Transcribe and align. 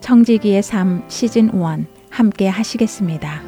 청지기의 0.00 0.62
삶 0.62 1.04
시즌 1.08 1.50
1 1.52 1.86
함께 2.10 2.48
하시겠습니다. 2.48 3.42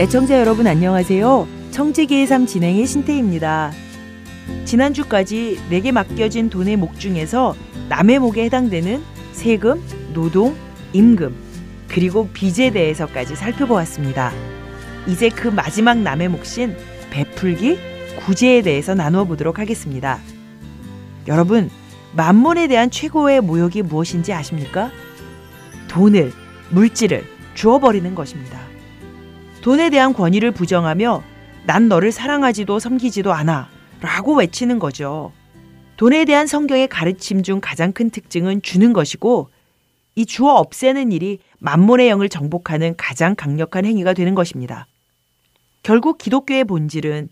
애청자 0.00 0.40
여러분 0.40 0.66
안녕하세요. 0.66 1.46
청지기의 1.72 2.26
삶 2.26 2.46
진행의 2.46 2.86
신태입니다. 2.86 3.70
지난주까지 4.64 5.60
내게 5.68 5.92
맡겨진 5.92 6.48
돈의 6.48 6.76
목 6.76 6.98
중에서 6.98 7.54
남의 7.90 8.18
목에 8.18 8.44
해당되는 8.44 9.19
세금, 9.40 9.82
노동, 10.12 10.54
임금, 10.92 11.34
그리고 11.88 12.28
빚에 12.28 12.72
대해서까지 12.72 13.36
살펴보았습니다. 13.36 14.32
이제 15.06 15.30
그 15.30 15.48
마지막 15.48 15.96
남의 15.96 16.28
몫인 16.28 16.76
베풀기, 17.08 17.78
구제에 18.18 18.60
대해서 18.60 18.94
나누어 18.94 19.24
보도록 19.24 19.58
하겠습니다. 19.58 20.18
여러분, 21.26 21.70
만몬에 22.14 22.68
대한 22.68 22.90
최고의 22.90 23.40
모욕이 23.40 23.80
무엇인지 23.80 24.34
아십니까? 24.34 24.90
돈을, 25.88 26.32
물질을 26.68 27.24
주어버리는 27.54 28.14
것입니다. 28.14 28.60
돈에 29.62 29.88
대한 29.88 30.12
권위를 30.12 30.50
부정하며 30.50 31.22
난 31.64 31.88
너를 31.88 32.12
사랑하지도 32.12 32.78
섬기지도 32.78 33.32
않아 33.32 33.70
라고 34.02 34.34
외치는 34.34 34.78
거죠. 34.78 35.32
돈에 36.00 36.24
대한 36.24 36.46
성경의 36.46 36.88
가르침 36.88 37.42
중 37.42 37.60
가장 37.60 37.92
큰 37.92 38.08
특징은 38.08 38.62
주는 38.62 38.94
것이고 38.94 39.50
이 40.14 40.24
주어 40.24 40.54
없애는 40.54 41.12
일이 41.12 41.40
만몬의 41.58 42.08
영을 42.08 42.30
정복하는 42.30 42.94
가장 42.96 43.34
강력한 43.34 43.84
행위가 43.84 44.14
되는 44.14 44.34
것입니다. 44.34 44.86
결국 45.82 46.16
기독교의 46.16 46.64
본질은 46.64 47.28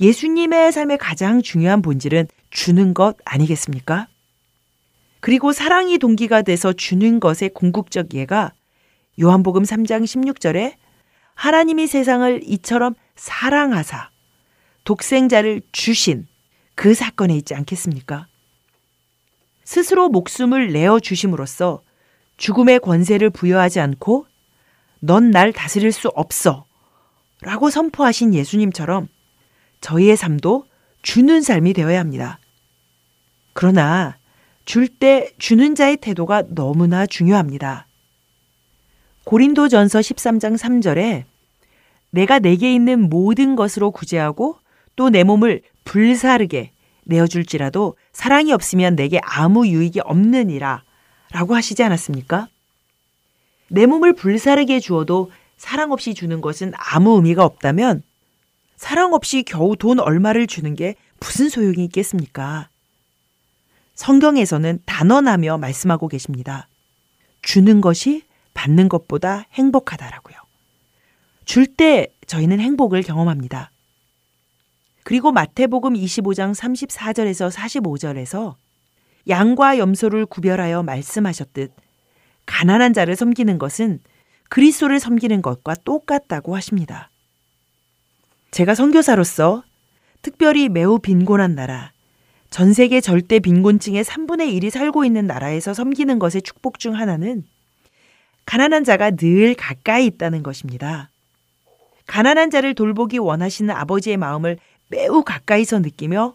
예수님의 0.00 0.72
삶의 0.72 0.96
가장 0.96 1.42
중요한 1.42 1.82
본질은 1.82 2.28
주는 2.48 2.94
것 2.94 3.18
아니겠습니까? 3.26 4.08
그리고 5.20 5.52
사랑이 5.52 5.98
동기가 5.98 6.40
돼서 6.40 6.72
주는 6.72 7.20
것의 7.20 7.50
궁극적 7.52 8.14
이해가 8.14 8.54
요한복음 9.20 9.64
3장 9.64 10.04
16절에 10.04 10.76
하나님이 11.34 11.86
세상을 11.86 12.40
이처럼 12.44 12.94
사랑하사 13.16 14.08
독생자를 14.84 15.60
주신 15.70 16.29
그 16.80 16.94
사건에 16.94 17.36
있지 17.36 17.54
않겠습니까? 17.54 18.26
스스로 19.64 20.08
목숨을 20.08 20.72
내어 20.72 20.98
주심으로써 20.98 21.82
죽음의 22.38 22.80
권세를 22.80 23.28
부여하지 23.28 23.80
않고 23.80 24.24
넌 25.00 25.30
날 25.30 25.52
다스릴 25.52 25.92
수 25.92 26.08
없어 26.08 26.64
라고 27.42 27.68
선포하신 27.68 28.32
예수님처럼 28.32 29.08
저희의 29.82 30.16
삶도 30.16 30.64
주는 31.02 31.42
삶이 31.42 31.74
되어야 31.74 32.00
합니다. 32.00 32.38
그러나 33.52 34.16
줄 34.64 34.88
때 34.88 35.34
주는 35.36 35.74
자의 35.74 35.98
태도가 35.98 36.44
너무나 36.48 37.04
중요합니다. 37.04 37.88
고린도 39.24 39.68
전서 39.68 39.98
13장 39.98 40.56
3절에 40.56 41.24
내가 42.08 42.38
내게 42.38 42.74
있는 42.74 43.10
모든 43.10 43.54
것으로 43.54 43.90
구제하고 43.90 44.59
또 45.00 45.08
내 45.08 45.24
몸을 45.24 45.62
불사르게 45.84 46.72
내어줄지라도 47.04 47.96
사랑이 48.12 48.52
없으면 48.52 48.96
내게 48.96 49.18
아무 49.22 49.66
유익이 49.66 50.00
없느니라 50.00 50.84
라고 51.32 51.56
하시지 51.56 51.82
않았습니까? 51.82 52.48
내 53.68 53.86
몸을 53.86 54.12
불사르게 54.12 54.78
주어도 54.78 55.32
사랑 55.56 55.92
없이 55.92 56.12
주는 56.12 56.42
것은 56.42 56.72
아무 56.76 57.16
의미가 57.16 57.46
없다면 57.46 58.02
사랑 58.76 59.14
없이 59.14 59.42
겨우 59.42 59.74
돈 59.74 60.00
얼마를 60.00 60.46
주는 60.46 60.74
게 60.74 60.96
무슨 61.18 61.48
소용이 61.48 61.82
있겠습니까? 61.84 62.68
성경에서는 63.94 64.80
단언하며 64.84 65.56
말씀하고 65.56 66.08
계십니다. 66.08 66.68
주는 67.40 67.80
것이 67.80 68.24
받는 68.52 68.90
것보다 68.90 69.46
행복하다라고요. 69.54 70.36
줄 71.46 71.66
때 71.74 72.08
저희는 72.26 72.60
행복을 72.60 73.02
경험합니다. 73.02 73.70
그리고 75.02 75.32
마태복음 75.32 75.94
25장 75.94 76.54
34절에서 76.54 77.50
45절에서 77.50 78.56
양과 79.28 79.78
염소를 79.78 80.26
구별하여 80.26 80.82
말씀하셨듯 80.82 81.72
가난한 82.46 82.92
자를 82.92 83.16
섬기는 83.16 83.58
것은 83.58 84.00
그리스도를 84.48 84.98
섬기는 84.98 85.42
것과 85.42 85.74
똑같다고 85.84 86.56
하십니다. 86.56 87.10
제가 88.50 88.74
선교사로서 88.74 89.62
특별히 90.22 90.68
매우 90.68 90.98
빈곤한 90.98 91.54
나라, 91.54 91.92
전 92.50 92.72
세계 92.72 93.00
절대 93.00 93.38
빈곤층의 93.38 94.02
3분의 94.02 94.52
1이 94.60 94.70
살고 94.70 95.04
있는 95.04 95.26
나라에서 95.26 95.72
섬기는 95.72 96.18
것의 96.18 96.42
축복 96.42 96.80
중 96.80 96.96
하나는 96.96 97.44
가난한 98.44 98.82
자가 98.82 99.12
늘 99.12 99.54
가까이 99.54 100.06
있다는 100.06 100.42
것입니다. 100.42 101.10
가난한 102.06 102.50
자를 102.50 102.74
돌보기 102.74 103.18
원하시는 103.18 103.72
아버지의 103.72 104.16
마음을 104.16 104.58
매우 104.90 105.22
가까이서 105.22 105.78
느끼며 105.78 106.34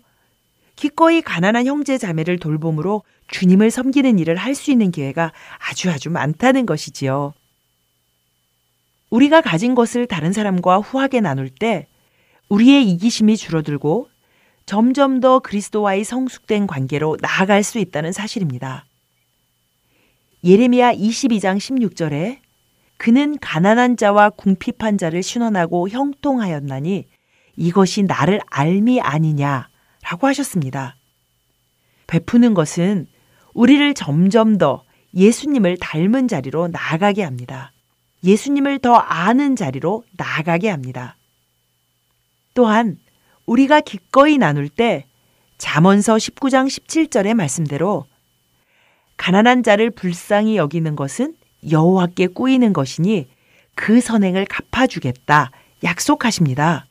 기꺼이 0.76 1.22
가난한 1.22 1.66
형제 1.68 1.98
자매를 1.98 2.40
돌봄으로 2.40 3.04
주님을 3.28 3.70
섬기는 3.70 4.18
일을 4.20 4.36
할 4.36 4.56
수 4.56 4.72
있는 4.72 4.92
기회가 4.92 5.32
아주 5.60 5.90
아주 5.92 6.10
많다는 6.10 6.66
것이지요. 6.66 7.34
우리가 9.10 9.42
가진 9.42 9.76
것을 9.76 10.08
다른 10.08 10.34
사람과 10.34 10.80
후하게 10.80 11.22
나눌 11.22 11.50
때 11.50 11.88
우리의 12.50 12.90
이기심이 12.92 13.38
줄어들고 13.38 14.10
점점 14.66 15.20
더 15.20 15.40
그리스도와의 15.40 16.04
성숙된 16.04 16.66
관계로 16.68 17.18
나아갈 17.22 17.62
수 17.62 17.78
있다는 17.78 18.12
사실입니다. 18.12 18.86
예레미야 20.44 20.94
22장 20.94 21.58
16절에 21.58 22.40
그는 22.98 23.38
가난한 23.40 23.98
자와 23.98 24.32
궁핍한 24.32 24.98
자를 24.98 25.22
신원하고 25.24 25.90
형통하였나니 25.90 27.08
이것이 27.56 28.04
나를 28.04 28.42
알미 28.48 29.02
아니냐라고 29.02 30.28
하셨습니다. 30.28 30.96
베푸는 32.08 32.54
것은 32.54 33.08
우리를 33.54 33.94
점점 33.94 34.58
더 34.58 34.84
예수님을 35.16 35.78
닮은 35.78 36.28
자리로 36.28 36.68
나아가게 36.68 37.24
합니다. 37.24 37.72
예수님을 38.24 38.80
더 38.80 38.96
아는 38.96 39.56
자리로 39.56 40.04
나아가게 40.18 40.70
합니다. 40.70 41.16
또한 42.54 42.98
우리가 43.46 43.82
기꺼이 43.82 44.38
나눌 44.38 44.68
때 44.70 45.06
잠언서 45.58 46.16
19장 46.16 46.68
17절의 46.68 47.34
말씀대로 47.34 48.06
가난한 49.18 49.64
자를 49.64 49.90
불쌍히 49.90 50.58
여기는 50.58 50.96
것은 50.96 51.36
여호와께 51.70 52.28
꾸이는 52.28 52.74
것이니 52.74 53.28
그 53.76 54.02
선행을 54.02 54.46
갚아주겠다 54.46 55.52
약속하십니다. 55.84 56.88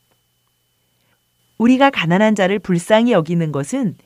우리가 1.58 1.90
가난한 1.90 2.34
자를 2.34 2.58
불쌍히 2.58 3.12
여기는 3.12 3.52
것은 3.52 3.96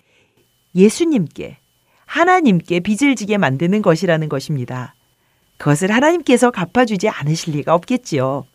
예수님께 0.74 1.58
하나님께 2.06 2.80
빚을 2.80 3.16
지게 3.16 3.36
만드는 3.36 3.82
것이라는 3.82 4.28
것입니다. 4.28 4.94
그것을 5.58 5.90
하나님께서 5.90 6.50
갚아주지 6.50 7.08
않으실 7.08 7.54
리가 7.54 7.74
없겠지요. 7.74 8.46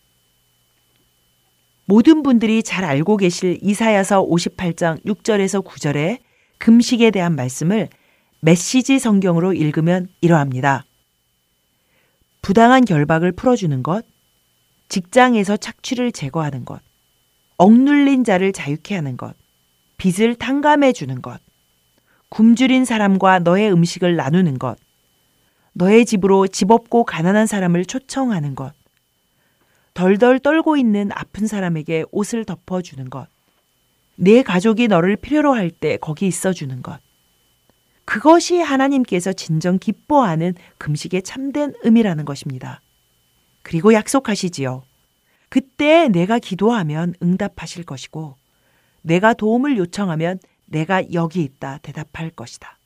모든 1.86 2.24
분들이 2.24 2.64
잘 2.64 2.86
알고 2.86 3.18
계실 3.18 3.60
이사야서 3.62 4.26
58장 4.26 5.04
6절에서 5.06 5.64
9절의 5.66 6.20
금식에 6.58 7.12
대한 7.12 7.36
말씀을 7.36 7.90
메시지 8.40 9.00
성경으로 9.00 9.54
읽으면 9.54 10.08
이러합니다. 10.22 10.86
부당한 12.42 12.86
결박을 12.86 13.34
풀어주는 13.34 13.84
것, 13.84 14.06
직장에서 14.90 15.58
착취를 15.58 16.12
제거하는 16.12 16.66
것, 16.66 16.82
억눌린 17.58 18.24
자를 18.24 18.52
자유케 18.52 18.96
하는 18.96 19.18
것, 19.18 19.36
빚을 19.98 20.36
탕감해 20.36 20.94
주는 20.94 21.22
것, 21.22 21.40
굶주린 22.30 22.86
사람과 22.86 23.40
너의 23.40 23.72
음식을 23.72 24.16
나누는 24.16 24.60
것, 24.60 24.78
너의 25.74 26.06
집으로 26.06 26.48
집 26.48 26.72
없고 26.72 27.04
가난한 27.04 27.48
사람을 27.48 27.86
초청하는 27.86 28.56
것. 28.56 28.74
덜덜 29.94 30.40
떨고 30.40 30.78
있는 30.78 31.12
아픈 31.14 31.46
사람에게 31.48 32.06
옷을 32.12 32.46
덮어주는 32.46 33.10
것. 33.10 33.28
내 34.16 34.44
가족이 34.44 34.88
너를 34.88 35.16
필요로 35.16 35.54
할 35.54 35.70
때 35.70 35.98
거기 35.98 36.28
있어주는 36.28 36.82
것. 36.82 37.00
그것이 38.06 38.60
하나님께서 38.60 39.34
진정 39.34 39.80
기뻐하는 39.80 40.56
금식의 40.78 41.24
참된 41.24 41.74
의미라는 41.84 42.26
것입니다. 42.26 42.82
그리고 43.62 43.94
약속하시지요. 43.94 44.84
그때 45.54 46.08
내가 46.08 46.40
기도하면 46.40 47.14
응답하실 47.22 47.84
것이고, 47.84 48.38
내가 49.04 49.36
도움을 49.36 49.78
요청하면 49.78 50.40
내가 50.66 51.14
여기 51.14 51.44
있다 51.44 51.78
대답할 51.84 52.32
것이다. 52.32 52.80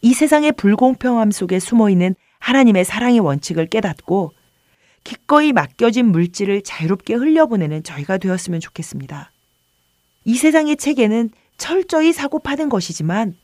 이 0.00 0.14
세상의 0.14 0.52
불공평함 0.52 1.32
속에 1.32 1.58
숨어 1.58 1.90
있는 1.90 2.14
하나님의 2.38 2.86
사랑의 2.86 3.20
원칙을 3.20 3.66
깨닫고 3.66 4.32
기꺼이 5.04 5.52
맡겨진 5.52 6.06
물질을 6.06 6.62
자유롭게 6.62 7.12
흘려보내는 7.12 7.82
저희가 7.82 8.16
되었으면 8.16 8.60
좋겠습니다. 8.60 9.32
이 10.24 10.34
세상의 10.38 10.78
체계는 10.78 11.28
철저히 11.58 12.14
사고 12.14 12.38
파는 12.38 12.70
것이지만 12.70 13.36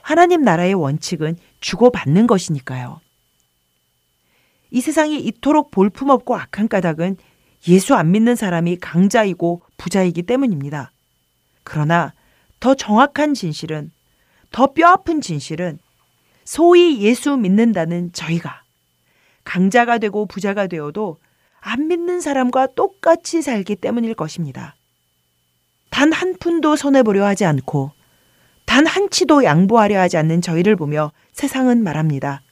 하나님 0.00 0.42
나라의 0.42 0.74
원칙은 0.74 1.38
주고받는 1.58 2.28
것이니까요. 2.28 3.00
이 4.70 4.80
세상이 4.80 5.18
이토록 5.20 5.70
볼품없고 5.70 6.36
악한 6.36 6.68
까닭은 6.68 7.16
예수 7.68 7.94
안 7.94 8.10
믿는 8.12 8.36
사람이 8.36 8.76
강자이고 8.76 9.62
부자이기 9.76 10.22
때문입니다. 10.22 10.92
그러나 11.64 12.14
더 12.60 12.74
정확한 12.74 13.34
진실은, 13.34 13.90
더 14.50 14.72
뼈아픈 14.72 15.20
진실은 15.20 15.78
소위 16.44 17.00
예수 17.00 17.36
믿는다는 17.36 18.12
저희가 18.12 18.62
강자가 19.44 19.98
되고 19.98 20.26
부자가 20.26 20.66
되어도 20.66 21.18
안 21.60 21.88
믿는 21.88 22.20
사람과 22.20 22.68
똑같이 22.74 23.42
살기 23.42 23.76
때문일 23.76 24.14
것입니다. 24.14 24.74
단 25.90 26.12
한 26.12 26.36
푼도 26.38 26.76
손해보려 26.76 27.24
하지 27.26 27.44
않고 27.44 27.92
단 28.64 28.86
한 28.86 29.10
치도 29.10 29.44
양보하려 29.44 30.00
하지 30.00 30.16
않는 30.16 30.40
저희를 30.40 30.76
보며 30.76 31.12
세상은 31.32 31.82
말합니다. 31.82 32.42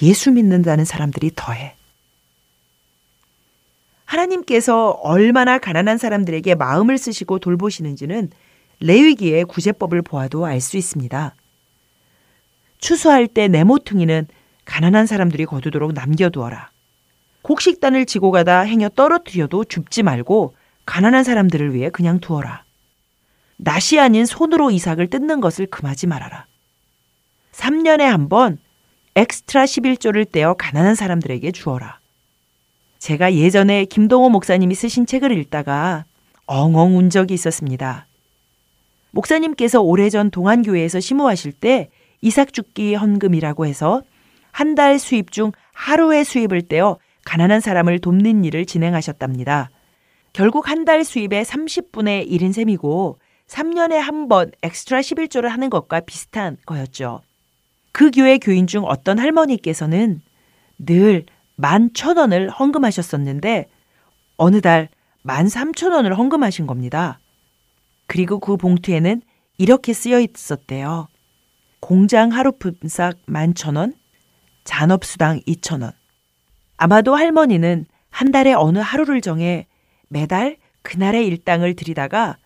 예수 0.00 0.30
믿는다는 0.30 0.84
사람들이 0.84 1.32
더해. 1.36 1.74
하나님께서 4.04 4.90
얼마나 4.90 5.58
가난한 5.58 5.98
사람들에게 5.98 6.54
마음을 6.54 6.98
쓰시고 6.98 7.38
돌보시는지는 7.38 8.30
레위기의 8.80 9.44
구제법을 9.44 10.02
보아도 10.02 10.44
알 10.44 10.60
수 10.60 10.76
있습니다. 10.76 11.34
추수할 12.78 13.26
때내 13.28 13.64
모퉁이는 13.64 14.26
가난한 14.64 15.06
사람들이 15.06 15.44
거두도록 15.46 15.92
남겨두어라. 15.92 16.70
곡식단을 17.42 18.06
지고 18.06 18.30
가다 18.30 18.60
행여 18.60 18.90
떨어뜨려도 18.90 19.64
줍지 19.64 20.02
말고 20.02 20.54
가난한 20.84 21.24
사람들을 21.24 21.74
위해 21.74 21.90
그냥 21.90 22.18
두어라. 22.20 22.64
낫이 23.56 24.00
아닌 24.00 24.26
손으로 24.26 24.70
이삭을 24.70 25.10
뜯는 25.10 25.40
것을 25.40 25.66
금하지 25.66 26.06
말아라. 26.08 26.46
3년에 27.52 28.02
한 28.02 28.28
번 28.28 28.58
엑스트라 29.14 29.64
11조를 29.64 30.30
떼어 30.30 30.54
가난한 30.54 30.94
사람들에게 30.94 31.50
주어라. 31.52 32.00
제가 32.98 33.34
예전에 33.34 33.84
김동호 33.84 34.30
목사님이 34.30 34.74
쓰신 34.74 35.06
책을 35.06 35.36
읽다가 35.38 36.04
엉엉 36.46 36.96
운 36.96 37.10
적이 37.10 37.34
있었습니다. 37.34 38.06
목사님께서 39.10 39.82
오래전 39.82 40.30
동안교회에서 40.30 41.00
심호하실 41.00 41.52
때 41.52 41.90
이삭 42.22 42.52
죽기 42.52 42.94
헌금이라고 42.94 43.66
해서 43.66 44.02
한 44.50 44.74
달 44.74 44.98
수입 44.98 45.32
중 45.32 45.52
하루의 45.72 46.24
수입을 46.24 46.62
떼어 46.62 46.98
가난한 47.24 47.60
사람을 47.60 47.98
돕는 48.00 48.44
일을 48.44 48.64
진행하셨답니다. 48.66 49.70
결국 50.32 50.68
한 50.68 50.84
달 50.84 51.04
수입의 51.04 51.44
30분의 51.44 52.30
1인 52.30 52.52
셈이고 52.52 53.18
3년에 53.48 53.94
한 53.94 54.28
번 54.28 54.50
엑스트라 54.62 55.00
11조를 55.00 55.48
하는 55.48 55.68
것과 55.68 56.00
비슷한 56.00 56.56
거였죠. 56.64 57.20
그 57.92 58.10
교회 58.10 58.38
교인 58.38 58.66
중 58.66 58.84
어떤 58.84 59.18
할머니께서는 59.18 60.20
늘 60.78 61.24
만 61.56 61.90
천 61.94 62.16
원을 62.16 62.48
헌금하셨었는데 62.50 63.68
어느 64.36 64.60
달 64.60 64.88
만 65.22 65.48
삼천 65.48 65.92
원을 65.92 66.18
헌금하신 66.18 66.66
겁니다. 66.66 67.20
그리고 68.08 68.40
그 68.40 68.56
봉투에는 68.56 69.22
이렇게 69.58 69.92
쓰여 69.92 70.18
있었대요. 70.18 71.06
공장 71.78 72.32
하루 72.32 72.50
품삯 72.52 73.12
만 73.26 73.54
천 73.54 73.76
원, 73.76 73.94
잔업수당 74.64 75.40
이천 75.46 75.82
원. 75.82 75.92
아마도 76.76 77.14
할머니는 77.14 77.86
한 78.10 78.32
달에 78.32 78.52
어느 78.54 78.78
하루를 78.78 79.20
정해 79.20 79.66
매달 80.08 80.56
그날의 80.82 81.26
일당을 81.28 81.74
드리다가 81.74 82.36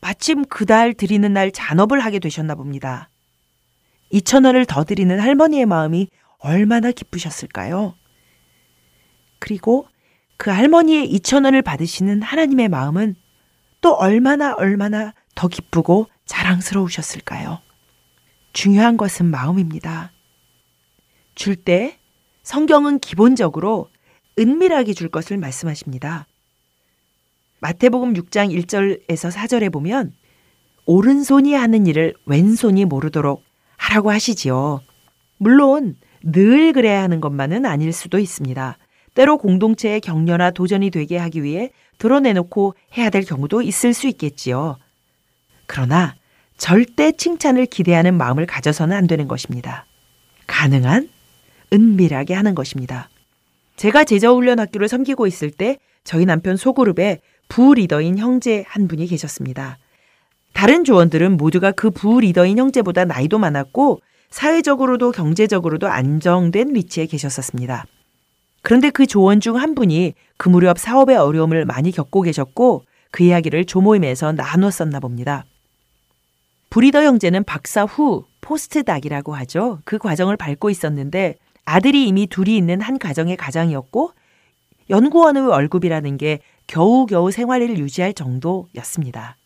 마침 0.00 0.44
그 0.46 0.64
달 0.64 0.94
드리는 0.94 1.30
날 1.30 1.50
잔업을 1.50 2.00
하게 2.00 2.18
되셨나 2.20 2.54
봅니다. 2.54 3.10
2천 4.12 4.44
원을 4.46 4.64
더 4.66 4.84
드리는 4.84 5.18
할머니의 5.18 5.66
마음이 5.66 6.08
얼마나 6.38 6.90
기쁘셨을까요? 6.92 7.94
그리고 9.38 9.86
그 10.36 10.50
할머니의 10.50 11.08
2천 11.14 11.44
원을 11.44 11.62
받으시는 11.62 12.22
하나님의 12.22 12.68
마음은 12.68 13.14
또 13.80 13.94
얼마나 13.94 14.54
얼마나 14.54 15.14
더 15.34 15.48
기쁘고 15.48 16.08
자랑스러우셨을까요? 16.26 17.60
중요한 18.52 18.96
것은 18.96 19.26
마음입니다. 19.26 20.12
줄 21.34 21.56
때 21.56 21.98
성경은 22.42 22.98
기본적으로 22.98 23.90
은밀하게 24.38 24.94
줄 24.94 25.08
것을 25.08 25.38
말씀하십니다. 25.38 26.26
마태복음 27.60 28.14
6장 28.14 28.54
1절에서 28.54 29.32
4절에 29.32 29.72
보면 29.72 30.12
오른손이 30.86 31.54
하는 31.54 31.86
일을 31.86 32.14
왼손이 32.26 32.84
모르도록 32.84 33.43
하라고 33.84 34.10
하시지요. 34.10 34.80
물론 35.38 35.96
늘 36.22 36.72
그래야 36.72 37.02
하는 37.02 37.20
것만은 37.20 37.66
아닐 37.66 37.92
수도 37.92 38.18
있습니다. 38.18 38.78
때로 39.14 39.38
공동체의 39.38 40.00
격려나 40.00 40.50
도전이 40.50 40.90
되게 40.90 41.18
하기 41.18 41.42
위해 41.42 41.70
드러내놓고 41.98 42.74
해야 42.96 43.10
될 43.10 43.24
경우도 43.24 43.62
있을 43.62 43.94
수 43.94 44.08
있겠지요. 44.08 44.78
그러나 45.66 46.14
절대 46.56 47.12
칭찬을 47.12 47.66
기대하는 47.66 48.14
마음을 48.14 48.46
가져서는 48.46 48.96
안 48.96 49.06
되는 49.06 49.28
것입니다. 49.28 49.86
가능한 50.46 51.08
은밀하게 51.72 52.34
하는 52.34 52.54
것입니다. 52.54 53.08
제가 53.76 54.04
제자훈련 54.04 54.60
학교를 54.60 54.88
섬기고 54.88 55.26
있을 55.26 55.50
때 55.50 55.78
저희 56.04 56.24
남편 56.26 56.56
소그룹에 56.56 57.20
부리더인 57.48 58.18
형제 58.18 58.64
한 58.66 58.88
분이 58.88 59.06
계셨습니다. 59.06 59.78
다른 60.54 60.84
조원들은 60.84 61.36
모두가 61.36 61.72
그 61.72 61.90
부리더인 61.90 62.58
형제보다 62.58 63.04
나이도 63.04 63.38
많았고 63.38 64.00
사회적으로도 64.30 65.12
경제적으로도 65.12 65.88
안정된 65.88 66.74
위치에 66.74 67.06
계셨었습니다. 67.06 67.84
그런데 68.62 68.88
그 68.88 69.06
조원 69.06 69.40
중 69.40 69.56
한 69.56 69.74
분이 69.74 70.14
그 70.38 70.48
무렵 70.48 70.78
사업의 70.78 71.16
어려움을 71.16 71.66
많이 71.66 71.90
겪고 71.90 72.22
계셨고 72.22 72.84
그 73.10 73.24
이야기를 73.24 73.66
조모임에서 73.66 74.32
나눴었나 74.32 75.00
봅니다. 75.00 75.44
브리더 76.70 77.02
형제는 77.02 77.44
박사 77.44 77.84
후 77.84 78.24
postdoc이라고 78.40 79.34
하죠. 79.34 79.80
그 79.84 79.98
과정을 79.98 80.36
밟고 80.36 80.70
있었는데 80.70 81.36
아들이 81.64 82.08
이미 82.08 82.26
둘이 82.26 82.56
있는 82.56 82.80
한 82.80 82.98
가정의 82.98 83.36
가장이었고 83.36 84.12
연구원의 84.90 85.46
월급이라는 85.46 86.16
게 86.16 86.40
겨우겨우 86.66 87.30
생활을 87.30 87.78
유지할 87.78 88.12
정도였습니다. 88.14 89.36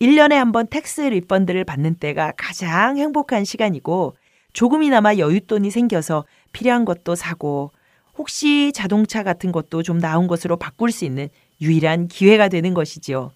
1년에 0.00 0.34
한 0.34 0.52
번 0.52 0.66
tax 0.68 1.00
refund를 1.00 1.64
받는 1.64 1.96
때가 1.96 2.32
가장 2.36 2.96
행복한 2.98 3.44
시간이고 3.44 4.16
조금이나마 4.52 5.14
여윳돈이 5.14 5.70
생겨서 5.70 6.24
필요한 6.52 6.84
것도 6.84 7.14
사고 7.14 7.72
혹시 8.16 8.72
자동차 8.72 9.22
같은 9.22 9.52
것도 9.52 9.82
좀 9.82 9.98
나은 9.98 10.26
것으로 10.26 10.56
바꿀 10.56 10.92
수 10.92 11.04
있는 11.04 11.28
유일한 11.60 12.08
기회가 12.08 12.48
되는 12.48 12.74
것이지요. 12.74 13.32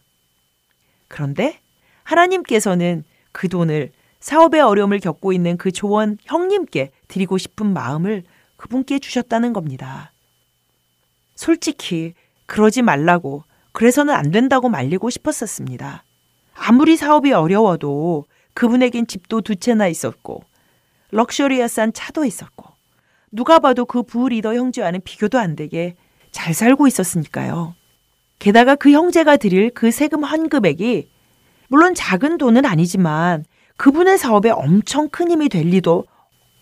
그런데 1.09 1.61
하나님께서는 2.05 3.05
그 3.33 3.49
돈을 3.49 3.91
사업의 4.21 4.61
어려움을 4.61 5.01
겪고 5.01 5.33
있는 5.33 5.57
그 5.57 5.73
조원 5.73 6.17
형님께 6.25 6.91
드리고 7.09 7.39
싶은 7.39 7.73
마음을 7.73 8.23
그분께 8.57 9.01
주셨다는 9.01 9.53
겁니다. 9.53 10.13
솔직히 11.35 12.15
그러지 12.47 12.83
말라고 12.83 13.43
그래서는 13.73 14.15
안 14.15 14.31
된다고 14.31 14.69
말리고 14.69 15.11
싶었었습니다. 15.11 16.05
아무리 16.55 16.97
사업이 16.97 17.33
어려워도 17.33 18.25
그분에겐 18.55 19.07
집도 19.07 19.41
두 19.41 19.57
채나 19.57 19.89
있었고 19.89 20.45
럭셔리어스한 21.11 21.93
차도 21.93 22.25
있었고 22.25 22.67
누가 23.31 23.59
봐도 23.59 23.85
그 23.85 24.03
부리더 24.03 24.55
형제와는 24.55 25.01
비교도 25.05 25.39
안 25.39 25.57
되게 25.57 25.95
잘 26.31 26.55
살고 26.55 26.87
있었으니까요. 26.87 27.75
게다가 28.39 28.75
그 28.75 28.91
형제가 28.91 29.37
드릴 29.37 29.71
그 29.71 29.91
세금 29.91 30.25
환급액이 30.25 31.09
물론 31.69 31.95
작은 31.95 32.39
돈은 32.39 32.67
아니지만 32.67 33.45
그분의 33.77 34.19
사업에 34.19 34.51
엄청 34.51 35.09
큰 35.09 35.31
힘이 35.31 35.49
될 35.49 35.67
리도 35.67 36.05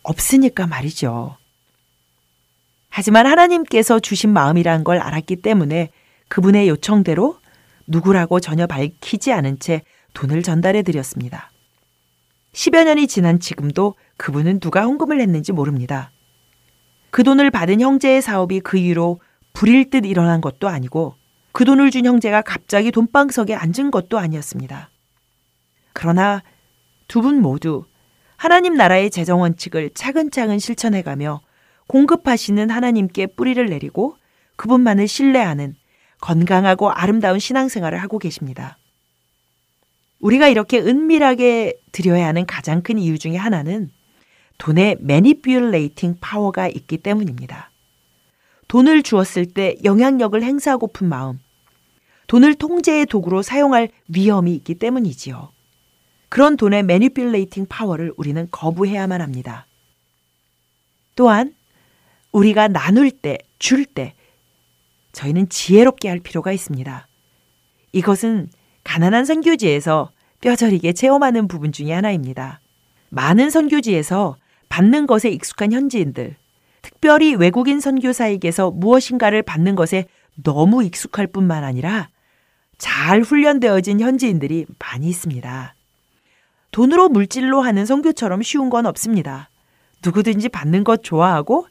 없으니까 0.03 0.67
말이죠. 0.67 1.37
하지만 2.89 3.27
하나님께서 3.27 3.99
주신 3.99 4.33
마음이란 4.33 4.85
걸 4.85 4.99
알았기 4.99 5.37
때문에 5.37 5.91
그분의 6.29 6.69
요청대로 6.69 7.39
누구라고 7.91 8.41
전혀 8.41 8.67
밝히지 8.67 9.33
않은 9.33 9.59
채 9.59 9.83
돈을 10.15 10.43
전달해 10.43 10.83
드렸습니다. 10.83 11.51
10여 12.53 12.85
년이 12.85 13.07
지난 13.07 13.39
지금도 13.41 13.95
그분은 14.17 14.61
누가 14.61 14.83
헌금을 14.83 15.21
했는지 15.21 15.53
모릅니다. 15.53 16.11
그 17.11 17.25
돈을 17.25 17.51
받은 17.51 17.81
형제의 17.81 18.23
사업이 18.23 18.61
그 18.61 18.79
이후로 18.79 19.21
불일 19.53 19.91
듯 19.91 20.07
일어난 20.07 20.41
것도 20.41 20.69
아니고 20.69 21.15
그 21.53 21.65
돈을 21.65 21.91
준 21.91 22.07
형제가 22.07 22.43
갑자기 22.43 22.93
돈방석에 22.93 23.55
앉은 23.55 23.91
것도 23.91 24.19
아니었습니다. 24.19 24.91
그러나 25.93 26.43
두 27.09 27.23
분 27.23 27.43
모두 27.43 27.85
하나님 28.37 28.75
나라의 28.75 29.11
재정 29.11 29.41
원칙을 29.41 29.91
차근차근 29.95 30.61
실천해가며 30.61 31.41
공급하시는 31.89 32.71
하나님께 32.71 33.27
뿌리를 33.35 33.65
내리고 33.67 34.17
그분만을 34.57 35.09
신뢰하는 35.09 35.75
건강하고 36.21 36.91
아름다운 36.91 37.39
신앙생활을 37.39 37.99
하고 38.03 38.19
계십니다. 38.19 38.79
우리가 40.21 40.49
이렇게 40.49 40.79
은밀하게 40.79 41.81
드려야 41.93 42.27
하는 42.27 42.47
가장 42.47 42.83
큰 42.83 42.99
이유 42.99 43.19
중의 43.19 43.39
하나는 43.39 43.91
돈의 44.59 44.99
manipulating 45.01 46.17
power가 46.21 46.69
있기 46.69 46.99
때문입니다. 46.99 47.71
돈을 48.69 49.03
주었을 49.03 49.47
때 49.47 49.77
영향력을 49.83 50.41
행사하고픈 50.41 51.09
마음, 51.09 51.41
돈을 52.27 52.55
통제의 52.55 53.07
도구로 53.07 53.43
사용할 53.43 53.89
위험이 54.09 54.55
있기 54.55 54.75
때문이지요. 54.77 55.51
그런 56.29 56.57
돈의 56.57 56.85
manipulating 56.85 57.67
power를 57.69 58.13
우리는 58.17 58.47
거부해야만 58.51 59.21
합니다. 59.21 59.67
또한 61.17 61.55
우리가 62.31 62.69
나눌 62.69 63.11
때, 63.11 63.39
줄 63.59 63.85
때, 63.85 64.15
저희는 65.21 65.51
지혜롭게 65.51 66.09
할 66.09 66.19
필요가 66.19 66.51
있습니다. 66.51 67.07
이것은 67.93 68.49
가난한 68.85 69.27
선교지에서 69.27 70.11
뼈저리게 70.41 70.95
체험하는 70.95 71.47
부분 71.47 71.73
중의 71.73 71.93
하나입니다. 71.93 72.61
많은 73.11 73.51
선교지에서 73.51 74.37
받는 74.71 75.07
것에 75.07 75.29
익숙한 75.29 75.73
현지인들, 75.73 76.37
특별히 76.81 77.35
외국인 77.35 77.81
선교사에게서 77.81 78.71
무엇인가를 78.71 79.43
받는 79.43 79.75
것에 79.75 80.07
너무 80.43 80.83
익숙할 80.83 81.27
뿐만 81.27 81.65
아니라 81.65 82.09
잘 82.79 83.21
훈련되어진 83.21 84.01
현지인들이 84.01 84.65
많이 84.79 85.09
있습니다. 85.09 85.75
돈으로 86.71 87.11
물질로 87.11 87.61
하는 87.61 87.85
선교처럼 87.85 88.43
쉬운 88.43 88.71
건 88.71 88.87
없습니다. 88.87 89.51
누구든지 90.03 90.49
받는 90.49 90.83
것 90.83 91.03
좋아하고 91.03 91.67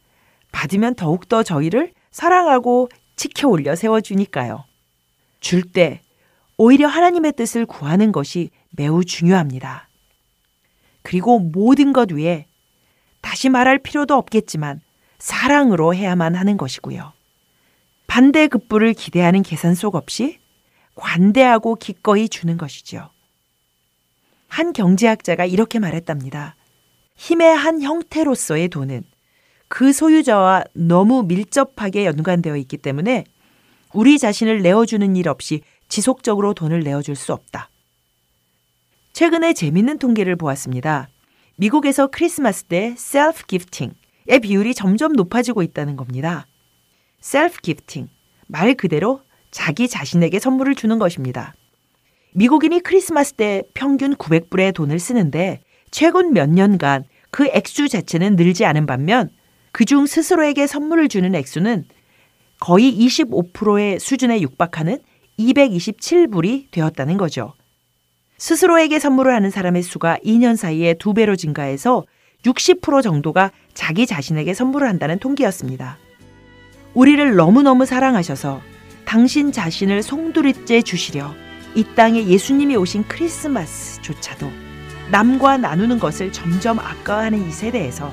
받으면 0.52 0.94
더욱더 0.94 1.42
저희를 1.42 1.94
사랑하고 2.12 2.90
지켜 3.20 3.50
올려 3.50 3.76
세워주니까요. 3.76 4.64
줄 5.42 5.64
때 5.64 6.02
오히려 6.56 6.88
하나님의 6.88 7.34
뜻을 7.34 7.66
구하는 7.66 8.14
것이 8.14 8.50
매우 8.70 9.04
중요합니다. 9.04 9.90
그리고 11.02 11.38
모든 11.40 11.92
것 11.92 12.14
위에 12.14 12.46
다시 13.20 13.50
말할 13.50 13.80
필요도 13.80 14.16
없겠지만 14.16 14.80
사랑으로 15.18 15.94
해야만 15.94 16.36
하는 16.36 16.56
것이고요. 16.56 17.12
반대급부를 18.08 18.94
기대하는 18.94 19.44
계산 19.44 19.76
속 19.76 19.96
없이 19.96 20.40
관대하고 20.96 21.76
기꺼이 21.76 22.30
주는 22.30 22.58
것이죠. 22.58 23.10
한 24.48 24.72
경제학자가 24.72 25.44
이렇게 25.44 25.80
말했답니다. 25.80 26.56
힘의 27.16 27.54
한 27.54 27.82
형태로서의 27.82 28.70
돈은 28.70 29.04
그 29.70 29.94
소유자와 29.94 30.66
너무 30.74 31.24
밀접하게 31.24 32.06
연관되어 32.06 32.58
있기 32.58 32.78
때문에 32.78 33.24
우리 33.94 34.18
자신을 34.20 34.62
내어주는 34.62 35.16
일 35.16 35.30
없이 35.30 35.62
지속적으로 35.88 36.54
돈을 36.54 36.82
내어줄 36.82 37.16
수 37.16 37.34
없다. 37.34 37.70
최근에 39.14 39.54
재밌는 39.54 40.00
통계를 40.00 40.36
보았습니다. 40.36 41.08
미국에서 41.56 42.08
크리스마스 42.08 42.64
때 42.64 42.96
self 42.98 43.46
gifting의 43.46 44.40
비율이 44.42 44.74
점점 44.74 45.14
높아지고 45.14 45.62
있다는 45.64 45.96
겁니다. 45.96 46.48
self 47.22 47.62
gifting, 47.62 48.08
말 48.48 48.74
그대로 48.76 49.22
자기 49.52 49.88
자신에게 49.88 50.40
선물을 50.40 50.76
주는 50.76 51.00
것입니다. 51.00 51.54
미국인이 52.34 52.80
크리스마스 52.82 53.34
때 53.34 53.64
평균 53.74 54.16
900불의 54.16 54.74
돈을 54.74 55.00
쓰는데 55.00 55.62
최근 55.92 56.34
몇 56.34 56.50
년간 56.50 57.06
그 57.32 57.48
액수 57.48 57.88
자체는 57.88 58.36
늘지 58.36 58.66
않은 58.66 58.86
반면 58.86 59.30
그중 59.72 60.06
스스로에게 60.06 60.68
선물을 60.68 61.10
주는 61.10 61.34
액수는 61.36 61.86
거의 62.60 62.94
25%의 62.98 64.00
수준에 64.00 64.42
육박하는 64.42 65.00
227불이 65.40 66.72
되었다는 66.72 67.18
거죠. 67.18 67.54
스스로에게 68.38 69.00
선물을 69.00 69.34
하는 69.34 69.50
사람의 69.50 69.84
수가 69.84 70.18
2년 70.26 70.56
사이에 70.56 70.94
두 70.94 71.14
배로 71.14 71.36
증가해서 71.36 72.06
60% 72.44 73.02
정도가 73.04 73.52
자기 73.74 74.06
자신에게 74.06 74.54
선물을 74.54 74.88
한다는 74.88 75.20
통계였습니다. 75.20 75.98
우리를 76.94 77.36
너무너무 77.36 77.86
사랑하셔서 77.86 78.62
당신 79.06 79.52
자신을 79.52 80.04
송두리째 80.04 80.82
주시려 80.82 81.34
이 81.76 81.84
땅에 81.96 82.26
예수님이 82.26 82.76
오신 82.76 83.04
크리스마스조차도 83.08 84.50
남과 85.12 85.58
나누는 85.58 86.00
것을 86.00 86.32
점점 86.32 86.80
아까워하는 86.80 87.48
이 87.48 87.52
세대에서 87.52 88.12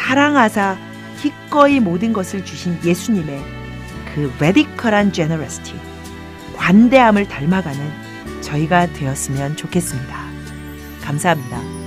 사랑하사 0.00 0.76
기꺼이 1.20 1.78
모든 1.78 2.12
것을 2.12 2.44
주신 2.44 2.76
예수님의 2.82 3.44
그 4.14 4.32
레디컬한 4.40 5.12
제너러시티, 5.12 5.74
관대함을 6.56 7.28
닮아가는 7.28 8.40
저희가 8.40 8.86
되었으면 8.94 9.56
좋겠습니다. 9.56 10.16
감사합니다. 11.02 11.79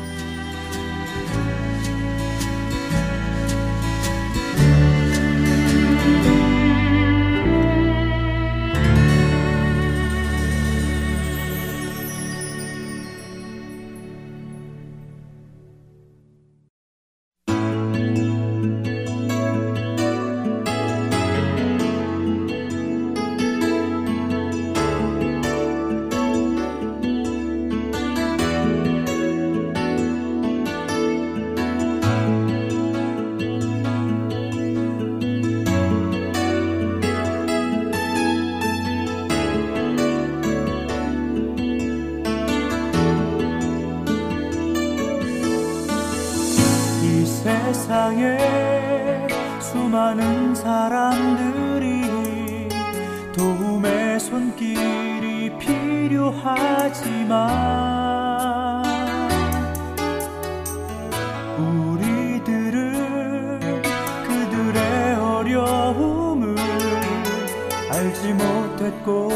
알지 68.03 68.33
못했고 68.33 69.29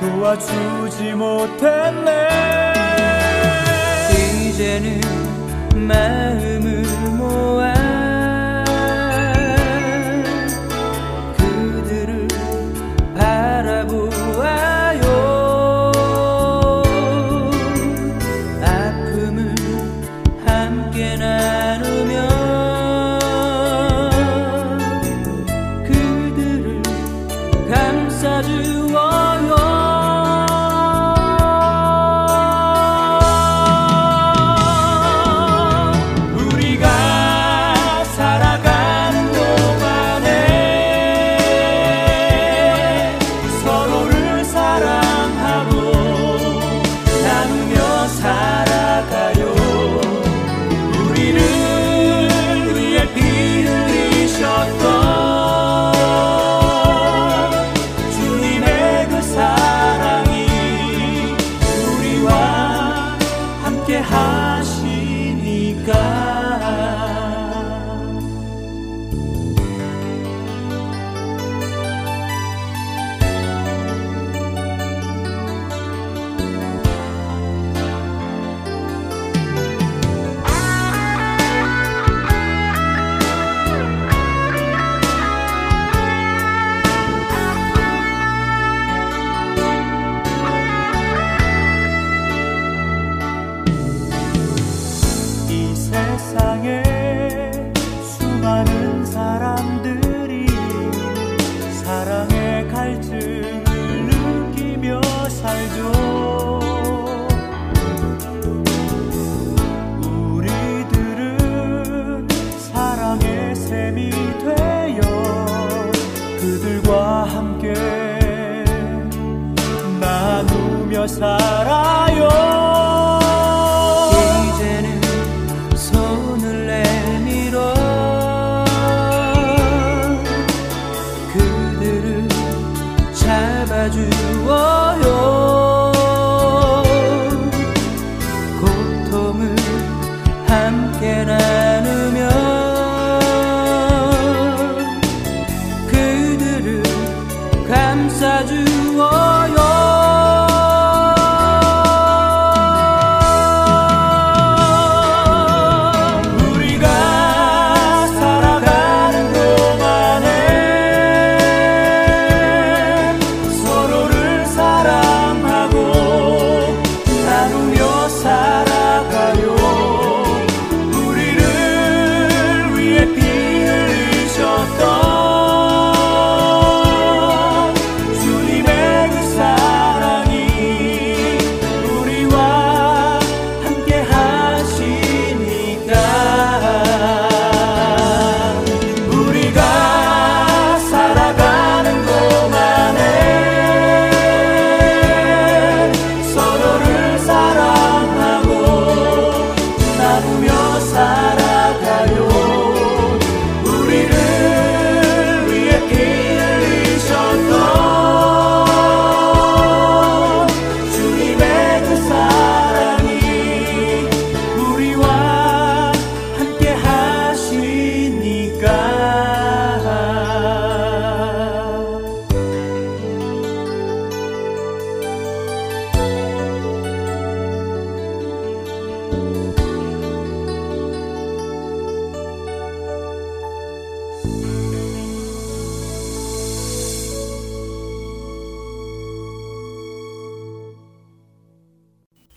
도와주지 0.00 1.12
못했네. 1.12 2.28
이제는 4.48 5.00
마음을 5.74 6.82
모아 7.18 7.77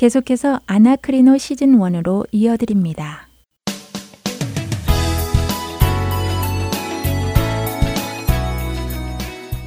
계속해서 0.01 0.59
아나크리노 0.65 1.37
시즌 1.37 1.77
1으로 1.77 2.25
이어드립니다. 2.31 3.27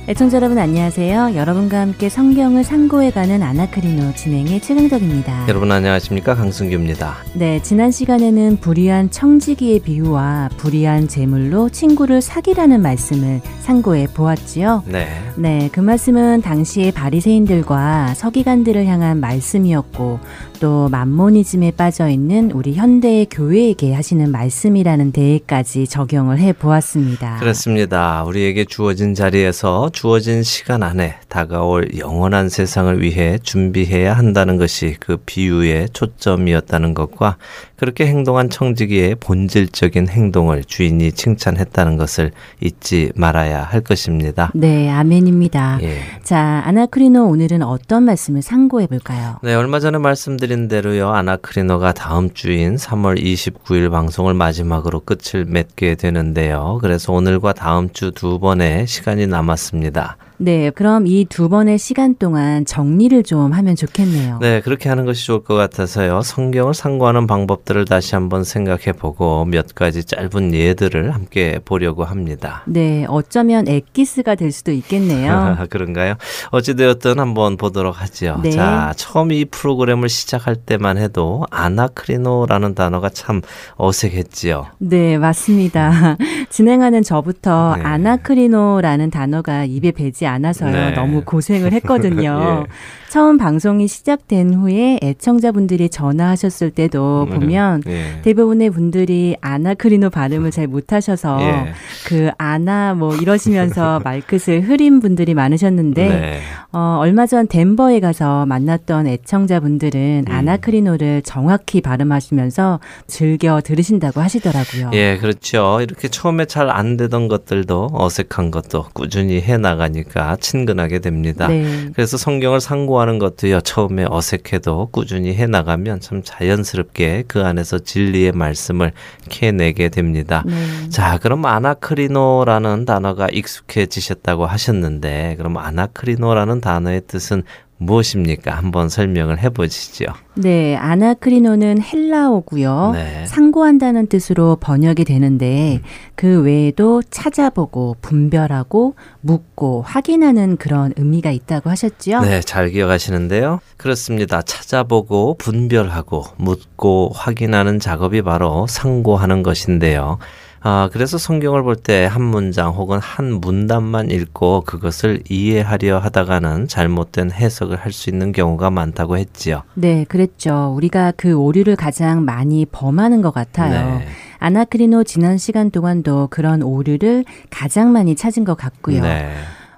애청자 0.06 0.36
여러분 0.36 0.58
안녕하세요. 0.58 1.34
여러분과 1.34 1.80
함께 1.80 2.10
성경을 2.10 2.62
상고해가는 2.62 3.42
아나크리노 3.42 4.12
진행의 4.14 4.60
최강덕입니다. 4.60 5.48
여러분 5.48 5.72
안녕하십니까 5.72 6.34
강승규입니다. 6.34 7.14
네, 7.34 7.62
지난 7.62 7.90
시간에는 7.90 8.58
불의한 8.58 9.10
청지기의 9.10 9.78
비유와 9.78 10.50
불의한 10.58 11.08
재물로 11.08 11.70
친구를 11.70 12.20
사기라는 12.20 12.82
말씀을 12.82 13.40
상고해 13.64 14.08
보았지요. 14.12 14.84
네. 14.86 15.08
네, 15.36 15.70
그 15.72 15.80
말씀은 15.80 16.42
당시의 16.42 16.92
바리새인들과 16.92 18.12
서기관들을 18.14 18.86
향한 18.86 19.20
말씀이었고 19.20 20.20
또 20.60 20.88
만모니즘에 20.90 21.72
빠져 21.72 22.08
있는 22.08 22.50
우리 22.52 22.74
현대의 22.74 23.26
교회에게 23.30 23.94
하시는 23.94 24.30
말씀이라는 24.30 25.12
대의까지 25.12 25.86
적용을 25.86 26.38
해 26.38 26.52
보았습니다. 26.52 27.38
그렇습니다. 27.40 28.22
우리에게 28.24 28.66
주어진 28.66 29.14
자리에서 29.14 29.88
주어진 29.92 30.42
시간 30.42 30.82
안에 30.82 31.16
다가올 31.28 31.96
영원한 31.98 32.50
세상을 32.50 33.00
위해 33.00 33.38
준비해야 33.42 34.12
한다는 34.12 34.58
것이 34.58 34.96
그 35.00 35.16
비유의 35.16 35.88
초점이었다는 35.94 36.92
것과 36.92 37.38
그렇게 37.76 38.06
행동한 38.06 38.48
청지기의 38.48 39.16
본질적인 39.16 40.08
행동을 40.08 40.64
주인이 40.64 41.12
칭찬했다는 41.12 41.96
것을 41.98 42.30
잊지 42.62 43.12
말아야 43.14 43.62
할 43.62 43.80
것입니다. 43.82 44.50
네, 44.54 44.90
아멘입니다. 44.90 45.80
예. 45.82 45.98
자, 46.22 46.62
아나크리노 46.64 47.26
오늘은 47.26 47.62
어떤 47.62 48.04
말씀을 48.04 48.40
상고해 48.42 48.86
볼까요? 48.86 49.36
네, 49.42 49.54
얼마 49.54 49.80
전에 49.80 49.98
말씀드린 49.98 50.68
대로요. 50.68 51.10
아나크리노가 51.10 51.92
다음 51.92 52.32
주인 52.32 52.76
3월 52.76 53.20
29일 53.22 53.90
방송을 53.90 54.32
마지막으로 54.34 55.00
끝을 55.00 55.44
맺게 55.44 55.96
되는데요. 55.96 56.78
그래서 56.80 57.12
오늘과 57.12 57.52
다음 57.52 57.90
주 57.92 58.14
두 58.14 58.38
번의 58.38 58.86
시간이 58.86 59.26
남았습니다. 59.26 60.16
네, 60.38 60.70
그럼 60.70 61.06
이 61.06 61.24
두 61.34 61.48
번의 61.48 61.78
시간 61.78 62.14
동안 62.14 62.64
정리를 62.64 63.22
좀 63.24 63.52
하면 63.52 63.74
좋겠네요. 63.74 64.38
네, 64.40 64.60
그렇게 64.60 64.88
하는 64.88 65.04
것이 65.04 65.26
좋을 65.26 65.42
것 65.42 65.54
같아서요. 65.54 66.22
성경을 66.22 66.72
상고하는 66.74 67.26
방법들을 67.26 67.86
다시 67.86 68.14
한번 68.14 68.44
생각해 68.44 68.92
보고 68.96 69.44
몇 69.44 69.74
가지 69.74 70.04
짧은 70.04 70.54
예들을 70.54 71.12
함께 71.12 71.58
보려고 71.64 72.04
합니다. 72.04 72.62
네, 72.66 73.04
어쩌면 73.08 73.66
엑기스가 73.66 74.34
될 74.36 74.52
수도 74.52 74.70
있겠네요. 74.70 75.56
그런가요? 75.70 76.14
어찌되었든 76.50 77.18
한번 77.18 77.56
보도록 77.56 78.00
하죠. 78.02 78.38
네. 78.42 78.50
자, 78.50 78.92
처음 78.96 79.32
이 79.32 79.44
프로그램을 79.44 80.08
시작할 80.08 80.54
때만 80.56 80.98
해도 80.98 81.44
아나크리노라는 81.50 82.74
단어가 82.74 83.08
참 83.08 83.40
어색했지요. 83.76 84.66
네, 84.78 85.18
맞습니다. 85.18 86.16
진행하는 86.50 87.02
저부터 87.02 87.74
네. 87.76 87.82
아나크리노라는 87.82 89.10
단어가 89.10 89.64
입에 89.64 89.90
배지 89.90 90.23
되지 90.24 90.26
않아서요. 90.26 90.72
네. 90.72 90.90
너무 90.92 91.22
고생을 91.24 91.72
했거든요. 91.72 92.64
예. 92.66 92.72
처음 93.08 93.38
방송이 93.38 93.86
시작된 93.86 94.54
후에 94.54 94.98
애청자분들이 95.00 95.88
전화하셨을 95.88 96.70
때도 96.72 97.28
음, 97.30 97.38
보면 97.38 97.82
예. 97.86 98.20
대부분의 98.22 98.70
분들이 98.70 99.36
아나크리노 99.40 100.10
발음을 100.10 100.50
잘 100.50 100.66
못하셔서 100.66 101.38
예. 101.42 101.72
그 102.06 102.30
아나 102.38 102.94
뭐 102.94 103.14
이러시면서 103.14 104.00
말끝을 104.04 104.62
흐린 104.62 104.98
분들이 104.98 105.34
많으셨는데 105.34 106.08
네. 106.08 106.40
어, 106.72 106.96
얼마 106.98 107.26
전 107.26 107.46
덴버에 107.46 108.00
가서 108.00 108.46
만났던 108.46 109.06
애청자분들은 109.06 110.24
음. 110.26 110.32
아나크리노를 110.32 111.22
정확히 111.22 111.80
발음하시면서 111.80 112.80
즐겨 113.06 113.60
들으신다고 113.60 114.20
하시더라고요. 114.20 114.90
예, 114.94 115.18
그렇죠. 115.18 115.78
이렇게 115.80 116.08
처음에 116.08 116.46
잘 116.46 116.64
안 116.74 116.96
되던 116.96 117.28
것들도 117.28 117.90
어색한 117.92 118.50
것도 118.50 118.86
꾸준히 118.94 119.40
해 119.40 119.56
나가니까 119.58 120.13
친근하게 120.40 121.00
됩니다. 121.00 121.48
네. 121.48 121.90
그래서 121.94 122.16
성경을 122.16 122.60
상고하는 122.60 123.18
것도요. 123.18 123.60
처음에 123.60 124.06
어색해도 124.08 124.88
꾸준히 124.92 125.34
해 125.34 125.46
나가면 125.46 126.00
참 126.00 126.22
자연스럽게 126.22 127.24
그 127.28 127.44
안에서 127.44 127.78
진리의 127.78 128.32
말씀을 128.32 128.92
캐내게 129.28 129.88
됩니다. 129.88 130.42
네. 130.46 130.54
자, 130.88 131.18
그럼 131.18 131.44
아나크리노라는 131.44 132.84
단어가 132.84 133.28
익숙해지셨다고 133.30 134.46
하셨는데 134.46 135.34
그럼 135.38 135.56
아나크리노라는 135.56 136.60
단어의 136.60 137.02
뜻은 137.06 137.42
무엇입니까? 137.78 138.52
한번 138.52 138.88
설명을 138.88 139.38
해보시죠. 139.40 140.06
네, 140.34 140.76
아나크리노는 140.76 141.82
헬라어고요. 141.82 142.92
네. 142.94 143.26
상고한다는 143.26 144.06
뜻으로 144.06 144.56
번역이 144.60 145.04
되는데 145.04 145.80
음. 145.82 145.88
그 146.14 146.42
외에도 146.42 147.02
찾아보고 147.10 147.96
분별하고 148.00 148.94
묻고 149.20 149.82
확인하는 149.82 150.56
그런 150.56 150.92
의미가 150.96 151.30
있다고 151.30 151.70
하셨지요? 151.70 152.20
네, 152.20 152.40
잘 152.40 152.70
기억하시는데요. 152.70 153.60
그렇습니다. 153.76 154.42
찾아보고 154.42 155.36
분별하고 155.38 156.24
묻고 156.36 157.12
확인하는 157.14 157.80
작업이 157.80 158.22
바로 158.22 158.66
상고하는 158.68 159.42
것인데요. 159.42 160.18
아, 160.66 160.88
그래서 160.92 161.18
성경을 161.18 161.62
볼 161.62 161.76
때 161.76 162.06
한 162.06 162.22
문장 162.22 162.70
혹은 162.72 162.98
한 162.98 163.34
문단만 163.34 164.10
읽고 164.10 164.62
그것을 164.62 165.22
이해하려 165.28 165.98
하다가는 165.98 166.68
잘못된 166.68 167.32
해석을 167.32 167.76
할 167.76 167.92
수 167.92 168.08
있는 168.08 168.32
경우가 168.32 168.70
많다고 168.70 169.18
했지요. 169.18 169.62
네, 169.74 170.04
그랬죠. 170.08 170.72
우리가 170.74 171.12
그 171.18 171.34
오류를 171.34 171.76
가장 171.76 172.24
많이 172.24 172.64
범하는 172.64 173.20
것 173.20 173.32
같아요. 173.32 173.98
네. 173.98 174.06
아나크리노 174.38 175.04
지난 175.04 175.36
시간 175.38 175.70
동안도 175.70 176.28
그런 176.30 176.62
오류를 176.62 177.24
가장 177.50 177.92
많이 177.92 178.16
찾은 178.16 178.44
것 178.44 178.56
같고요. 178.56 179.02
네. 179.02 179.34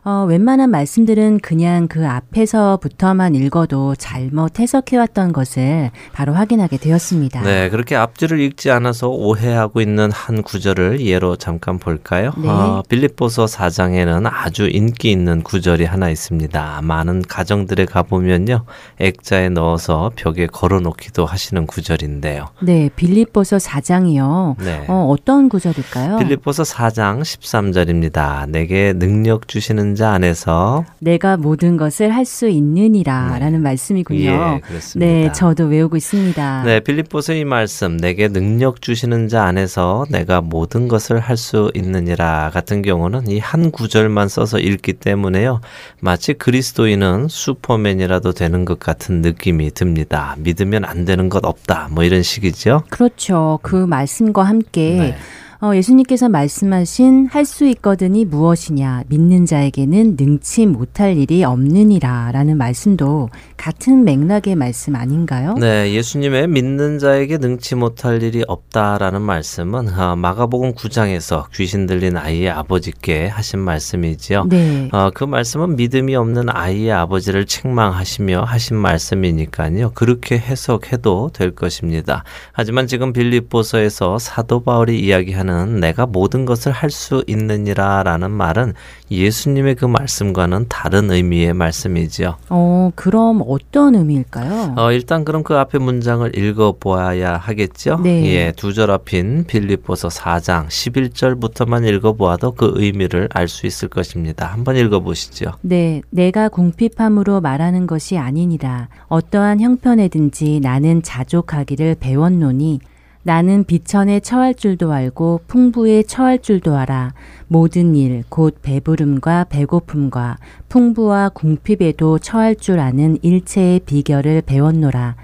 어, 0.09 0.25
웬만한 0.25 0.71
말씀들은 0.71 1.41
그냥 1.41 1.89
그 1.89 2.07
앞에서부터만 2.07 3.35
읽어도 3.35 3.97
잘못 3.97 4.61
해석해왔던 4.61 5.33
것을 5.33 5.91
바로 6.13 6.33
확인하게 6.33 6.77
되었습니다. 6.77 7.43
네, 7.43 7.69
그렇게 7.71 7.97
앞줄을 7.97 8.39
읽지 8.39 8.71
않아서 8.71 9.09
오해하고 9.09 9.81
있는 9.81 10.13
한 10.13 10.45
구절을 10.45 11.01
예로 11.01 11.35
잠깐 11.35 11.81
볼까요? 11.81 12.31
네. 12.39 12.49
어, 12.49 12.85
빌립보서 12.89 13.47
4장에는 13.47 14.31
아주 14.33 14.69
인기 14.69 15.11
있는 15.11 15.43
구절이 15.43 15.85
하나 15.85 16.09
있습니다. 16.09 16.83
많은 16.85 17.23
가정들에 17.23 17.87
가보면요. 17.87 18.65
액자에 19.01 19.49
넣어서 19.49 20.13
벽에 20.15 20.47
걸어놓기도 20.47 21.27
하시는 21.27 21.67
구절인데요. 21.67 22.47
네, 22.63 22.91
빌립보서 22.95 23.57
4장이요. 23.57 24.55
네. 24.63 24.85
어, 24.87 25.09
어떤 25.11 25.49
구절일까요? 25.49 26.19
빌립보서 26.19 26.63
4장 26.63 27.23
13절입니다. 27.23 28.49
내게 28.49 28.93
능력 28.93 29.49
주시는 29.49 29.96
자 29.97 30.11
안에서 30.11 30.85
내가 31.01 31.37
모든 31.37 31.77
것을 31.77 32.15
할 32.15 32.25
수 32.27 32.49
있느니라 32.49 33.39
라는 33.39 33.63
말씀이군요. 33.63 34.21
예, 34.57 34.61
그렇습니다. 34.67 35.13
네, 35.13 35.33
저도 35.33 35.65
외우고 35.65 35.97
있습니다. 35.97 36.63
네, 36.65 36.81
빌립보서 36.81 37.35
이 37.35 37.45
말씀 37.45 37.97
내게 37.97 38.29
능력 38.29 38.83
주시는 38.83 39.29
자 39.29 39.45
안에서 39.45 40.05
내가 40.11 40.41
모든 40.41 40.89
것을 40.89 41.21
할 41.21 41.37
수 41.37 41.71
있느니라 41.75 42.51
같은 42.53 42.83
경우는 42.83 43.29
이 43.29 43.39
한 43.39 43.71
구절만 43.71 44.29
써서 44.29 44.59
읽기 44.59 44.95
때문에요. 44.95 45.61
마치 46.01 46.35
그리스도인은 46.35 47.29
슈퍼맨이라도 47.29 48.33
되는 48.33 48.65
것 48.65 48.81
같은 48.81 49.23
느낌이 49.23 49.71
듭니다. 49.71 50.35
믿으면 50.39 50.85
안 50.85 51.05
되는 51.05 51.29
것 51.29 51.45
없다. 51.45 51.89
뭐 51.93 52.03
이런 52.05 52.23
식이죠. 52.23 52.83
그렇죠. 52.91 53.59
그 53.63 53.77
말씀과 53.77 54.43
함께 54.43 54.97
네. 54.99 55.17
어, 55.63 55.75
예수님께서 55.75 56.29
말씀하신 56.29 57.27
할 57.27 57.47
수 57.47 57.65
있거든이 57.67 58.25
무엇이냐 58.25 59.05
믿는 59.09 59.47
자에게는 59.47 60.17
능치 60.19 60.67
못할 60.67 61.17
일이 61.17 61.45
없느니라 61.45 62.33
라는 62.33 62.59
말씀도 62.59 63.31
같은 63.57 64.05
맥락의 64.05 64.57
말씀 64.57 64.97
아닌가요? 64.97 65.55
네, 65.55 65.93
예수님의 65.93 66.49
믿는 66.49 66.99
자에게 66.99 67.39
능치 67.39 67.77
못할 67.77 68.23
일이 68.23 68.43
없다라는 68.47 69.23
말씀은 69.23 69.89
아, 69.91 70.17
마가복음 70.17 70.75
9장에서 70.75 71.45
귀신 71.55 71.87
들린 71.87 72.17
아이의 72.17 72.51
아버지께 72.51 73.29
하신 73.29 73.61
말씀이지요. 73.61 74.47
네. 74.49 74.89
어, 74.93 75.11
그 75.15 75.23
말씀은 75.23 75.77
믿음이 75.77 76.17
없는 76.17 76.49
아이의 76.51 76.91
아버지를 76.91 77.47
책망하시며 77.47 78.43
하신 78.43 78.77
말씀이니까요. 78.77 79.93
그렇게 79.95 80.37
해석해도 80.37 81.31
될 81.33 81.53
것입니다. 81.55 82.25
하지만 82.53 82.89
지금 82.89 83.13
빌립보서에서 83.13 84.19
사도 84.19 84.63
바울이 84.65 84.99
이야기하는 84.99 85.46
내가 85.47 86.07
모든 86.07 86.45
것을 86.45 86.73
할 86.73 86.91
수 86.91 87.23
있느니라 87.27 88.03
라는 88.05 88.31
말은 88.31 88.73
예수님의 89.11 89.75
그 89.75 89.85
말씀과는 89.85 90.67
다른 90.69 91.11
의미의 91.11 91.53
말씀이지요. 91.53 92.37
어, 92.49 92.91
그럼 92.95 93.43
어떤 93.47 93.95
의미일까요? 93.97 94.75
어, 94.77 94.93
일단 94.93 95.25
그럼 95.25 95.43
그 95.43 95.57
앞에 95.57 95.79
문장을 95.79 96.37
읽어보아야 96.37 97.37
하겠죠? 97.37 98.01
네. 98.03 98.25
예, 98.35 98.53
두 98.53 98.73
절 98.73 98.91
앞인 98.91 99.45
빌립보서 99.47 100.09
4장 100.09 100.69
11절부터만 100.69 101.87
읽어보아도 101.89 102.53
그 102.53 102.73
의미를 102.77 103.29
알 103.33 103.49
수 103.49 103.67
있을 103.67 103.89
것입니다. 103.89 104.47
한번 104.47 104.77
읽어보시죠. 104.77 105.53
네, 105.63 106.03
내가 106.11 106.49
궁핍함으로 106.49 107.41
말하는 107.41 107.87
것이 107.87 108.19
아니니라. 108.19 108.89
어떠한 109.09 109.61
형편에든지 109.61 110.61
나는 110.61 111.03
자족하기를 111.03 111.97
배웠노니 112.01 112.81
나는 113.27 113.65
비천에 113.65 114.21
처할 114.21 114.55
줄도 114.55 114.93
알고 114.93 115.41
풍부에 115.49 116.05
처할 116.05 116.39
줄도 116.39 116.77
알아. 116.77 117.13
모든 117.49 117.97
일, 117.97 118.23
곧 118.29 118.59
배부름과 118.63 119.47
배고픔과 119.49 120.37
풍부와 120.69 121.31
궁핍에도 121.31 122.21
처할 122.21 122.55
줄 122.55 122.79
아는 122.79 123.19
일체의 123.23 123.81
비결을 123.81 124.43
배웠노라. 124.43 125.17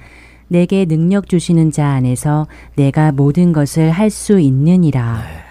내게 0.48 0.84
능력 0.84 1.28
주시는 1.28 1.70
자 1.70 1.90
안에서 1.90 2.48
내가 2.74 3.12
모든 3.12 3.52
것을 3.52 3.92
할 3.92 4.10
수 4.10 4.40
있느니라. 4.40 5.41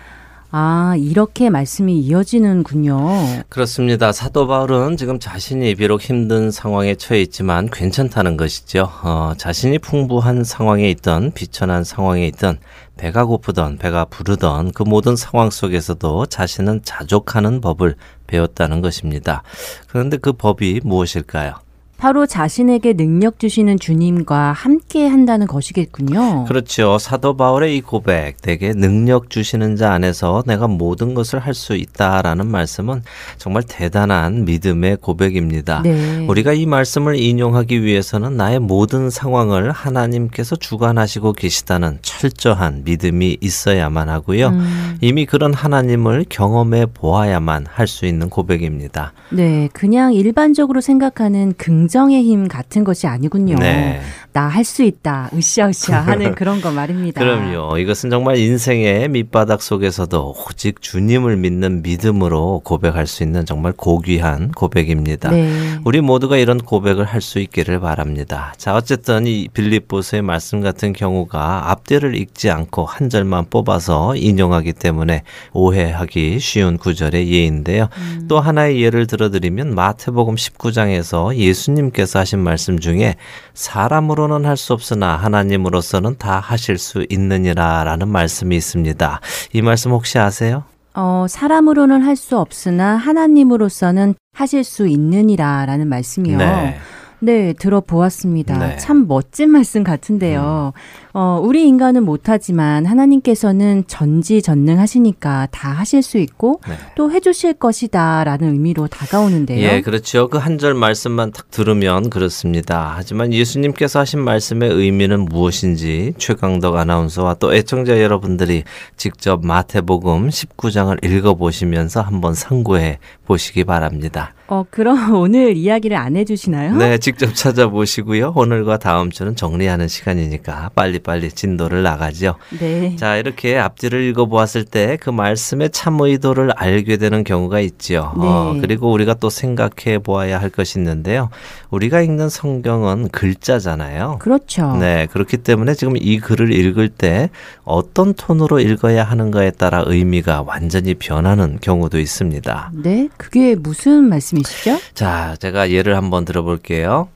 아, 0.54 0.96
이렇게 0.98 1.50
말씀이 1.50 1.98
이어지는군요. 2.00 3.44
그렇습니다. 3.48 4.12
사도 4.12 4.48
바울은 4.48 4.98
지금 4.98 5.18
자신이 5.18 5.76
비록 5.76 6.02
힘든 6.02 6.52
상황에 6.52 6.96
처해 6.96 7.22
있지만 7.22 7.70
괜찮다는 7.72 8.36
것이죠. 8.36 8.90
어, 9.04 9.34
자신이 9.38 9.80
풍부한 9.80 10.44
상황에 10.44 10.90
있던 10.90 11.32
비천한 11.32 11.86
상황에 11.86 12.28
있던 12.28 12.60
배가 12.98 13.24
고프던 13.24 13.78
배가 13.78 14.04
부르던 14.06 14.74
그 14.74 14.84
모든 14.84 15.16
상황 15.16 15.50
속에서도 15.50 16.26
자신은 16.26 16.82
자족하는 16.84 17.62
법을 17.62 17.96
배웠다는 18.28 18.82
것입니다. 18.82 19.44
그런데 19.88 20.18
그 20.18 20.34
법이 20.34 20.82
무엇일까요? 20.84 21.54
바로 22.02 22.26
자신에게 22.26 22.94
능력 22.94 23.38
주시는 23.38 23.78
주님과 23.78 24.54
함께 24.54 25.06
한다는 25.08 25.46
것이겠군요. 25.46 26.46
그렇죠. 26.46 26.98
사도 26.98 27.38
바울의 27.38 27.78
이 27.78 27.82
고백, 27.82 28.42
내게 28.42 28.74
능력 28.74 29.30
주시는 29.30 29.76
자 29.76 29.94
안에서 29.94 30.42
내가 30.48 30.68
모든 30.68 31.14
것을 31.14 31.38
할 31.38 31.52
수 31.54 31.76
있다라는 31.76 32.48
말씀은 32.48 33.04
정말 33.38 33.62
대단한 33.68 34.46
믿음의 34.46 34.98
고백입니다. 35.02 35.82
네. 35.84 36.26
우리가 36.28 36.54
이 36.54 36.66
말씀을 36.66 37.18
인용하기 37.18 37.84
위해서는 37.84 38.38
나의 38.38 38.58
모든 38.60 39.10
상황을 39.10 39.72
하나님께서 39.72 40.56
주관하시고 40.56 41.34
계시다는 41.34 42.00
철저한 42.02 42.84
믿음이 42.86 43.38
있어야만 43.42 44.08
하고요. 44.10 44.48
음, 44.48 44.98
이미 45.02 45.26
그런 45.28 45.54
하나님을 45.54 46.26
경험해 46.30 46.88
보아야만 46.94 47.68
할 47.70 47.86
수 47.88 48.06
있는 48.06 48.30
고백입니다. 48.30 49.12
네, 49.30 49.68
그냥 49.74 50.14
일반적으로 50.14 50.80
생각하는 50.80 51.54
긍 51.58 51.90
정의 51.92 52.24
힘 52.24 52.48
같은 52.48 52.84
것이 52.84 53.08
아니군요. 53.08 53.56
네. 53.56 54.02
나할 54.34 54.64
수 54.64 54.84
있다, 54.84 55.30
으쌰으쌰 55.34 56.00
하는 56.00 56.36
그런 56.36 56.62
거 56.62 56.72
말입니다. 56.72 57.20
그럼요. 57.20 57.78
이것은 57.78 58.10
정말 58.10 58.38
인생의 58.38 59.10
밑바닥 59.10 59.62
속에서도 59.62 60.36
오직 60.48 60.82
주님을 60.82 61.38
믿는 61.38 61.82
믿음으로 61.82 62.62
고백할 62.64 63.08
수 63.08 63.24
있는 63.24 63.46
정말 63.46 63.74
고귀한 63.74 64.52
고백입니다. 64.52 65.32
네. 65.32 65.80
우리 65.84 66.02
모두가 66.02 66.38
이런 66.38 66.58
고백을 66.58 67.06
할 67.06 67.22
수 67.22 67.40
있기를 67.40 67.80
바랍니다. 67.80 68.54
자, 68.58 68.76
어쨌든 68.76 69.28
이 69.28 69.48
빌립보서의 69.54 70.22
말씀 70.22 70.62
같은 70.62 70.92
경우가 70.92 71.70
앞뒤를 71.72 72.16
읽지 72.16 72.50
않고 72.50 72.86
한 72.86 73.10
절만 73.10 73.46
뽑아서 73.50 74.16
인용하기 74.16 74.74
때문에 74.74 75.24
오해하기 75.54 76.40
쉬운 76.40 76.78
구절의 76.78 77.32
예인데요. 77.32 77.90
또 78.28 78.40
하나의 78.40 78.82
예를 78.82 79.08
들어드리면 79.08 79.76
마태복음 79.76 80.36
19장에서 80.36 81.36
예수님 81.36 81.81
께서 81.90 82.20
하신 82.20 82.40
말씀 82.40 82.78
중에 82.80 83.16
사람으로는 83.56 84.46
할 84.46 84.56
수 84.56 84.74
없으나 84.74 85.16
하나님으로서는 85.16 86.18
다 86.20 86.40
하실 86.40 86.78
수 86.78 87.04
있느니라라는 87.10 88.08
말씀이 88.08 88.56
있습니다. 88.56 89.20
이 89.54 89.62
말씀 89.64 89.92
혹시 89.92 90.20
아세요? 90.20 90.64
어, 90.94 91.26
사람으로는 91.28 92.04
할 92.04 92.16
수 92.16 92.38
없으나 92.38 92.96
하나님으로서는 92.98 94.14
하실 94.36 94.64
수 94.64 94.88
있느니라 94.88 95.66
라는 95.66 95.88
말씀이요. 95.88 96.38
네. 96.38 96.78
네, 97.24 97.54
들어보았습니다. 97.54 98.58
네. 98.58 98.66
음. 98.74 98.78
참 98.80 99.08
멋진 99.08 99.50
말씀 99.52 99.84
같은데요. 99.84 100.74
어, 101.14 101.40
우리 101.44 101.68
인간은 101.68 102.04
못하지만 102.04 102.86
하나님께서는 102.86 103.84
전지전능하시니까 103.88 105.48
다 105.52 105.70
하실 105.72 106.02
수 106.02 106.18
있고 106.18 106.62
네. 106.68 106.76
또 106.96 107.12
해주실 107.12 107.54
것이다 107.56 108.24
라는 108.24 108.52
의미로 108.54 108.88
다가오는데요. 108.88 109.60
예, 109.68 109.82
그렇죠. 109.82 110.28
그 110.30 110.38
한 110.38 110.58
절 110.58 110.74
말씀만 110.74 111.32
딱 111.32 111.50
들으면 111.50 112.10
그렇습니다. 112.10 112.94
하지만 112.96 113.34
예수님께서 113.34 114.00
하신 114.00 114.20
말씀의 114.22 114.70
의미는 114.70 115.26
무엇인지 115.26 116.14
최강덕 116.18 116.76
아나운서와 116.76 117.36
또 117.36 117.54
애청자 117.56 118.00
여러분들이 118.02 118.64
직접 118.98 119.44
마태복음 119.46 120.30
19장을 120.30 121.04
읽어보시면서 121.04 122.02
한번 122.02 122.34
상고해 122.34 123.00
보시기 123.26 123.64
바랍니다. 123.64 124.34
어, 124.48 124.66
그럼 124.70 125.14
오늘 125.16 125.56
이야기를 125.56 125.96
안 125.96 126.16
해주시나요? 126.18 126.76
네, 126.76 126.98
직접 126.98 127.34
찾아보시고요. 127.34 128.34
오늘과 128.36 128.78
다음 128.80 129.10
주는 129.10 129.36
정리하는 129.36 129.88
시간이니까 129.88 130.72
빨리 130.76 131.00
빨리 131.04 131.30
진도를 131.30 131.84
나가죠. 131.84 132.36
네. 132.60 132.96
자, 132.96 133.18
이렇게 133.18 133.58
앞뒤를 133.58 134.04
읽어보았을 134.04 134.64
때 134.64 134.92
그 135.02 135.10
말씀의 135.10 135.72
참 135.72 136.00
의도를 136.00 136.52
알게 136.56 136.98
되는 136.98 137.24
경우가 137.24 137.60
있죠. 137.62 138.14
네. 138.18 138.26
어, 138.26 138.58
그리고 138.62 138.92
우리가 138.92 139.16
또 139.16 139.30
생각해 139.30 140.00
보아야 140.00 140.40
할 140.40 140.50
것이 140.50 140.78
있는데요. 140.80 141.30
우리가 141.70 142.02
읽는 142.02 142.30
성경은 142.30 143.10
글자잖아요. 143.10 144.18
그렇죠. 144.20 144.76
네, 144.78 145.08
그렇기 145.12 145.38
때문에 145.38 145.74
지금 145.74 145.96
이 145.98 146.20
글을 146.20 146.54
읽을 146.54 146.90
때 146.90 147.30
어떤 147.64 148.14
톤으로 148.14 148.60
읽어야 148.60 149.04
하는가에 149.04 149.52
따라 149.52 149.84
의미가 149.86 150.44
완전히 150.44 150.94
변하는 150.94 151.58
경우도 151.60 152.00
있습니다. 152.00 152.72
네, 152.84 153.10
그게 153.18 153.56
무슨 153.56 154.08
말씀이시죠? 154.10 154.78
자, 154.94 155.36
제가 155.40 155.72
예를 155.72 155.96
한번 155.96 156.26
들어볼게요. 156.26 157.08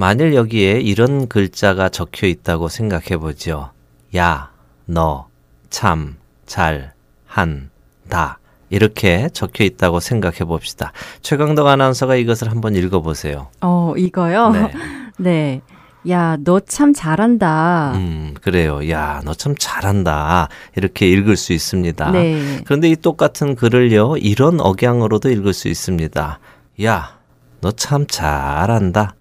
만일 0.00 0.32
여기에 0.34 0.74
이런 0.80 1.26
글자가 1.26 1.88
적혀 1.88 2.28
있다고 2.28 2.68
생각해 2.68 3.16
보죠. 3.18 3.72
야, 4.14 4.52
너, 4.86 5.26
참, 5.70 6.14
잘, 6.46 6.92
한, 7.26 7.70
다. 8.08 8.38
이렇게 8.70 9.28
적혀 9.32 9.64
있다고 9.64 9.98
생각해 9.98 10.38
봅시다. 10.44 10.92
최강덕 11.22 11.66
아나운서가 11.66 12.14
이것을 12.14 12.48
한번 12.48 12.76
읽어 12.76 13.00
보세요. 13.00 13.48
어, 13.60 13.92
이거요? 13.96 14.50
네. 14.50 14.72
네. 15.18 15.60
야, 16.08 16.36
너 16.44 16.60
참 16.60 16.92
잘한다. 16.94 17.94
음, 17.96 18.34
그래요. 18.40 18.88
야, 18.90 19.20
너 19.24 19.34
참 19.34 19.56
잘한다. 19.58 20.48
이렇게 20.76 21.08
읽을 21.08 21.36
수 21.36 21.52
있습니다. 21.52 22.12
네. 22.12 22.60
그런데 22.64 22.88
이 22.88 22.94
똑같은 22.94 23.56
글을요, 23.56 24.16
이런 24.18 24.60
억양으로도 24.60 25.28
읽을 25.30 25.52
수 25.54 25.66
있습니다. 25.66 26.38
야, 26.84 27.18
너 27.60 27.72
참 27.72 28.06
잘한다. 28.06 29.16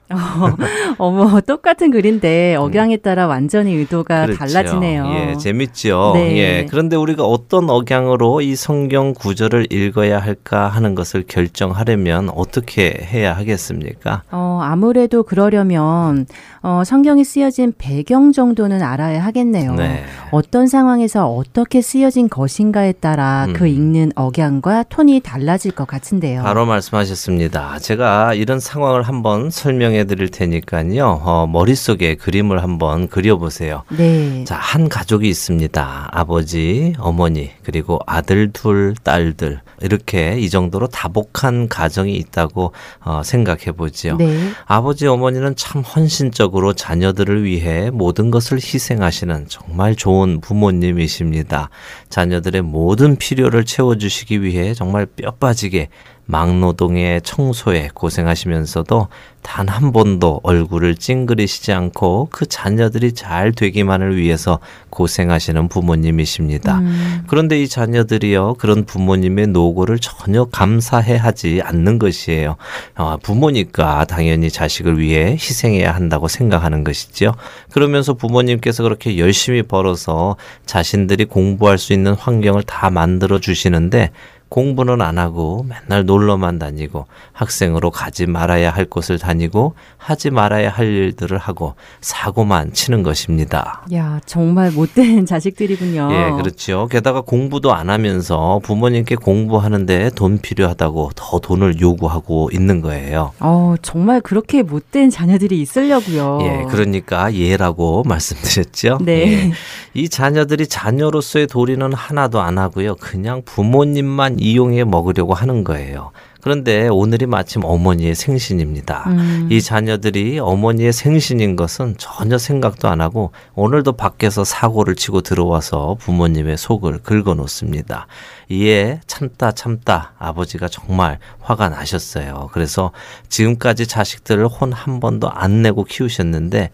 어머, 0.97 1.41
똑같은 1.41 1.91
글인데 1.91 2.55
억양에 2.55 2.97
따라 2.97 3.27
완전히 3.27 3.73
의도가 3.75 4.27
그렇죠. 4.27 4.39
달라지네요. 4.39 5.05
예, 5.07 5.37
재밌죠. 5.37 6.11
네. 6.15 6.37
예, 6.37 6.65
그런데 6.69 6.95
우리가 6.95 7.23
어떤 7.23 7.69
억양으로 7.69 8.41
이 8.41 8.55
성경 8.55 9.13
구절을 9.13 9.71
읽어야 9.71 10.19
할까 10.19 10.67
하는 10.67 10.95
것을 10.95 11.23
결정하려면 11.27 12.29
어떻게 12.29 13.07
해야 13.11 13.35
하겠습니까? 13.35 14.23
어, 14.31 14.59
아무래도 14.63 15.23
그러려면 15.23 16.25
어, 16.67 16.83
성경이 16.83 17.23
쓰여진 17.23 17.73
배경 17.77 18.33
정도는 18.33 18.81
알아야 18.83 19.23
하겠네요. 19.23 19.75
네. 19.75 20.03
어떤 20.31 20.67
상황에서 20.67 21.29
어떻게 21.29 21.81
쓰여진 21.81 22.27
것인가에 22.27 22.91
따라 22.91 23.45
음. 23.47 23.53
그 23.53 23.67
읽는 23.67 24.11
억양과 24.15 24.83
톤이 24.89 25.21
달라질 25.21 25.71
것 25.71 25.87
같은데요. 25.87 26.43
바로 26.43 26.65
말씀하셨습니다. 26.65 27.79
제가 27.79 28.33
이런 28.33 28.59
상황을 28.59 29.03
한번 29.03 29.49
설명해 29.49 30.03
드릴 30.03 30.27
테니까요. 30.27 31.21
어, 31.23 31.47
머릿속에 31.47 32.15
그림을 32.15 32.61
한번 32.61 33.07
그려보세요. 33.07 33.83
네. 33.97 34.43
자, 34.43 34.57
한 34.57 34.89
가족이 34.89 35.29
있습니다. 35.29 36.09
아버지, 36.11 36.95
어머니, 36.99 37.49
그리고 37.63 37.97
아들 38.05 38.51
둘, 38.51 38.93
딸들. 39.03 39.61
이렇게 39.81 40.37
이 40.37 40.49
정도로 40.49 40.87
다복한 40.87 41.69
가정이 41.69 42.13
있다고 42.15 42.73
어, 43.05 43.21
생각해 43.23 43.71
보지요. 43.71 44.17
네. 44.17 44.49
아버지, 44.65 45.07
어머니는 45.07 45.55
참 45.55 45.81
헌신적으로 45.81 46.56
자녀들을 46.73 47.43
위해 47.43 47.89
모든 47.91 48.31
것을 48.31 48.57
희생하시는 48.57 49.47
정말 49.47 49.95
좋은 49.95 50.41
부모님이십니다. 50.41 51.69
자녀들의 52.09 52.61
모든 52.61 53.15
필요를 53.15 53.65
채워주시기 53.65 54.41
위해 54.41 54.73
정말 54.73 55.05
뼈 55.05 55.31
빠지게 55.31 55.89
막노동에 56.27 57.21
청소에 57.23 57.89
고생하시면서도 57.93 59.07
단 59.43 59.67
한 59.77 59.91
번도 59.91 60.39
얼굴을 60.41 60.95
찡그리시지 60.95 61.71
않고 61.71 62.29
그 62.31 62.47
자녀들이 62.47 63.13
잘 63.13 63.51
되기만을 63.51 64.17
위해서 64.17 64.59
고생하시는 64.89 65.67
부모님이십니다. 65.67 66.79
음, 66.79 67.23
그런데 67.27 67.61
이 67.61 67.67
자녀들이요, 67.67 68.55
그런 68.55 68.85
부모님의 68.85 69.47
노고를 69.47 69.99
전혀 69.99 70.45
감사해 70.45 71.15
하지 71.15 71.61
않는 71.63 71.99
것이에요. 71.99 72.55
아, 72.95 73.17
부모니까 73.21 74.05
당연히 74.05 74.49
자식을 74.49 74.99
위해 74.99 75.33
희생해야 75.33 75.93
한다고 75.93 76.27
생각하는 76.27 76.83
것이죠. 76.83 77.35
그러면서 77.71 78.15
부모님께서 78.15 78.81
그렇게 78.81 79.19
열심히 79.19 79.61
벌어서 79.61 80.37
자신들이 80.65 81.25
공부할 81.25 81.77
수 81.77 81.93
있는 81.93 82.13
환경을 82.13 82.63
다 82.63 82.89
만들어 82.89 83.39
주시는데 83.39 84.09
공부는 84.49 85.01
안 85.01 85.17
하고 85.17 85.65
맨날 85.67 86.05
놀러만 86.05 86.59
다니고 86.59 87.05
학생으로 87.33 87.91
가지 87.91 88.25
말아야 88.25 88.71
할 88.71 88.85
곳을 88.85 89.19
다니고 89.19 89.73
하지 89.97 90.29
말아야 90.29 90.69
할 90.69 90.87
일들을 90.87 91.37
하고 91.37 91.75
사고만 92.01 92.73
치는 92.73 93.03
것입니다. 93.03 93.81
야, 93.93 94.19
정말 94.25 94.71
못된 94.71 95.25
자식들이군요. 95.27 96.09
예, 96.11 96.31
그렇죠. 96.41 96.87
게다가 96.89 97.21
공부도 97.21 97.73
안 97.73 97.89
하면서 97.89 98.59
부모님께 98.63 99.15
공부하는데 99.15 100.11
돈 100.15 100.39
필요하다고 100.39 101.11
더 101.15 101.39
돈을 101.39 101.81
요구하고 101.81 102.49
있는 102.53 102.81
거예요. 102.81 103.33
어, 103.39 103.75
정말 103.81 104.21
그렇게 104.21 104.63
못된 104.63 105.09
자녀들이 105.09 105.59
있으려고요. 105.61 106.39
예, 106.41 106.65
그러니까 106.69 107.33
예라고 107.33 108.03
말씀드렸죠. 108.07 108.99
네. 109.01 109.13
예. 109.49 109.51
이 109.93 110.09
자녀들이 110.09 110.67
자녀로서의 110.67 111.47
도리는 111.47 111.91
하나도 111.93 112.39
안 112.39 112.57
하고요. 112.57 112.95
그냥 112.95 113.41
부모님만 113.45 114.36
이용해 114.39 114.83
먹으려고 114.83 115.33
하는 115.33 115.63
거예요. 115.63 116.11
그런데 116.41 116.87
오늘이 116.87 117.25
마침 117.25 117.63
어머니의 117.65 118.15
생신입니다. 118.15 119.03
음, 119.07 119.47
이 119.51 119.61
자녀들이 119.61 120.39
어머니의 120.39 120.93
생신인 120.93 121.55
것은 121.55 121.95
전혀 121.97 122.37
생각도 122.37 122.87
안 122.87 123.01
하고 123.01 123.31
오늘도 123.55 123.93
밖에서 123.93 124.43
사고를 124.43 124.95
치고 124.95 125.21
들어와서 125.21 125.97
부모님의 125.99 126.57
속을 126.57 126.99
긁어 126.99 127.33
놓습니다. 127.33 128.07
이에 128.49 129.01
참다 129.07 129.51
참다 129.51 130.13
아버지가 130.19 130.69
정말 130.69 131.19
화가 131.41 131.67
나셨어요. 131.69 132.49
그래서 132.53 132.91
지금까지 133.27 133.87
자식들을 133.87 134.47
혼 134.47 134.77
한 134.77 134.99
번도 134.99 135.29
안 135.29 135.61
내고 135.61 135.83
키우셨는데 135.83 136.69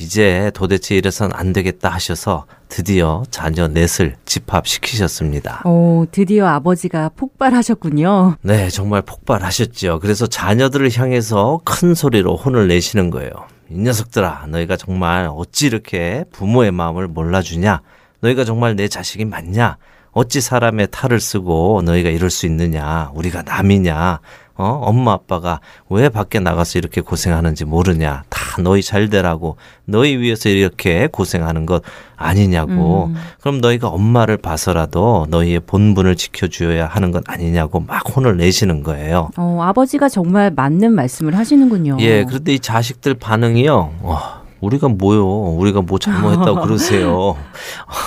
이제 0.00 0.50
도대체 0.54 0.94
이래선 0.96 1.30
안 1.32 1.52
되겠다 1.52 1.88
하셔서 1.88 2.44
드디어 2.68 3.22
자녀 3.30 3.68
넷을 3.68 4.16
집합시키셨습니다. 4.24 5.62
오, 5.64 6.06
드디어 6.10 6.46
아버지가 6.48 7.10
폭발하셨군요. 7.16 8.36
네, 8.42 8.68
정말 8.68 9.02
폭발하셨죠. 9.06 10.00
그래서 10.00 10.26
자녀들을 10.26 10.90
향해서 10.96 11.60
큰 11.64 11.94
소리로 11.94 12.36
혼을 12.36 12.68
내시는 12.68 13.10
거예요. 13.10 13.30
이 13.70 13.78
녀석들아, 13.78 14.46
너희가 14.48 14.76
정말 14.76 15.28
어찌 15.32 15.66
이렇게 15.66 16.24
부모의 16.32 16.72
마음을 16.72 17.08
몰라주냐? 17.08 17.80
너희가 18.20 18.44
정말 18.44 18.76
내 18.76 18.88
자식이 18.88 19.24
맞냐? 19.24 19.78
어찌 20.12 20.40
사람의 20.40 20.88
탈을 20.90 21.20
쓰고 21.20 21.82
너희가 21.84 22.10
이럴 22.10 22.30
수 22.30 22.46
있느냐? 22.46 23.10
우리가 23.14 23.42
남이냐? 23.42 24.20
어? 24.58 24.80
엄마 24.84 25.12
아빠가 25.12 25.60
왜 25.90 26.08
밖에 26.08 26.40
나가서 26.40 26.78
이렇게 26.78 27.00
고생하는지 27.00 27.64
모르냐? 27.66 28.24
다 28.30 28.62
너희 28.62 28.82
잘 28.82 29.10
되라고 29.10 29.56
너희 29.84 30.16
위해서 30.18 30.48
이렇게 30.48 31.08
고생하는 31.12 31.66
것 31.66 31.82
아니냐고. 32.16 33.06
음. 33.10 33.16
그럼 33.40 33.60
너희가 33.60 33.88
엄마를 33.88 34.38
봐서라도 34.38 35.26
너희의 35.28 35.60
본분을 35.60 36.16
지켜줘야 36.16 36.86
하는 36.86 37.10
건 37.12 37.22
아니냐고 37.26 37.80
막 37.80 38.02
혼을 38.16 38.36
내시는 38.38 38.82
거예요. 38.82 39.30
어, 39.36 39.60
아버지가 39.62 40.08
정말 40.08 40.50
맞는 40.50 40.92
말씀을 40.94 41.36
하시는군요. 41.36 41.98
예, 42.00 42.24
그런데 42.24 42.54
이 42.54 42.58
자식들 42.58 43.14
반응이요. 43.14 43.94
와, 44.02 44.42
우리가 44.60 44.88
뭐요? 44.88 45.26
우리가 45.58 45.82
뭐 45.82 45.98
잘못했다고 45.98 46.62
그러세요? 46.64 47.36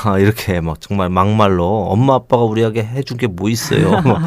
아, 0.04 0.18
이렇게 0.18 0.60
막 0.62 0.82
정말 0.82 1.10
막말로 1.10 1.86
엄마 1.90 2.16
아빠가 2.16 2.44
우리에게 2.44 2.84
해준 2.84 3.18
게 3.18 3.28
뭐 3.28 3.50
있어요? 3.50 3.92
막, 4.02 4.08
어? 4.18 4.20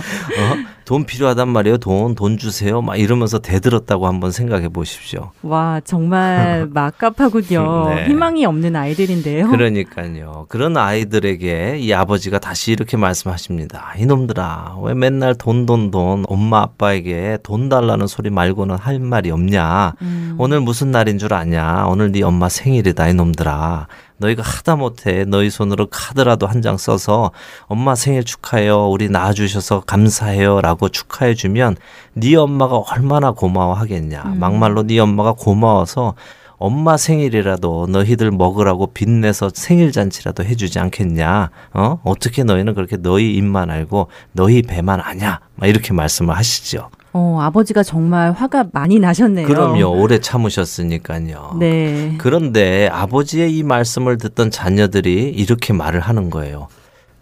돈 0.92 1.06
필요하단 1.06 1.48
말이에요. 1.48 1.78
돈, 1.78 2.14
돈 2.14 2.36
주세요. 2.36 2.82
막 2.82 2.96
이러면서 2.96 3.38
대들었다고 3.38 4.06
한번 4.06 4.30
생각해 4.30 4.68
보십시오. 4.68 5.30
와, 5.40 5.80
정말 5.82 6.68
막갑하군요. 6.70 7.94
네. 7.94 8.04
희망이 8.08 8.44
없는 8.44 8.76
아이들인데요. 8.76 9.48
그러니까요. 9.48 10.44
그런 10.50 10.76
아이들에게 10.76 11.78
이 11.78 11.94
아버지가 11.94 12.40
다시 12.40 12.72
이렇게 12.72 12.98
말씀하십니다. 12.98 13.94
이놈들아, 13.96 14.76
왜 14.82 14.92
맨날 14.92 15.34
돈, 15.34 15.64
돈, 15.64 15.90
돈, 15.90 16.26
엄마, 16.28 16.60
아빠에게 16.60 17.38
돈 17.42 17.70
달라는 17.70 18.06
소리 18.06 18.28
말고는 18.28 18.76
할 18.76 18.98
말이 18.98 19.30
없냐? 19.30 19.94
음. 20.02 20.34
오늘 20.36 20.60
무슨 20.60 20.90
날인 20.90 21.16
줄 21.16 21.32
아냐? 21.32 21.86
오늘 21.88 22.12
네 22.12 22.20
엄마 22.22 22.50
생일이다, 22.50 23.08
이놈들아. 23.08 23.86
너희가 24.22 24.42
하다 24.42 24.76
못해 24.76 25.24
너희 25.24 25.50
손으로 25.50 25.88
카드라도 25.90 26.46
한 26.46 26.62
장 26.62 26.76
써서 26.78 27.32
엄마 27.66 27.94
생일 27.96 28.22
축하해요. 28.24 28.88
우리 28.88 29.08
낳아주셔서 29.08 29.80
감사해요. 29.80 30.60
라고 30.60 30.88
축하해 30.88 31.34
주면 31.34 31.76
네 32.14 32.36
엄마가 32.36 32.76
얼마나 32.78 33.32
고마워하겠냐. 33.32 34.22
음. 34.24 34.38
막말로 34.38 34.84
네 34.84 34.98
엄마가 35.00 35.32
고마워서 35.32 36.14
엄마 36.58 36.96
생일이라도 36.96 37.88
너희들 37.90 38.30
먹으라고 38.30 38.92
빚내서 38.92 39.50
생일 39.52 39.90
잔치라도 39.90 40.44
해주지 40.44 40.78
않겠냐? 40.78 41.50
어? 41.74 41.98
어떻게 42.04 42.44
너희는 42.44 42.74
그렇게 42.74 42.96
너희 42.96 43.34
입만 43.34 43.68
알고 43.70 44.06
너희 44.30 44.62
배만 44.62 45.00
아냐? 45.00 45.40
막 45.56 45.66
이렇게 45.66 45.92
말씀을 45.92 46.36
하시죠. 46.36 46.90
어, 47.14 47.38
아버지가 47.42 47.82
정말 47.82 48.32
화가 48.32 48.66
많이 48.72 48.98
나셨네요. 48.98 49.46
그럼요. 49.46 50.00
오래 50.00 50.18
참으셨으니까요. 50.18 51.56
네. 51.58 52.14
그런데 52.18 52.88
아버지의 52.90 53.54
이 53.56 53.62
말씀을 53.62 54.16
듣던 54.18 54.50
자녀들이 54.50 55.28
이렇게 55.30 55.72
말을 55.72 56.00
하는 56.00 56.30
거예요. 56.30 56.68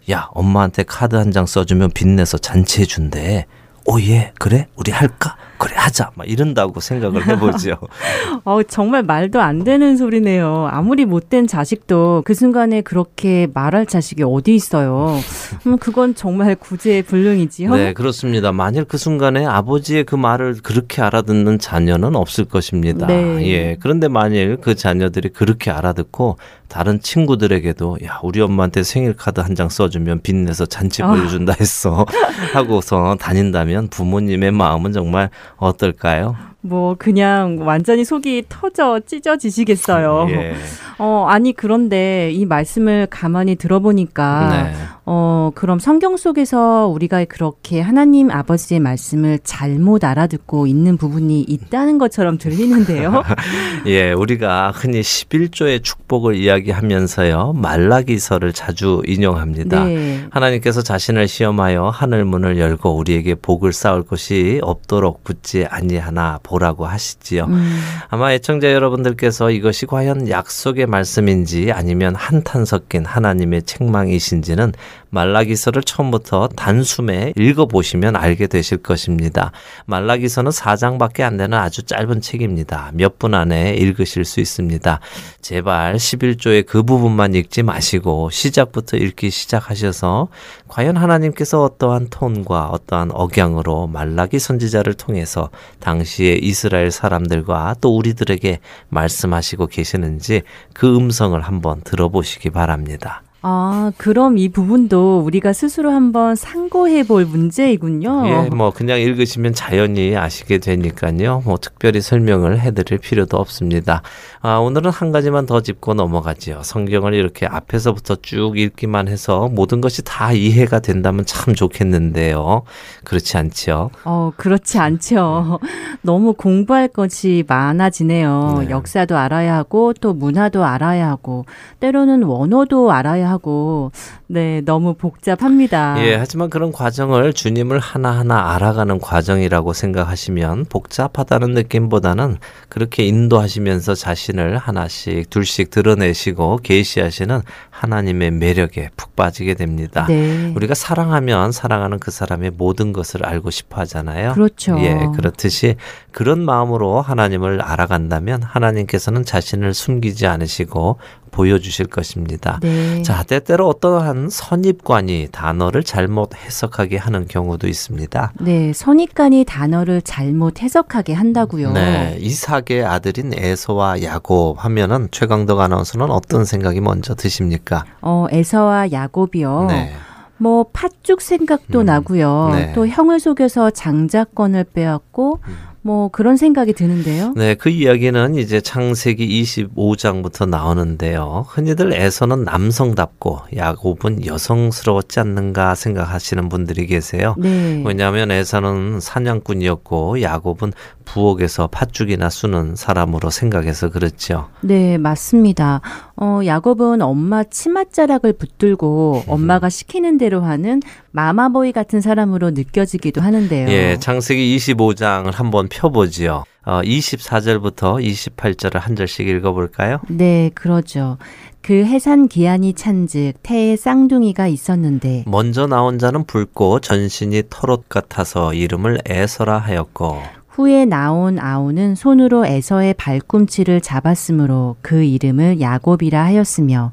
야, 0.09 0.29
엄마한테 0.33 0.83
카드 0.83 1.15
한 1.15 1.31
장 1.31 1.45
써주면 1.45 1.91
빚내서 1.93 2.37
잔치해 2.37 2.85
준대. 2.85 3.45
오, 3.85 3.99
예, 4.01 4.31
그래? 4.39 4.67
우리 4.75 4.91
할까? 4.91 5.35
그래 5.61 5.75
하자 5.77 6.09
막 6.15 6.27
이런다고 6.27 6.79
생각을 6.79 7.27
해보죠. 7.27 7.77
어, 8.43 8.63
정말 8.63 9.03
말도 9.03 9.39
안 9.39 9.63
되는 9.63 9.95
소리네요. 9.95 10.67
아무리 10.71 11.05
못된 11.05 11.45
자식도 11.45 12.23
그 12.25 12.33
순간에 12.33 12.81
그렇게 12.81 13.47
말할 13.53 13.85
자식이 13.85 14.23
어디 14.23 14.55
있어요. 14.55 15.19
음, 15.67 15.77
그건 15.77 16.15
정말 16.15 16.55
구제불능이지요. 16.55 17.75
네, 17.75 17.93
그렇습니다. 17.93 18.51
만일 18.51 18.85
그 18.85 18.97
순간에 18.97 19.45
아버지의 19.45 20.05
그 20.05 20.15
말을 20.15 20.55
그렇게 20.63 21.03
알아듣는 21.03 21.59
자녀는 21.59 22.15
없을 22.15 22.45
것입니다. 22.45 23.05
네. 23.05 23.47
예. 23.47 23.77
그런데 23.79 24.07
만일 24.07 24.57
그 24.61 24.73
자녀들이 24.73 25.29
그렇게 25.29 25.69
알아듣고 25.69 26.37
다른 26.69 26.99
친구들에게도 27.01 27.97
야 28.05 28.19
우리 28.23 28.39
엄마한테 28.41 28.81
생일 28.83 29.13
카드 29.15 29.39
한 29.41 29.51
장 29.51 29.67
써주면 29.67 30.21
빚내서 30.21 30.65
잔치 30.67 31.01
보여준다 31.01 31.53
했어 31.59 32.05
하고서 32.53 33.17
다닌다면 33.19 33.89
부모님의 33.89 34.53
마음은 34.53 34.93
정말 34.93 35.29
어떨까요? 35.57 36.35
뭐 36.61 36.95
그냥 36.97 37.57
완전히 37.61 38.05
속이 38.05 38.45
터져 38.47 38.99
찢어지시겠어요. 39.05 40.27
예. 40.29 40.55
어 40.99 41.25
아니 41.27 41.53
그런데 41.53 42.31
이 42.31 42.45
말씀을 42.45 43.07
가만히 43.09 43.55
들어보니까 43.55 44.49
네. 44.51 44.73
어 45.03 45.51
그럼 45.55 45.79
성경 45.79 46.15
속에서 46.15 46.85
우리가 46.85 47.25
그렇게 47.25 47.81
하나님 47.81 48.29
아버지의 48.29 48.79
말씀을 48.79 49.39
잘못 49.43 50.03
알아듣고 50.03 50.67
있는 50.67 50.95
부분이 50.95 51.41
있다는 51.41 51.97
것처럼 51.97 52.37
들리는데요. 52.37 53.23
예, 53.87 54.11
우리가 54.11 54.71
흔히 54.71 55.01
11조의 55.01 55.83
축복을 55.83 56.35
이야기하면서요. 56.35 57.53
말라기서를 57.53 58.53
자주 58.53 59.01
인용합니다. 59.07 59.85
네. 59.85 60.23
하나님께서 60.29 60.83
자신을 60.83 61.27
시험하여 61.27 61.89
하늘 61.89 62.23
문을 62.23 62.59
열고 62.59 62.95
우리에게 62.95 63.35
복을 63.35 63.73
쌓을 63.73 64.03
것이 64.03 64.59
없도록 64.61 65.23
붙지 65.23 65.65
아니하나 65.65 66.39
보라고 66.43 66.85
하시지요. 66.85 67.45
음, 67.45 67.79
아마 68.09 68.33
애청자 68.33 68.71
여러분들께서 68.71 69.49
이것이 69.49 69.87
과연 69.87 70.29
약속의 70.29 70.85
말씀인지 70.85 71.71
아니면 71.71 72.13
한탄 72.13 72.65
섞인 72.65 73.03
하나님의 73.03 73.63
책망이신지는 73.63 74.73
말라기서를 75.09 75.83
처음부터 75.83 76.49
단숨에 76.49 77.33
읽어보시면 77.37 78.15
알게 78.15 78.47
되실 78.47 78.77
것입니다. 78.77 79.51
말라기서는 79.85 80.51
4장밖에 80.51 81.21
안 81.21 81.37
되는 81.37 81.57
아주 81.57 81.83
짧은 81.83 82.21
책입니다. 82.21 82.91
몇 82.93 83.11
분 83.21 83.35
안에 83.35 83.75
읽으실 83.75 84.25
수 84.25 84.39
있습니다. 84.39 84.99
제발 85.41 85.95
11조의 85.95 86.65
그 86.65 86.81
부분만 86.81 87.35
읽지 87.35 87.61
마시고 87.61 88.31
시작부터 88.31 88.97
읽기 88.97 89.29
시작하셔서 89.29 90.29
과연 90.67 90.97
하나님께서 90.97 91.63
어떠한 91.63 92.07
톤과 92.09 92.69
어떠한 92.69 93.11
억양으로 93.11 93.85
말라기 93.87 94.39
선지자를 94.39 94.95
통해서 94.95 95.49
당시의 95.79 96.39
이스라엘 96.43 96.89
사람들과 96.89 97.75
또 97.79 97.95
우리들에게 97.95 98.59
말씀하시고 98.89 99.67
계시는지 99.67 100.41
그 100.73 100.95
음성을 100.95 101.39
한번 101.39 101.81
들어보시기 101.81 102.49
바랍니다. 102.49 103.21
아 103.43 103.91
그럼 103.97 104.37
이 104.37 104.49
부분도 104.49 105.21
우리가 105.21 105.51
스스로 105.53 105.91
한번 105.91 106.35
상고해 106.35 107.03
볼 107.03 107.25
문제이군요. 107.25 108.23
예, 108.27 108.49
뭐 108.49 108.71
그냥 108.71 108.99
읽으시면 108.99 109.53
자연히 109.53 110.15
아시게 110.15 110.59
되니까요. 110.59 111.41
뭐 111.45 111.57
특별히 111.57 112.01
설명을 112.01 112.59
해 112.59 112.71
드릴 112.71 112.99
필요도 112.99 113.37
없습니다. 113.37 114.03
아, 114.43 114.57
오늘은 114.57 114.91
한 114.91 115.11
가지만 115.11 115.45
더 115.45 115.61
짚고 115.61 115.93
넘어가지요. 115.93 116.61
성경을 116.63 117.13
이렇게 117.13 117.45
앞에서부터 117.45 118.17
쭉 118.21 118.57
읽기만 118.57 119.07
해서 119.07 119.49
모든 119.51 119.81
것이 119.81 120.03
다 120.03 120.31
이해가 120.33 120.79
된다면 120.79 121.25
참 121.27 121.53
좋겠는데요. 121.53 122.63
그렇지 123.03 123.37
않지요. 123.37 123.91
어, 124.03 124.31
그렇지 124.37 124.79
않죠. 124.79 125.59
너무 126.01 126.33
공부할 126.33 126.87
것이 126.87 127.43
많아지네요. 127.47 128.63
네. 128.65 128.69
역사도 128.71 129.15
알아야 129.15 129.55
하고, 129.55 129.93
또 129.93 130.13
문화도 130.13 130.63
알아야 130.63 131.09
하고, 131.09 131.45
때로는 131.79 132.23
원어도 132.23 132.91
알아야 132.91 133.29
하고, 133.31 133.91
네, 134.27 134.61
너무 134.61 134.93
복잡합니다. 134.93 135.95
예, 136.05 136.15
하지만 136.15 136.49
그런 136.49 136.71
과정을 136.71 137.33
주님을 137.33 137.79
하나하나 137.79 138.53
알아가는 138.53 138.99
과정이라고 138.99 139.73
생각하시면 139.73 140.65
복잡하다는 140.65 141.51
느낌보다는 141.51 142.37
그렇게 142.69 143.05
인도하시면서 143.05 143.95
자신을 143.95 144.57
하나씩 144.57 145.29
둘씩 145.29 145.69
드러내시고 145.71 146.59
계시하시는 146.63 147.41
하나님의 147.69 148.31
매력에 148.31 148.89
푹 148.95 149.15
빠지게 149.15 149.55
됩니다. 149.55 150.05
네. 150.07 150.53
우리가 150.55 150.73
사랑하면 150.73 151.51
사랑하는 151.51 151.99
그 151.99 152.11
사람의 152.11 152.51
모든 152.51 152.93
것을 152.93 153.25
알고 153.25 153.49
싶어 153.49 153.81
하잖아요. 153.81 154.33
그렇죠. 154.33 154.77
예, 154.79 155.07
그렇듯이 155.15 155.75
그런 156.11 156.43
마음으로 156.43 157.01
하나님을 157.01 157.61
알아간다면 157.61 158.43
하나님께서는 158.43 159.25
자신을 159.25 159.73
숨기지 159.73 160.27
않으시고 160.27 160.97
보여주실 161.31 161.87
것입니다. 161.87 162.59
네. 162.61 163.01
자, 163.01 163.23
때때로 163.23 163.67
어떠한 163.67 164.29
선입관이 164.29 165.29
단어를 165.31 165.83
잘못 165.83 166.35
해석하게 166.35 166.97
하는 166.97 167.27
경우도 167.27 167.67
있습니다. 167.67 168.33
네, 168.41 168.73
선입관이 168.73 169.45
단어를 169.45 170.01
잘못 170.01 170.61
해석하게 170.61 171.13
한다고요. 171.13 171.71
네, 171.73 172.17
이삭의 172.19 172.85
아들인 172.85 173.33
에서와 173.33 174.03
야곱 174.03 174.63
하면은 174.63 175.07
최강덕 175.11 175.59
아나운서는 175.59 176.09
어떤 176.11 176.45
생각이 176.45 176.81
먼저 176.81 177.15
드십니까? 177.15 177.85
어, 178.01 178.27
에서와 178.31 178.91
야곱이요. 178.91 179.65
네. 179.69 179.93
뭐 180.37 180.65
팥죽 180.73 181.21
생각도 181.21 181.81
음, 181.81 181.85
나고요. 181.85 182.49
네. 182.53 182.73
또 182.73 182.87
형을 182.87 183.19
속여서 183.19 183.69
장자권을 183.69 184.63
빼앗고 184.73 185.39
뭐 185.83 186.09
그런 186.09 186.37
생각이 186.37 186.73
드는데요. 186.73 187.33
네, 187.35 187.55
그 187.55 187.69
이야기는 187.69 188.35
이제 188.35 188.61
창세기 188.61 189.41
25장부터 189.43 190.47
나오는데요. 190.47 191.45
흔히들 191.49 191.93
에서는 191.93 192.43
남성답고 192.43 193.39
야곱은 193.55 194.25
여성스러웠지 194.25 195.19
않는가 195.19 195.73
생각하시는 195.73 196.49
분들이 196.49 196.85
계세요. 196.85 197.35
네. 197.39 197.81
왜냐하면 197.85 198.29
에서는 198.31 198.99
사냥꾼이었고 198.99 200.21
야곱은 200.21 200.73
부엌에서 201.05 201.67
팥죽이나 201.67 202.29
수는 202.29 202.75
사람으로 202.75 203.29
생각해서 203.29 203.89
그렇죠. 203.89 204.49
네, 204.61 204.97
맞습니다. 204.97 205.81
어, 206.15 206.41
야곱은 206.45 207.01
엄마 207.01 207.43
치맛자락을 207.43 208.33
붙들고 208.33 209.23
엄마가 209.27 209.69
시키는 209.69 210.17
대로 210.17 210.41
하는 210.41 210.81
마마보이 211.11 211.71
같은 211.71 211.99
사람으로 211.99 212.51
느껴지기도 212.51 213.21
하는데요. 213.21 213.67
예, 213.69 213.97
창세기 213.99 214.55
25장을 214.57 215.31
한번 215.33 215.67
펴보지요. 215.71 216.43
어, 216.63 216.81
24절부터 216.83 218.03
28절을 218.03 218.79
한 218.79 218.95
절씩 218.95 219.27
읽어볼까요? 219.27 219.99
네, 220.09 220.51
그러죠. 220.53 221.17
그 221.61 221.73
해산 221.73 222.27
기한이 222.27 222.73
찬즉 222.73 223.35
태에 223.41 223.75
쌍둥이가 223.75 224.47
있었는데 224.47 225.23
먼저 225.27 225.67
나온 225.67 225.97
자는 225.97 226.25
붉고 226.25 226.79
전신이 226.79 227.43
털옷 227.49 227.87
같아서 227.87 228.53
이름을 228.53 228.99
에서라 229.05 229.57
하였고 229.59 230.21
후에 230.49 230.85
나온 230.85 231.39
아우는 231.39 231.95
손으로 231.95 232.45
에서의 232.45 232.95
발꿈치를 232.95 233.79
잡았으므로 233.81 234.75
그 234.81 235.03
이름을 235.03 235.61
야곱이라 235.61 236.23
하였으며 236.23 236.91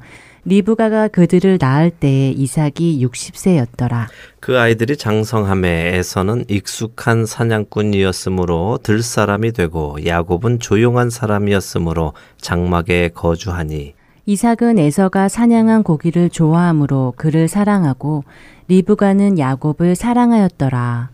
리브가가 0.49 1.09
그들을 1.09 1.59
낳을 1.61 1.91
때에 1.91 2.31
이삭이 2.31 3.07
60세였더라. 3.07 4.07
그 4.41 4.59
아이들이 4.59 4.97
장성함에 4.97 5.97
에서는 5.97 6.47
익숙한 6.49 7.27
사냥꾼이었으므로 7.27 8.79
들 8.83 9.03
사람이 9.03 9.53
되고 9.53 9.99
야곱은 10.07 10.59
조용한 10.61 11.11
사람이었으므로 11.11 12.15
장막에 12.39 13.11
거주하니 13.15 13.95
이삭은 14.25 14.79
에서가 14.79 15.29
사냥한 15.29 15.83
고기를 15.83 16.31
좋아하므로 16.31 17.15
그를 17.17 17.49
사랑하고 17.49 18.25
리브가는 18.69 19.39
야곱을 19.39 19.97
사랑하였더라. 19.97 21.11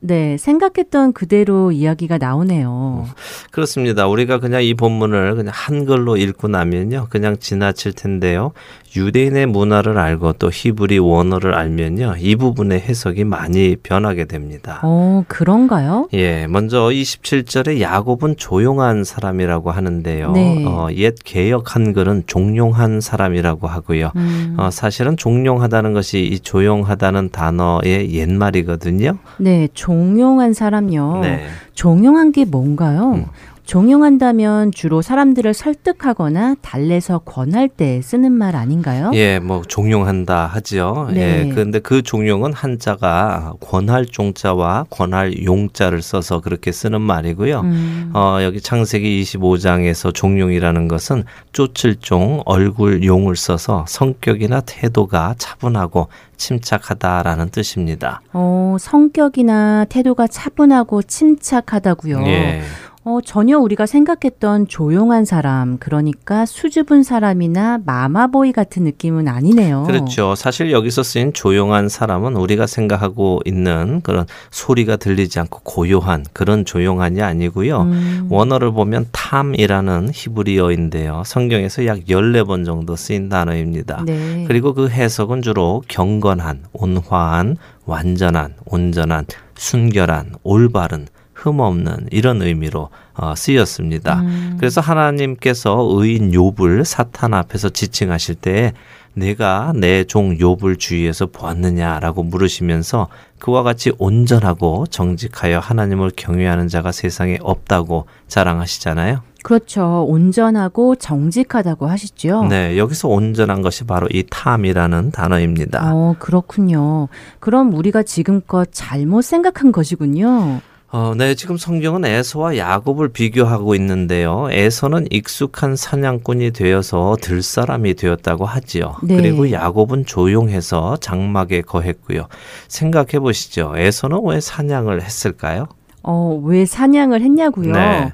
네, 0.00 0.36
생각했던 0.38 1.12
그대로 1.12 1.72
이야기가 1.72 2.18
나오네요. 2.18 3.06
그렇습니다. 3.50 4.06
우리가 4.06 4.38
그냥 4.38 4.62
이 4.62 4.74
본문을 4.74 5.34
그냥 5.34 5.52
한글로 5.54 6.16
읽고 6.16 6.48
나면요. 6.48 7.08
그냥 7.10 7.36
지나칠 7.38 7.92
텐데요. 7.92 8.52
유대인의 8.96 9.46
문화를 9.46 9.98
알고 9.98 10.34
또 10.34 10.50
히브리 10.52 10.98
원어를 10.98 11.54
알면요. 11.54 12.14
이 12.18 12.36
부분의 12.36 12.80
해석이 12.80 13.24
많이 13.24 13.76
변하게 13.76 14.24
됩니다. 14.24 14.80
어, 14.82 15.24
그런가요? 15.28 16.08
예, 16.14 16.46
먼저 16.46 16.84
27절에 16.84 17.80
야곱은 17.80 18.36
조용한 18.36 19.04
사람이라고 19.04 19.70
하는데요. 19.70 20.32
네. 20.32 20.64
어, 20.66 20.88
옛 20.94 21.14
개역 21.24 21.74
한글은 21.74 22.24
종용한 22.26 23.00
사람이라고 23.00 23.66
하고요. 23.66 24.12
음, 24.16 24.56
어, 24.58 24.70
사실은 24.70 25.16
종용하다는 25.16 25.92
것이 25.92 26.20
이 26.20 26.40
조용하다는 26.40 27.30
단어의 27.30 28.14
옛말이거든요. 28.14 29.18
네, 29.38 29.68
종용한 29.88 30.52
사람요. 30.52 31.20
네. 31.22 31.46
종용한 31.72 32.32
게 32.32 32.44
뭔가요? 32.44 33.12
음. 33.14 33.24
종용한다면 33.68 34.72
주로 34.72 35.02
사람들을 35.02 35.52
설득하거나 35.52 36.56
달래서 36.62 37.18
권할 37.18 37.68
때 37.68 38.00
쓰는 38.00 38.32
말 38.32 38.56
아닌가요? 38.56 39.10
예, 39.12 39.40
뭐 39.40 39.60
종용한다 39.60 40.46
하지요. 40.46 41.10
네. 41.12 41.44
예, 41.44 41.48
그런데 41.50 41.78
그 41.78 42.00
종용은 42.00 42.54
한자가 42.54 43.52
권할 43.60 44.06
종자와 44.06 44.86
권할 44.88 45.44
용자를 45.44 46.00
써서 46.00 46.40
그렇게 46.40 46.72
쓰는 46.72 47.02
말이고요. 47.02 47.60
음. 47.60 48.10
어, 48.14 48.38
여기 48.40 48.58
창세기 48.62 49.22
25장에서 49.22 50.14
종용이라는 50.14 50.88
것은 50.88 51.24
쫓을 51.52 51.96
종, 51.96 52.40
얼굴 52.46 53.04
용을 53.04 53.36
써서 53.36 53.84
성격이나 53.86 54.62
태도가 54.62 55.34
차분하고 55.36 56.08
침착하다라는 56.38 57.50
뜻입니다. 57.50 58.22
어, 58.32 58.78
성격이나 58.80 59.84
태도가 59.90 60.26
차분하고 60.26 61.02
침착하다고요. 61.02 62.22
예. 62.28 62.62
어, 63.04 63.20
전혀 63.24 63.58
우리가 63.58 63.86
생각했던 63.86 64.66
조용한 64.68 65.24
사람, 65.24 65.78
그러니까 65.78 66.44
수줍은 66.44 67.04
사람이나 67.04 67.78
마마보이 67.86 68.52
같은 68.52 68.84
느낌은 68.84 69.28
아니네요. 69.28 69.84
그렇죠. 69.84 70.34
사실 70.34 70.72
여기서 70.72 71.02
쓰인 71.02 71.32
조용한 71.32 71.88
사람은 71.88 72.36
우리가 72.36 72.66
생각하고 72.66 73.40
있는 73.44 74.00
그런 74.02 74.26
소리가 74.50 74.96
들리지 74.96 75.38
않고 75.40 75.60
고요한 75.62 76.24
그런 76.32 76.64
조용한이 76.64 77.22
아니고요. 77.22 77.82
음, 77.82 78.26
원어를 78.30 78.72
보면 78.72 79.06
탐이라는 79.12 80.10
히브리어인데요. 80.12 81.22
성경에서 81.24 81.86
약 81.86 82.00
14번 82.08 82.66
정도 82.66 82.96
쓰인 82.96 83.28
단어입니다. 83.28 84.02
네. 84.06 84.44
그리고 84.48 84.74
그 84.74 84.88
해석은 84.88 85.42
주로 85.42 85.82
경건한, 85.88 86.64
온화한, 86.72 87.56
완전한, 87.86 88.54
온전한, 88.66 89.24
순결한, 89.56 90.34
올바른, 90.42 91.06
흠없는 91.38 92.08
이런 92.10 92.42
의미로 92.42 92.90
어, 93.14 93.34
쓰였습니다. 93.36 94.20
음, 94.20 94.56
그래서 94.58 94.80
하나님께서 94.80 95.86
의인 95.90 96.32
욥을 96.32 96.84
사탄 96.84 97.32
앞에서 97.34 97.68
지칭하실 97.68 98.34
때 98.36 98.72
내가 99.14 99.72
내 99.74 100.04
종 100.04 100.36
욥을 100.36 100.78
주위에서 100.78 101.26
보았느냐라고 101.26 102.22
물으시면서 102.22 103.08
그와 103.38 103.62
같이 103.62 103.92
온전하고 103.98 104.86
정직하여 104.86 105.58
하나님을 105.58 106.12
경외하는 106.16 106.68
자가 106.68 106.92
세상에 106.92 107.38
없다고 107.40 108.06
자랑하시잖아요. 108.28 109.22
그렇죠. 109.42 110.04
온전하고 110.08 110.96
정직하다고 110.96 111.86
하시죠. 111.86 112.44
네, 112.44 112.76
여기서 112.76 113.08
온전한 113.08 113.62
것이 113.62 113.84
바로 113.84 114.06
이 114.10 114.24
탐이라는 114.28 115.12
단어입니다. 115.12 115.92
어, 115.94 116.14
그렇군요. 116.18 117.08
그럼 117.40 117.72
우리가 117.74 118.02
지금껏 118.02 118.68
잘못 118.72 119.22
생각한 119.22 119.72
것이군요. 119.72 120.60
어, 120.90 121.12
네, 121.14 121.34
지금 121.34 121.58
성경은 121.58 122.06
에서와 122.06 122.56
야곱을 122.56 123.10
비교하고 123.10 123.74
있는데요. 123.74 124.48
에서는 124.50 125.06
익숙한 125.10 125.76
사냥꾼이 125.76 126.52
되어서 126.52 127.14
들사람이 127.20 127.92
되었다고 127.94 128.46
하지요. 128.46 128.96
네. 129.02 129.16
그리고 129.16 129.50
야곱은 129.52 130.06
조용해서 130.06 130.96
장막에 130.96 131.60
거했고요. 131.60 132.28
생각해 132.68 133.18
보시죠. 133.20 133.74
에서는 133.76 134.20
왜 134.24 134.40
사냥을 134.40 135.02
했을까요? 135.02 135.66
어, 136.02 136.40
왜 136.42 136.64
사냥을 136.64 137.20
했냐고요? 137.20 137.72
네. 137.72 138.12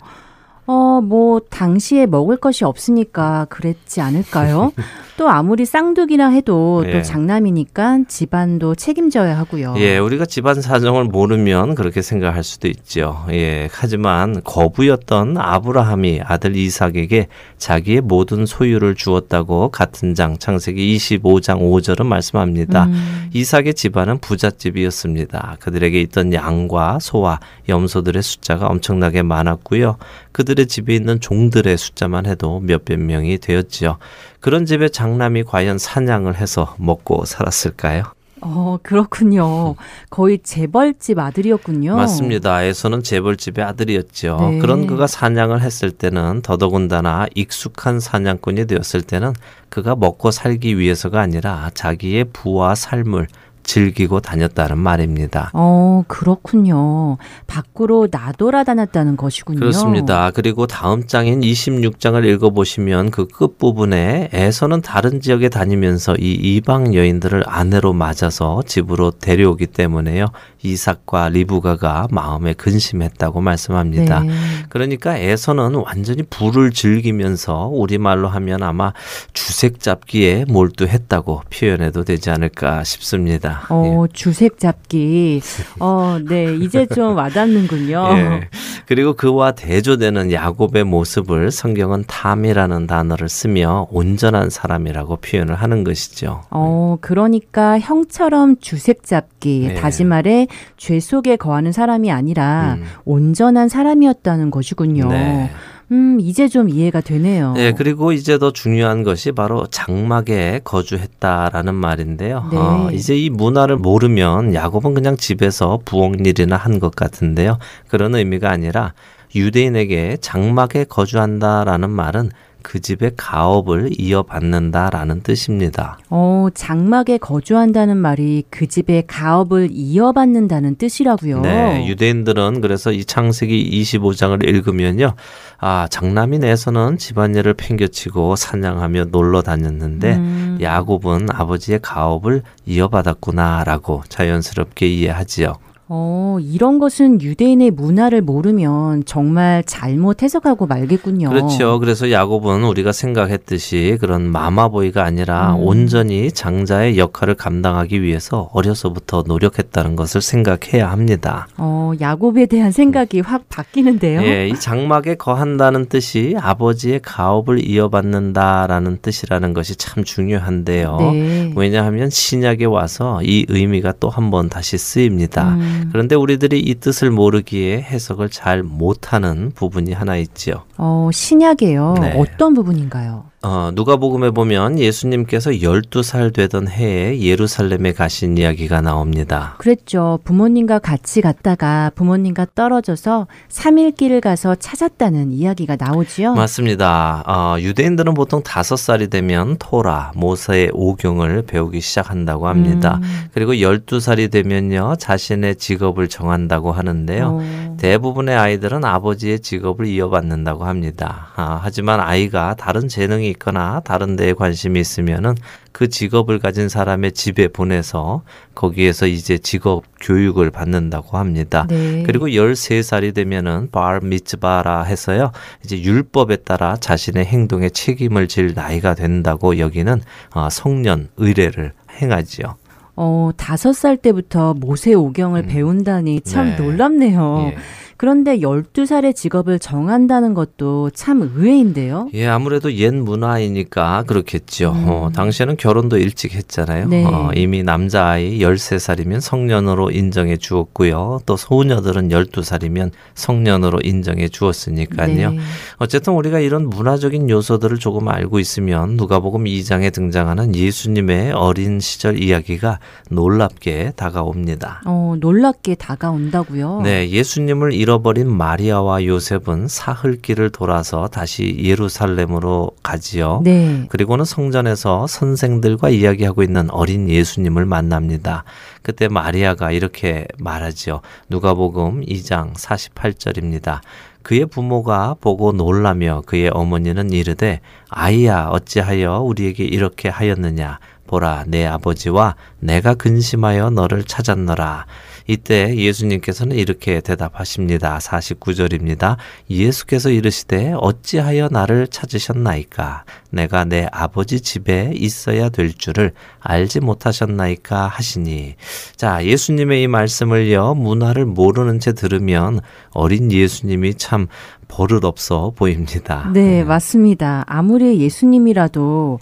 어, 0.67 1.01
뭐 1.01 1.41
당시에 1.49 2.07
먹을 2.07 2.39
것이 2.39 2.65
없으니까 2.65 3.47
그랬지 3.51 4.01
않을까요? 4.01 4.73
또 5.17 5.29
아무리 5.29 5.65
쌍둥이라 5.65 6.29
해도 6.29 6.83
예. 6.87 6.93
또 6.93 7.03
장남이니까 7.03 8.01
집안도 8.09 8.75
책임져야 8.75 9.39
하고요. 9.39 9.75
예, 9.79 9.99
우리가 9.99 10.27
집안 10.27 10.61
사정을 10.61 11.05
모르면 11.05 11.77
그렇게 11.77 12.03
생각할 12.03 12.43
수도 12.43 12.67
있죠. 12.69 13.25
예, 13.31 13.69
하지만 13.71 14.43
거부였던 14.43 15.39
아브라함이 15.39 16.23
아들 16.25 16.57
이삭에게 16.57 17.29
자기의 17.59 18.01
모든 18.01 18.45
소유를 18.45 18.97
주었다고 18.97 19.71
같은 19.71 20.15
장 20.15 20.37
창세기 20.37 20.97
25장 20.97 21.61
5절은 21.61 22.07
말씀합니다. 22.07 22.85
음, 22.87 23.31
이삭의 23.33 23.75
집안은 23.75 24.19
부잣집이었습니다. 24.19 25.59
그들에게 25.61 26.01
있던 26.03 26.33
양과 26.33 26.99
소와 27.01 27.39
염소들의 27.69 28.21
숫자가 28.23 28.67
엄청나게 28.67 29.23
많았고요. 29.23 29.97
그들의 30.33 30.67
집에 30.67 30.97
있는 30.97 31.21
종들의 31.21 31.79
숫자만 31.79 32.27
해도 32.27 32.59
몇백 32.61 32.99
명이 32.99 33.39
되었지요. 33.39 33.99
그런 34.45 34.67
집의 34.67 34.91
장남이 34.91 35.45
과연 35.45 35.79
사냥을 35.79 36.37
해서 36.37 36.77
먹고 36.79 37.25
살았을까요? 37.25 38.03
어, 38.43 38.77
그렇군요. 38.83 39.75
거의 40.11 40.39
재벌집 40.43 41.19
아들이었군요. 41.19 41.97
맞습니다. 41.97 42.63
에서는 42.63 43.03
재벌집의 43.03 43.65
아들이었죠. 43.65 44.37
네. 44.39 44.59
그런 44.59 44.87
그가 44.87 45.07
사냥을 45.07 45.63
했을 45.63 45.91
때는 45.91 46.43
더더군다나 46.43 47.27
익숙한 47.35 48.01
사냥꾼이 48.01 48.67
되었을 48.67 49.01
때는 49.01 49.33
그가 49.71 49.97
먹고 49.97 50.31
살기 50.31 50.79
위해서가 50.79 51.23
아니라 51.23 51.71
자기의 51.73 52.25
부와 52.35 52.75
삶을 52.75 53.29
즐기고 53.65 54.21
다녔다는 54.21 54.79
말입니다. 54.79 55.51
어, 55.53 56.05
그렇군요. 56.07 57.17
밖으로 57.47 58.09
나돌아 58.11 58.65
다녔다는 58.65 59.17
것이군요. 59.17 59.59
그렇습니다. 59.59 60.31
그리고 60.31 60.67
다음 60.67 61.07
장인 61.07 61.41
26장을 61.41 62.25
읽어보시면 62.25 63.11
그 63.11 63.27
끝부분에 63.27 64.29
에서는 64.33 64.83
다른 64.83 65.21
지역에 65.21 65.49
다니면서 65.49 66.15
이 66.17 66.33
이방 66.33 66.95
여인들을 66.95 67.45
아내로 67.47 67.93
맞아서 67.93 68.63
집으로 68.67 69.11
데려오기 69.11 69.67
때문에요. 69.67 70.27
이삭과 70.63 71.29
리브가가 71.29 72.09
마음에 72.11 72.55
근심했다고 72.55 73.41
말씀합니다. 73.41 74.21
네. 74.21 74.33
그러니까 74.69 75.17
에서는 75.17 75.75
완전히 75.75 76.23
불을 76.23 76.73
즐기면서 76.73 77.69
우리말로 77.73 78.29
하면 78.29 78.63
아마 78.63 78.93
주색 79.33 79.81
잡기에 79.81 80.47
몰두했다고 80.49 81.43
표현해도 81.53 82.05
되지 82.05 82.31
않을까 82.31 82.83
싶습니다. 82.85 83.54
어, 83.69 84.05
주색 84.13 84.59
잡기. 84.59 85.41
어, 85.81 86.19
네. 86.27 86.55
이제 86.57 86.87
좀 86.87 87.17
와닿는군요. 87.17 88.07
예. 88.11 88.19
예. 88.21 88.49
그리고 88.87 89.15
그와 89.15 89.53
대조되는 89.53 90.33
야곱의 90.33 90.85
모습을 90.85 91.51
성경은 91.51 92.05
탐이라는 92.07 92.87
단어를 92.87 93.29
쓰며 93.29 93.87
온전한 93.91 94.51
사람이라고 94.51 95.17
표현을 95.17 95.55
하는 95.55 95.85
것이죠. 95.85 96.43
어, 96.51 96.99
그러니까 97.01 97.79
형처럼 97.79 98.57
주색 98.61 99.05
잡기. 99.05 99.67
네. 99.69 99.75
다시 99.75 100.05
말해 100.05 100.47
죄 100.77 101.01
속에 101.01 101.37
거하는 101.37 101.73
사람이 101.73 102.11
아니라 102.13 102.77
음. 102.79 102.85
온전한 103.05 103.69
사람이었다는 103.69 104.51
것이군요. 104.51 105.09
네. 105.09 105.51
음, 105.93 106.19
이제 106.21 106.49
좀 106.49 106.69
이해가 106.69 107.01
되네요. 107.01 107.53
네, 107.55 107.73
그리고 107.73 108.13
이제 108.13 108.39
더 108.39 108.53
중요한 108.53 109.03
것이 109.03 109.33
바로 109.33 109.67
장막에 109.67 110.61
거주했다라는 110.65 111.75
말인데요. 111.75 112.49
네. 112.51 112.57
어, 112.57 112.89
이제 112.93 113.17
이 113.17 113.31
문화를 113.31 113.77
모르면 113.77 114.55
야곱은 114.55 114.95
그냥 114.95 115.17
집에서 115.17 115.81
부엌일이나 115.85 116.57
한 116.57 116.81
것 116.81 116.97
같은데요. 116.97 117.59
그런 117.89 118.15
의미가 118.15 118.51
아니라 118.51 118.95
유대인에게 119.35 120.19
장막에 120.21 120.85
거주한다라는 120.85 121.91
말은 121.91 122.31
그 122.65 122.81
집의 122.81 123.13
가업을 123.17 123.91
이어받는다라는 123.97 125.23
뜻입니다. 125.23 125.99
어, 126.11 126.49
장막에 126.55 127.19
거주한다는 127.19 127.97
말이 127.99 128.43
그 128.51 128.67
집의 128.67 129.05
가업을 129.07 129.69
이어받는다는 129.71 130.77
뜻이라고요. 130.77 131.43
네, 131.43 131.87
유대인들은 131.87 132.63
그래서 132.63 132.91
이 132.91 133.05
창세기 133.05 133.71
25장을 133.83 134.43
읽으면요. 134.43 135.13
아, 135.59 135.87
장남인에서는 135.91 136.99
집안일을 136.99 137.55
팽겨치고 137.55 138.35
사냥하며 138.35 139.07
놀러 139.11 139.43
다녔는데 139.43 140.15
음, 140.15 140.59
야곱은 140.61 141.29
아버지의 141.31 141.81
가업을 141.83 142.43
이어받았구나라고 142.67 144.03
자연스럽게 144.09 144.89
이해하지요. 144.89 145.55
어, 145.87 146.39
이런 146.41 146.79
것은 146.79 147.21
유대인의 147.21 147.71
문화를 147.73 148.23
모르면 148.23 149.05
정말 149.05 149.63
잘못 149.67 150.23
해석하고 150.23 150.67
말겠군요. 150.67 151.29
그렇죠. 151.29 151.79
그래서 151.79 152.11
야곱은 152.11 152.65
우리가 152.65 152.93
생각했듯이 152.93 153.99
그런 154.01 154.23
마마보이가 154.33 155.05
아니라 155.05 155.55
음. 155.57 155.61
온전히 155.63 156.33
장자의 156.33 156.97
역할을 156.97 157.35
감당하기 157.35 158.01
위해서 158.01 158.49
어려서부터 158.55 159.25
노력했다는 159.27 159.95
것을 159.95 160.23
생각해야 160.23 160.91
합니다. 160.91 161.49
어, 161.59 161.93
야곱에 162.01 162.47
대한 162.47 162.73
생각이 162.73 163.21
확 163.21 163.51
바뀌는데요. 163.51 164.23
예, 164.23 164.49
이 164.49 164.55
장막에 164.55 165.17
거한다는 165.17 165.87
뜻이 165.87 166.35
아버지의 166.41 167.01
가업을 167.03 167.63
이어받는다라는 167.63 168.99
뜻이라는 169.03 169.53
것이 169.53 169.77
참 169.77 170.03
중요한데요. 170.03 170.97
네. 171.13 171.53
왜냐하면 171.57 172.09
신약에 172.09 172.65
와서 172.65 173.21
이 173.23 173.45
의미가 173.51 173.93
또 174.01 174.09
한 174.15 174.31
번 174.31 174.49
다시 174.49 174.79
쓰입니다. 174.79 175.59
음, 175.75 175.89
그런데 175.93 176.15
우리들이 176.15 176.61
이 176.61 176.75
뜻을 176.77 177.11
모르기에 177.11 177.81
해석을 177.83 178.31
잘 178.31 178.63
못하는 178.63 179.51
부분이 179.55 179.93
하나 179.93 180.17
있지요. 180.17 180.63
어, 180.79 181.11
신약에요. 181.13 181.95
네. 182.01 182.15
어떤 182.19 182.55
부분인가요? 182.55 183.25
어, 183.45 183.71
누가복음에 183.75 184.31
보면 184.31 184.79
예수님께서 184.79 185.51
12살 185.51 186.33
되던 186.33 186.67
해에 186.67 187.21
예루살렘에 187.21 187.93
가신 187.93 188.39
이야기가 188.39 188.81
나옵니다. 188.81 189.57
그랬죠. 189.59 190.19
부모님과 190.25 190.79
같이 190.79 191.21
갔다가 191.21 191.91
부모님과 191.95 192.47
떨어져서 192.55 193.27
3일 193.51 193.97
길을 193.97 194.23
가서 194.23 194.55
찾았다는 194.55 195.33
이야기가 195.33 195.77
나오지요. 195.79 196.33
맞습니다. 196.35 197.23
어, 197.27 197.61
유대인들은 197.61 198.15
보통 198.15 198.43
5살이 198.43 199.11
되면 199.11 199.57
토라, 199.59 200.13
모세의 200.17 200.71
오경을 200.73 201.43
배우기 201.43 201.83
시작한다고 201.83 202.49
합니다. 202.49 202.99
음. 203.03 203.25
그리고 203.35 203.53
12살이 203.53 204.31
되면요. 204.31 204.95
자신의 204.99 205.57
직업을 205.57 206.09
정한다고 206.09 206.73
하는데요. 206.73 207.41
오. 207.43 207.77
대부분의 207.77 208.35
아이들은 208.35 208.87
아버지의 208.87 209.41
직업을 209.41 209.85
이어받는다고 209.85 210.65
합니다. 210.65 211.29
아, 211.37 211.61
하지만 211.63 212.01
아이가 212.01 212.55
다른 212.55 212.89
재능이 212.89 213.34
있거나 213.35 213.81
다른 213.85 214.17
데에 214.17 214.33
관심이 214.33 214.81
있으면은 214.81 215.35
그 215.73 215.89
직업을 215.89 216.39
가진 216.39 216.69
사람의 216.69 217.13
집에 217.13 217.49
보내서 217.49 218.23
거기에서 218.55 219.07
이제 219.07 219.39
직업 219.39 219.85
교육을 220.01 220.51
받는다고 220.51 221.19
합니다. 221.19 221.67
네. 221.69 222.03
그리고 222.05 222.29
13살이 222.29 223.15
되면은 223.15 223.71
발 223.71 224.01
미츠바라 224.01 224.83
해서요. 224.83 225.33
이제 225.65 225.81
율법에 225.81 226.37
따라 226.37 226.77
자신의 226.77 227.25
행동에 227.25 227.69
책임을 227.69 228.29
질 228.29 228.55
나이가 228.55 228.95
된다고 228.95 229.59
여기는 229.59 230.01
어, 230.35 230.49
성년 230.51 231.09
의례를 231.17 231.73
행하지요. 232.01 232.57
어, 232.97 233.31
다섯 233.37 233.73
살 233.73 233.97
때부터 233.97 234.55
모세 234.55 234.95
오경을 234.95 235.43
음. 235.43 235.49
배운다니 235.49 236.21
참 236.21 236.51
네. 236.51 236.57
놀랍네요. 236.57 237.53
예. 237.53 237.57
그런데 237.97 238.39
12살의 238.39 239.15
직업을 239.15 239.59
정한다는 239.59 240.35
것도 240.35 240.91
참 240.91 241.23
의외인데요. 241.23 242.09
예, 242.15 242.27
아무래도 242.27 242.73
옛 242.75 242.93
문화이니까 242.93 244.05
그렇겠죠. 244.07 244.73
음. 244.73 244.85
어, 244.89 245.11
당시에는 245.15 245.57
결혼도 245.57 245.99
일찍 245.99 246.35
했잖아요. 246.35 246.89
네. 246.89 247.05
어, 247.05 247.31
이미 247.35 247.63
남자아이 247.63 248.39
13살이면 248.39 249.21
성년으로 249.21 249.91
인정해 249.91 250.37
주었고요. 250.37 251.21
또 251.27 251.37
소녀들은 251.37 252.09
12살이면 252.09 252.91
성년으로 253.15 253.81
인정해 253.83 254.29
주었으니까요. 254.29 255.31
네. 255.31 255.39
어쨌든 255.79 256.15
우리가 256.15 256.41
이런 256.41 256.69
문화적인 256.69 257.31
요소들을 257.31 257.79
조금 257.79 258.09
알고 258.09 258.39
있으면 258.39 258.97
누가복음 258.97 259.45
2장에 259.45 259.93
등장하는 259.93 260.55
예수님의 260.55 261.33
어린 261.33 261.81
시절 261.81 262.23
이야기가 262.23 262.79
놀랍게 263.11 263.93
다가옵니다. 263.97 264.83
어, 264.87 265.15
놀랍게 265.19 265.77
다가온다고요? 265.77 266.81
네, 266.83 267.09
예수님을 267.11 267.73
잃어버린 267.85 268.35
마리아와 268.35 269.05
요셉은 269.05 269.69
사흘길을 269.69 270.49
돌아서 270.49 271.07
다시 271.07 271.55
예루살렘으로 271.63 272.71
가지요. 272.83 273.43
네. 273.45 273.85
그리고는 273.91 274.25
성전에서 274.25 275.07
선생들과 275.07 275.91
이야기하고 275.91 276.43
있는 276.43 276.71
어린 276.71 277.11
예수님을 277.11 277.67
만납니다. 277.67 278.45
그때 278.81 279.09
마리아가 279.09 279.71
이렇게 279.71 280.27
말하지요. 280.39 281.03
누가복음 281.29 282.07
2장 282.07 282.55
48절입니다. 282.55 283.81
그의 284.23 284.47
부모가 284.47 285.17
보고 285.21 285.53
놀라며 285.53 286.23
그의 286.25 286.49
어머니는 286.55 287.13
이르되 287.13 287.61
아이야 287.91 288.49
어찌하여 288.51 289.19
우리에게 289.21 289.63
이렇게 289.65 290.09
하였느냐 290.09 290.79
보라 291.07 291.45
내 291.49 291.67
아버지와 291.67 292.37
내가 292.61 292.95
근심하여 292.95 293.69
너를 293.69 294.05
찾았노라 294.05 294.87
이때 295.27 295.75
예수님께서는 295.77 296.57
이렇게 296.57 297.01
대답하십니다. 297.01 297.99
49절입니다. 297.99 299.17
예수께서 299.49 300.11
이르시되 300.11 300.75
어찌하여 300.77 301.49
나를 301.51 301.89
찾으셨나이까? 301.89 303.05
내가 303.31 303.65
내 303.65 303.89
아버지 303.91 304.41
집에 304.41 304.93
있어야 304.95 305.49
될 305.49 305.73
줄을 305.73 306.13
알지 306.41 306.81
못하셨나이까 306.81 307.89
하시니. 307.89 308.55
자, 308.97 309.25
예수님의 309.25 309.83
이 309.83 309.89
말씀을요, 309.89 310.75
문화를 310.75 311.25
모르는 311.25 311.81
채 311.81 311.93
들으면 311.93 312.61
어린 312.91 313.33
예수님이 313.33 313.95
참 313.95 314.27
버릇없어 314.69 315.53
보입니다. 315.55 316.31
네, 316.33 316.65
맞습니다. 316.65 317.45
아무리 317.47 318.01
예수님이라도 318.01 319.19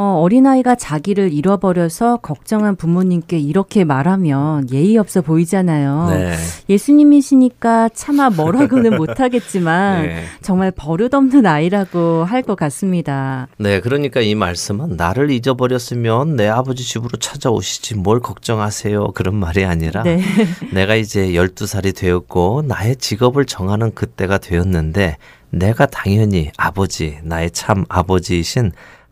어, 0.00 0.20
어린아이가 0.22 0.76
자기를 0.76 1.32
잃어버려서 1.32 2.18
걱정한 2.18 2.76
부모님께 2.76 3.36
이렇게 3.40 3.82
말하면 3.82 4.70
예의 4.70 4.96
없어 4.96 5.22
보이잖아요. 5.22 6.06
네. 6.10 6.34
예수님이시니까 6.68 7.88
차마 7.94 8.30
뭐라고는 8.30 8.94
못하겠지만 8.96 10.02
네. 10.06 10.22
정말 10.40 10.70
버릇없는 10.70 11.44
아이라고 11.44 12.24
할 12.24 12.38
것 12.42 12.54
같습니다. 12.54 13.48
네, 13.58 13.80
그러니까 13.80 14.20
이 14.20 14.36
말씀은 14.36 14.96
나를 14.96 15.32
잊어버렸으면 15.32 16.36
내 16.36 16.46
아버지 16.46 16.84
집으로 16.84 17.18
찾아오시지 17.18 17.96
뭘 17.96 18.20
걱정하세요. 18.20 19.10
그런 19.14 19.34
말이 19.34 19.64
아니라 19.64 20.04
네. 20.04 20.20
내가 20.72 20.94
이제 20.94 21.32
12살이 21.32 21.94
되었고 21.96 22.62
나의 22.68 22.94
직업을 22.94 23.46
정하는 23.46 23.92
그때가 23.92 24.38
되었는데 24.38 25.16
내가 25.50 25.86
당연히 25.86 26.52
아버지, 26.56 27.18
나의 27.24 27.50
참 27.50 27.84
아버지이신 27.88 28.70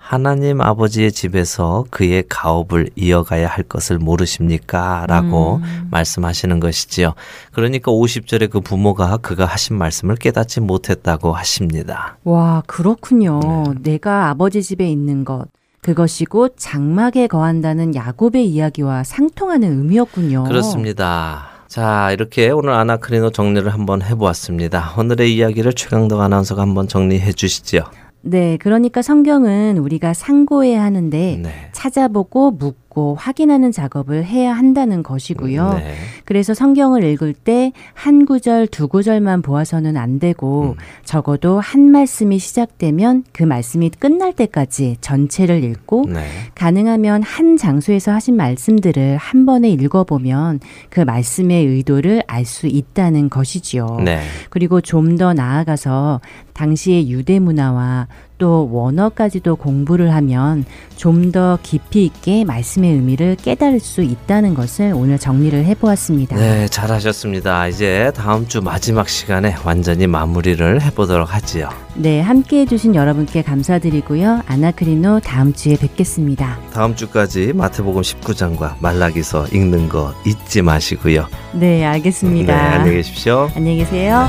하나님 0.08 0.60
아버지의 0.60 1.10
집에서 1.10 1.84
그의 1.90 2.22
가업을 2.28 2.90
이어가야 2.94 3.48
할 3.48 3.64
것을 3.64 3.98
모르십니까? 3.98 5.04
라고 5.08 5.56
음. 5.56 5.88
말씀하시는 5.90 6.60
것이지요. 6.60 7.14
그러니까 7.50 7.90
50절에 7.90 8.48
그 8.48 8.60
부모가 8.60 9.16
그가 9.16 9.46
하신 9.46 9.76
말씀을 9.76 10.14
깨닫지 10.14 10.60
못했다고 10.60 11.32
하십니다. 11.32 12.18
와, 12.22 12.62
그렇군요. 12.68 13.40
네. 13.40 13.94
내가 13.94 14.28
아버지 14.28 14.62
집에 14.62 14.88
있는 14.88 15.24
것. 15.24 15.46
그것이고 15.82 16.50
장막에 16.50 17.26
거한다는 17.26 17.96
야곱의 17.96 18.46
이야기와 18.46 19.02
상통하는 19.02 19.78
의미였군요. 19.78 20.44
그렇습니다. 20.44 21.48
자, 21.66 22.12
이렇게 22.12 22.50
오늘 22.50 22.74
아나크리노 22.74 23.30
정리를 23.30 23.68
한번 23.74 24.02
해보았습니다. 24.02 24.94
오늘의 24.96 25.34
이야기를 25.34 25.72
최강덕 25.72 26.20
아나운서가 26.20 26.62
한번 26.62 26.86
정리해 26.86 27.32
주시죠. 27.32 27.86
네, 28.28 28.56
그러니까 28.56 29.02
성경은 29.02 29.78
우리가 29.78 30.12
상고해야 30.12 30.82
하는데 30.82 31.40
네. 31.40 31.50
찾아보고 31.72 32.50
묻고 32.50 32.85
읽고 32.96 33.14
확인하는 33.16 33.70
작업을 33.70 34.24
해야 34.24 34.54
한다는 34.54 35.02
것이고요. 35.02 35.74
네. 35.74 35.94
그래서 36.24 36.54
성경을 36.54 37.04
읽을 37.04 37.34
때 37.34 37.72
한 37.92 38.24
구절, 38.24 38.66
두 38.66 38.88
구절만 38.88 39.42
보아서는 39.42 39.96
안 39.96 40.18
되고 40.18 40.74
음. 40.78 40.82
적어도 41.04 41.60
한 41.60 41.90
말씀이 41.90 42.38
시작되면 42.38 43.24
그 43.32 43.42
말씀이 43.42 43.90
끝날 43.90 44.32
때까지 44.32 44.96
전체를 45.00 45.62
읽고 45.62 46.06
네. 46.08 46.24
가능하면 46.54 47.22
한 47.22 47.56
장소에서 47.56 48.12
하신 48.12 48.36
말씀들을 48.36 49.18
한 49.18 49.44
번에 49.44 49.68
읽어보면 49.68 50.60
그 50.88 51.00
말씀의 51.00 51.66
의도를 51.66 52.22
알 52.26 52.46
수 52.46 52.68
있다는 52.68 53.28
것이지요. 53.28 53.98
네. 54.04 54.20
그리고 54.50 54.80
좀 54.80 55.16
더 55.16 55.32
나아가서 55.32 56.20
당시의 56.52 57.10
유대 57.10 57.38
문화와 57.38 58.06
또 58.38 58.68
원어까지도 58.72 59.56
공부를 59.56 60.12
하면 60.14 60.64
좀 60.96 61.26
더 61.32 61.58
깊이 61.62 62.04
있게 62.04 62.44
말씀의 62.44 62.92
의미를 62.92 63.36
깨달을 63.36 63.80
수 63.80 64.02
있다는 64.02 64.54
것을 64.54 64.92
오늘 64.94 65.18
정리를 65.18 65.64
해보았습니다. 65.64 66.36
네, 66.36 66.68
잘하셨습니다. 66.68 67.66
이제 67.66 68.12
다음 68.14 68.46
주 68.46 68.62
마지막 68.62 69.08
시간에 69.08 69.54
완전히 69.64 70.06
마무리를 70.06 70.80
해보도록 70.82 71.34
하지요. 71.34 71.68
네, 71.94 72.20
함께 72.20 72.60
해주신 72.60 72.94
여러분께 72.94 73.42
감사드리고요. 73.42 74.42
아나크리노 74.46 75.20
다음 75.20 75.52
주에 75.52 75.76
뵙겠습니다. 75.76 76.58
다음 76.72 76.94
주까지 76.94 77.52
마태복음 77.54 78.02
19장과 78.02 78.74
말라기서 78.80 79.48
읽는 79.52 79.88
거 79.88 80.14
잊지 80.24 80.62
마시고요. 80.62 81.26
네, 81.54 81.84
알겠습니다. 81.84 82.54
네, 82.54 82.60
안녕히 82.76 82.96
계십시오. 82.98 83.50
안녕히 83.56 83.78
계세요. 83.78 84.28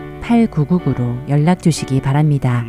602-866-8999로 0.31 1.29
연락 1.29 1.61
주시기 1.61 2.01
바랍니다. 2.01 2.65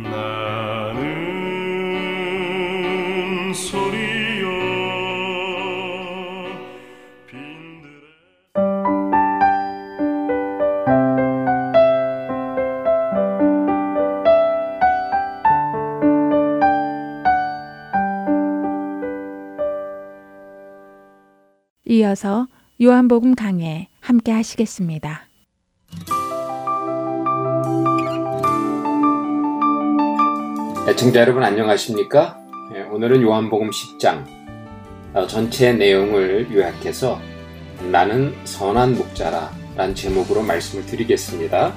이어서 21.85 22.47
요한복음 22.81 23.35
강해 23.35 23.87
함께 23.99 24.31
하시겠습니다. 24.31 25.27
애청자 30.85 31.21
여러분 31.21 31.43
안녕하십니까? 31.43 32.37
예, 32.75 32.81
오늘은 32.81 33.21
요한복음 33.21 33.69
10장 33.69 34.25
어, 35.13 35.25
전체 35.27 35.71
내용을 35.71 36.53
요약해서 36.53 37.21
나는 37.89 38.35
선한 38.43 38.97
목자라 38.97 39.49
란 39.77 39.95
제목으로 39.95 40.41
말씀을 40.41 40.85
드리겠습니다. 40.85 41.73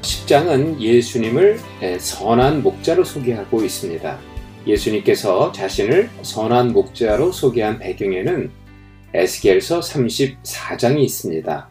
10장은 0.00 0.78
예수님을 0.78 1.58
예, 1.82 1.98
선한 1.98 2.62
목자로 2.62 3.02
소개하고 3.02 3.64
있습니다. 3.64 4.16
예수님께서 4.64 5.50
자신을 5.50 6.08
선한 6.22 6.72
목자로 6.72 7.32
소개한 7.32 7.80
배경에는 7.80 8.48
에스겔서 9.12 9.80
34장이 9.80 11.00
있습니다. 11.00 11.68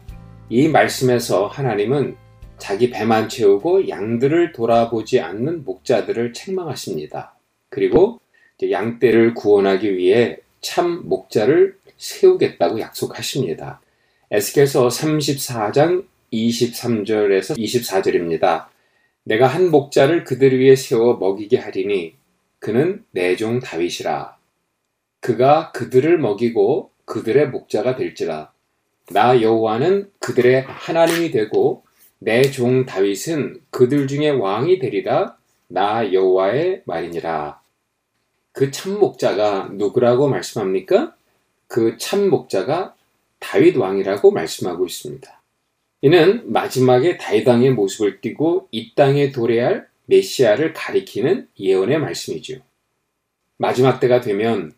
이 0.50 0.68
말씀에서 0.68 1.46
하나님은 1.46 2.16
자기 2.58 2.90
배만 2.90 3.28
채우고 3.28 3.88
양들을 3.88 4.52
돌아보지 4.52 5.20
않는 5.20 5.64
목자들을 5.64 6.32
책망하십니다. 6.32 7.34
그리고 7.68 8.20
양떼를 8.62 9.34
구원하기 9.34 9.96
위해 9.96 10.38
참 10.60 11.02
목자를 11.08 11.76
세우겠다고 11.98 12.80
약속하십니다. 12.80 13.80
에스겔서 14.30 14.88
34장 14.88 16.04
23절에서 16.32 17.56
24절입니다. 17.56 18.66
내가 19.24 19.46
한 19.46 19.70
목자를 19.70 20.24
그들 20.24 20.58
위해 20.58 20.76
세워 20.76 21.16
먹이게 21.16 21.58
하리니 21.58 22.14
그는 22.58 23.04
내 23.12 23.36
종 23.36 23.60
다윗이라. 23.60 24.36
그가 25.20 25.72
그들을 25.72 26.18
먹이고 26.18 26.90
그들의 27.04 27.48
목자가 27.50 27.96
될지라. 27.96 28.52
나 29.12 29.40
여호와는 29.40 30.10
그들의 30.18 30.62
하나님이 30.62 31.30
되고 31.30 31.84
내 32.18 32.42
종 32.50 32.86
다윗은 32.86 33.60
그들 33.70 34.06
중에 34.06 34.30
왕이 34.30 34.78
되리라. 34.78 35.36
나 35.68 36.12
여호와의 36.12 36.82
말이니라. 36.86 37.60
그 38.52 38.70
참 38.70 38.98
목자가 38.98 39.68
누구라고 39.72 40.28
말씀합니까? 40.28 41.14
그 41.68 41.98
참 41.98 42.30
목자가 42.30 42.94
다윗 43.38 43.76
왕이라고 43.76 44.30
말씀하고 44.30 44.86
있습니다. 44.86 45.42
이는 46.02 46.50
마지막에 46.50 47.16
다윗 47.18 47.46
왕의 47.46 47.72
모습을 47.72 48.20
띠고 48.20 48.68
이 48.70 48.94
땅에 48.94 49.30
도래할 49.32 49.86
메시아를 50.06 50.72
가리키는 50.72 51.48
예언의 51.58 51.98
말씀이죠. 51.98 52.60
마지막 53.58 54.00
때가 54.00 54.20
되면 54.20 54.72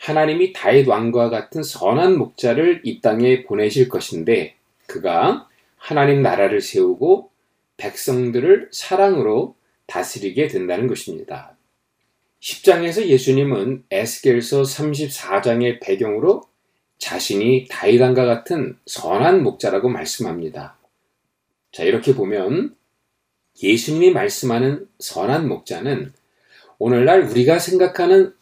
하나님이 0.00 0.52
다윗 0.52 0.86
왕과 0.86 1.30
같은 1.30 1.62
선한 1.62 2.16
목자를 2.16 2.82
이 2.84 3.00
땅에 3.00 3.42
보내실 3.42 3.88
것인데 3.88 4.54
그가 4.86 5.48
하나님 5.80 6.22
나라를 6.22 6.60
세우고 6.60 7.30
백성들을 7.78 8.68
사랑으로 8.70 9.56
다스리게 9.86 10.46
된다는 10.48 10.86
것입니다. 10.86 11.56
10장에서 12.40 13.06
예수님은 13.06 13.84
에스겔서 13.90 14.62
34장의 14.62 15.80
배경으로 15.80 16.42
자신이 16.98 17.66
다윗 17.68 18.00
왕과 18.00 18.26
같은 18.26 18.78
선한 18.86 19.42
목자라고 19.42 19.88
말씀합니다. 19.88 20.76
자, 21.72 21.82
이렇게 21.82 22.14
보면 22.14 22.76
예수님이 23.62 24.12
말씀하는 24.12 24.86
선한 24.98 25.48
목자는 25.48 26.12
오늘날 26.78 27.22
우리가 27.22 27.58
생각하는 27.58 28.34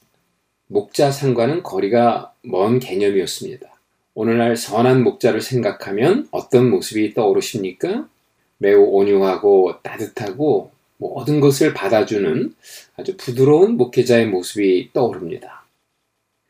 목자상과는 0.67 1.63
거리가 1.63 2.35
먼 2.43 2.81
개념이었습니다. 2.81 3.78
오늘날 4.21 4.57
선한 4.57 5.05
목자를 5.05 5.41
생각하면 5.41 6.27
어떤 6.33 6.71
모습이 6.71 7.15
떠오르십니까? 7.15 8.09
매우 8.57 8.83
온유하고 8.83 9.81
따뜻하고 9.85 10.73
모든 10.97 11.39
것을 11.39 11.73
받아주는 11.73 12.53
아주 12.97 13.17
부드러운 13.17 13.77
목회자의 13.77 14.27
모습이 14.27 14.91
떠오릅니다. 14.93 15.65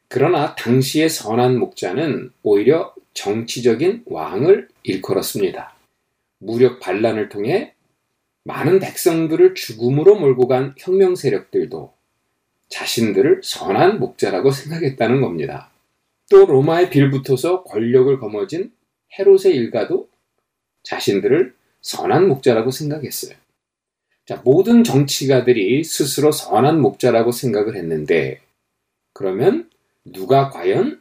그러나 0.09 0.55
당시의 0.55 1.11
선한 1.11 1.59
목자는 1.59 2.33
오히려 2.43 2.95
정치적인 3.13 4.05
왕을 4.07 4.69
일컬었습니다. 4.85 5.75
무력 6.39 6.81
반란을 6.81 7.29
통해 7.29 7.75
많은 8.45 8.79
백성들을 8.79 9.55
죽음으로 9.55 10.19
몰고 10.19 10.49
간 10.49 10.75
혁명 10.79 11.17
세력들도 11.17 11.93
자신들을 12.71 13.43
선한 13.45 13.99
목자라고 14.01 14.53
생각했다는 14.53 15.21
겁니다. 15.21 15.71
또 16.29 16.47
로마에 16.47 16.91
빌붙어서 16.91 17.65
권력을 17.65 18.19
거머쥔 18.19 18.71
헤롯의 19.19 19.55
일가도 19.55 20.09
자신들을 20.83 21.55
선한 21.81 22.29
목자라고 22.29 22.71
생각했어요. 22.71 23.35
자, 24.27 24.43
모든 24.45 24.85
정치가들이 24.85 25.85
스스로 25.85 26.33
선한 26.33 26.81
목자라고 26.81 27.33
생각을 27.33 27.77
했는데 27.77 28.41
그러면 29.15 29.71
누가 30.05 30.51
과연 30.51 31.01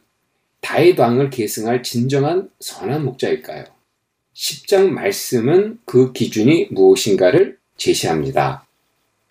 다윗 0.60 0.98
왕을 0.98 1.30
계승할 1.30 1.82
진정한 1.82 2.50
선한 2.60 3.04
목자일까요? 3.04 3.64
10장 4.34 4.88
말씀은 4.88 5.78
그 5.84 6.12
기준이 6.12 6.68
무엇인가를 6.70 7.58
제시합니다. 7.76 8.66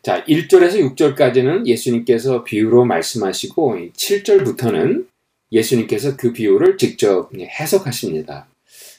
자, 0.03 0.23
1절에서 0.25 0.95
6절까지는 0.95 1.65
예수님께서 1.65 2.43
비유로 2.43 2.85
말씀하시고 2.85 3.77
7절부터는 3.93 5.07
예수님께서 5.51 6.17
그 6.17 6.33
비유를 6.33 6.77
직접 6.77 7.29
해석하십니다. 7.35 8.47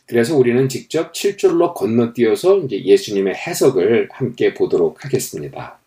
그래서 0.07 0.37
우리는 0.37 0.69
직접 0.69 1.13
7절로 1.13 1.75
건너뛰어서 1.75 2.59
이제 2.61 2.83
예수님의 2.83 3.35
해석을 3.35 4.09
함께 4.11 4.55
보도록 4.55 5.05
하겠습니다. 5.05 5.79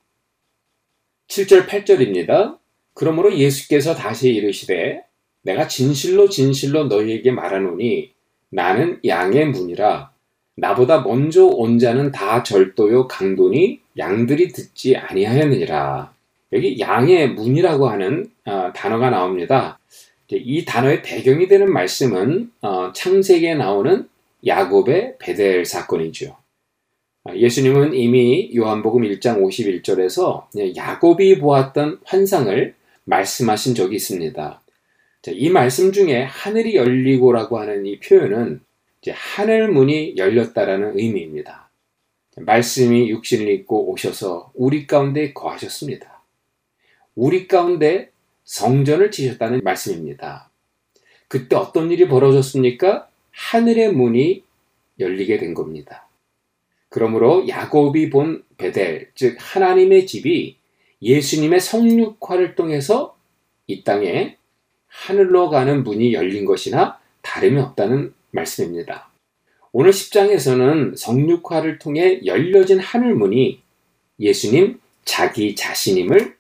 7절 1.28 1.68
8절입니다. 1.68 2.58
그러므로 2.94 3.36
예수께서 3.36 3.96
다시 3.96 4.30
이르시되 4.34 5.04
내가 5.42 5.68
진실로 5.68 6.30
진실로 6.30 6.86
너희에게 6.86 7.32
말하노니 7.32 8.12
나는 8.50 9.00
양의 9.06 9.48
문이라 9.48 10.12
나보다 10.56 11.02
먼저 11.02 11.46
온 11.46 11.80
자는 11.80 12.12
다 12.12 12.44
절도요 12.44 13.08
강도니 13.08 13.80
양들이 13.98 14.50
듣지 14.50 14.96
아니하였느니라. 14.96 16.14
여기 16.54 16.80
양의 16.80 17.30
문이라고 17.32 17.90
하는 17.90 18.30
어, 18.46 18.72
단어가 18.76 19.10
나옵니다. 19.10 19.80
이 20.38 20.66
단어의 20.66 21.02
배경이 21.02 21.48
되는 21.48 21.72
말씀은 21.72 22.52
어, 22.62 22.92
창세기에 22.94 23.56
나오는 23.56 24.08
야곱의 24.46 25.18
베델 25.20 25.66
사건이죠. 25.66 26.38
아, 27.24 27.36
예수님은 27.36 27.94
이미 27.94 28.52
요한복음 28.56 29.04
1장 29.04 29.42
51절에서 29.42 30.76
야곱이 30.76 31.40
보았던 31.40 32.00
환상을 32.04 32.74
말씀하신 33.04 33.76
적이 33.76 33.96
있습니다. 33.98 34.62
이 35.28 35.50
말씀 35.50 35.92
중에 35.92 36.24
하늘이 36.24 36.76
열리고라고 36.76 37.60
하는 37.60 37.86
이 37.86 38.00
표현은 38.00 38.62
하늘 39.10 39.68
문이 39.68 40.16
열렸다라는 40.18 40.98
의미입니다. 40.98 41.70
말씀이 42.38 43.10
육신을 43.10 43.50
입고 43.50 43.92
오셔서 43.92 44.52
우리 44.56 44.88
가운데 44.88 45.34
거하셨습니다. 45.34 46.24
우리 47.16 47.48
가운데 47.48 48.11
성전을 48.52 49.12
지셨다는 49.12 49.62
말씀입니다. 49.64 50.50
그때 51.30 51.56
어떤 51.56 51.90
일이 51.90 52.10
벌어졌습니까? 52.10 53.08
하늘의 53.32 53.94
문이 53.94 54.44
열리게 55.00 55.38
된 55.38 55.54
겁니다. 55.54 56.10
그러므로 56.90 57.48
야곱이 57.48 58.10
본 58.10 58.44
베델, 58.58 59.12
즉 59.16 59.38
하나님의 59.40 60.06
집이 60.06 60.58
예수님의 61.02 61.62
성육화를 61.62 62.56
통해서 62.56 63.18
이 63.68 63.86
땅에 63.86 64.36
하늘로 64.88 65.50
가는 65.50 65.84
문이 65.84 66.14
열린 66.14 66.44
것이나 66.44 67.00
다름이 67.22 67.58
없다는 67.58 68.14
말씀입니다. 68.32 69.10
오늘 69.72 69.92
10장에서는 69.92 70.98
성육화를 70.98 71.80
통해 71.80 72.20
열려진 72.26 72.80
하늘 72.80 73.16
문이 73.16 73.62
예수님 74.20 74.82
자기 75.06 75.56
자신임을 75.56 76.36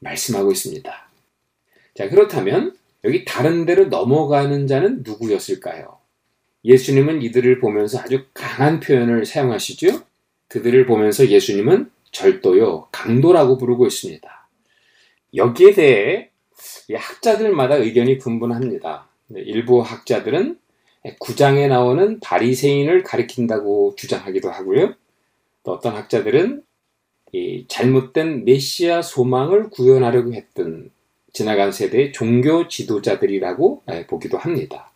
말씀하고 0.00 0.50
있습니다. 0.50 1.11
자, 1.94 2.08
그렇다면 2.08 2.76
여기 3.04 3.24
다른 3.24 3.66
데로 3.66 3.86
넘어가는 3.86 4.66
자는 4.66 5.02
누구였을까요? 5.04 5.98
예수님은 6.64 7.22
이들을 7.22 7.58
보면서 7.58 7.98
아주 7.98 8.24
강한 8.32 8.80
표현을 8.80 9.26
사용하시죠? 9.26 10.02
그들을 10.48 10.86
보면서 10.86 11.26
예수님은 11.28 11.90
절도요, 12.12 12.88
강도라고 12.92 13.58
부르고 13.58 13.86
있습니다. 13.86 14.48
여기에 15.34 15.72
대해 15.72 16.30
학자들마다 16.94 17.76
의견이 17.76 18.18
분분합니다. 18.18 19.08
일부 19.30 19.80
학자들은 19.80 20.58
구장에 21.18 21.66
나오는 21.68 22.20
바리새인을 22.20 23.02
가리킨다고 23.02 23.94
주장하기도 23.96 24.50
하고요. 24.50 24.94
또 25.64 25.72
어떤 25.72 25.96
학자들은 25.96 26.62
잘못된 27.66 28.44
메시아 28.44 29.02
소망을 29.02 29.70
구현하려고 29.70 30.34
했던 30.34 30.90
지나간 31.32 31.72
세대의 31.72 32.12
종교 32.12 32.68
지도자들이라고 32.68 33.82
보기도 34.08 34.38
합니다. 34.38 34.90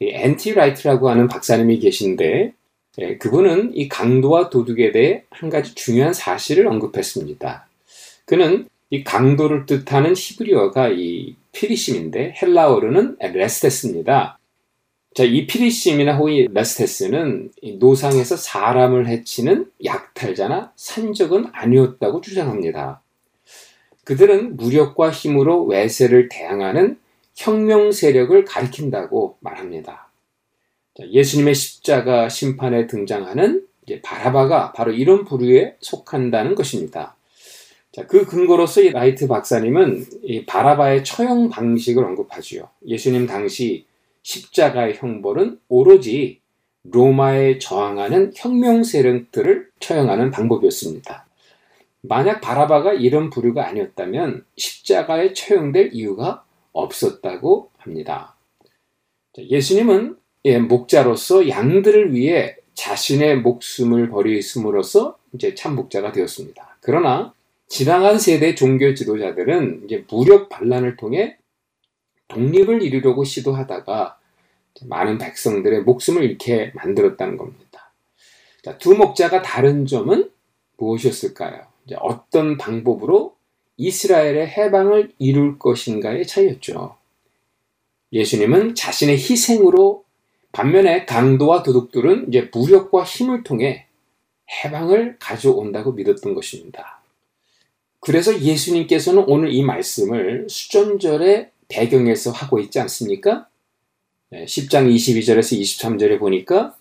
N.T. 0.00 0.54
Wright라고 0.54 1.08
하는 1.08 1.28
박사님이 1.28 1.78
계신데 1.78 2.52
예, 2.98 3.18
그분은 3.18 3.72
이 3.74 3.88
강도와 3.88 4.48
도둑에 4.48 4.90
대해 4.92 5.24
한 5.30 5.50
가지 5.50 5.74
중요한 5.74 6.14
사실을 6.14 6.66
언급했습니다. 6.66 7.66
그는 8.24 8.68
이 8.88 9.04
강도를 9.04 9.66
뜻하는 9.66 10.14
히브리어가 10.16 10.90
이 10.90 11.34
피리심인데 11.52 12.34
헬라어로는 12.40 13.16
레스테스입니다. 13.20 14.38
자, 15.14 15.24
이 15.24 15.46
피리심이나 15.46 16.16
호이 16.16 16.46
레스테스는 16.52 17.50
노상에서 17.78 18.36
사람을 18.36 19.08
해치는 19.08 19.70
약탈자나 19.84 20.72
산적은 20.76 21.46
아니었다고 21.52 22.20
주장합니다. 22.20 23.02
그들은 24.06 24.56
무력과 24.56 25.10
힘으로 25.10 25.64
외세를 25.64 26.28
대항하는 26.28 26.96
혁명 27.34 27.90
세력을 27.90 28.44
가리킨다고 28.44 29.36
말합니다. 29.40 30.08
예수님의 31.00 31.56
십자가 31.56 32.28
심판에 32.28 32.86
등장하는 32.86 33.66
바라바가 34.02 34.72
바로 34.72 34.92
이런 34.92 35.24
부류에 35.24 35.76
속한다는 35.80 36.54
것입니다. 36.54 37.16
자, 37.90 38.06
그 38.06 38.24
근거로서 38.24 38.80
이 38.80 38.90
라이트 38.90 39.26
박사님은 39.26 40.06
이 40.22 40.46
바라바의 40.46 41.02
처형 41.02 41.50
방식을 41.50 42.04
언급하지요. 42.04 42.68
예수님 42.86 43.26
당시 43.26 43.86
십자가의 44.22 44.94
형벌은 44.98 45.58
오로지 45.68 46.40
로마에 46.84 47.58
저항하는 47.58 48.32
혁명 48.36 48.84
세력들을 48.84 49.68
처형하는 49.80 50.30
방법이었습니다. 50.30 51.25
만약 52.08 52.40
바라바가 52.40 52.94
이런 52.94 53.30
부류가 53.30 53.66
아니었다면 53.68 54.44
십자가에 54.56 55.32
처형될 55.32 55.90
이유가 55.92 56.44
없었다고 56.72 57.70
합니다. 57.78 58.36
예수님은 59.38 60.16
예, 60.46 60.58
목자로서 60.58 61.48
양들을 61.48 62.14
위해 62.14 62.56
자신의 62.74 63.40
목숨을 63.40 64.10
버리심으로써 64.10 65.18
이제 65.32 65.54
참 65.54 65.74
목자가 65.74 66.12
되었습니다. 66.12 66.78
그러나 66.80 67.34
지나간 67.68 68.18
세대 68.18 68.54
종교 68.54 68.94
지도자들은 68.94 69.82
이제 69.84 70.04
무력 70.08 70.48
반란을 70.48 70.96
통해 70.96 71.36
독립을 72.28 72.82
이루려고 72.82 73.24
시도하다가 73.24 74.18
많은 74.84 75.18
백성들의 75.18 75.82
목숨을 75.82 76.22
잃게 76.22 76.70
만들었다는 76.74 77.36
겁니다. 77.36 77.92
자, 78.62 78.78
두 78.78 78.94
목자가 78.94 79.42
다른 79.42 79.86
점은 79.86 80.30
무엇이었을까요? 80.76 81.75
어떤 81.94 82.56
방법으로 82.56 83.36
이스라엘의 83.76 84.48
해방을 84.48 85.12
이룰 85.18 85.58
것인가의 85.58 86.26
차이였죠. 86.26 86.96
예수님은 88.12 88.74
자신의 88.74 89.16
희생으로 89.16 90.04
반면에 90.52 91.04
강도와 91.04 91.62
도둑들은 91.62 92.28
이제 92.28 92.48
무력과 92.52 93.04
힘을 93.04 93.42
통해 93.42 93.86
해방을 94.64 95.16
가져온다고 95.18 95.92
믿었던 95.92 96.34
것입니다. 96.34 97.02
그래서 98.00 98.40
예수님께서는 98.40 99.24
오늘 99.26 99.52
이 99.52 99.62
말씀을 99.62 100.46
수전절의 100.48 101.50
배경에서 101.68 102.30
하고 102.30 102.60
있지 102.60 102.78
않습니까? 102.80 103.48
10장 104.32 104.92
22절에서 104.94 105.60
23절에 105.60 106.18
보니까 106.18 106.76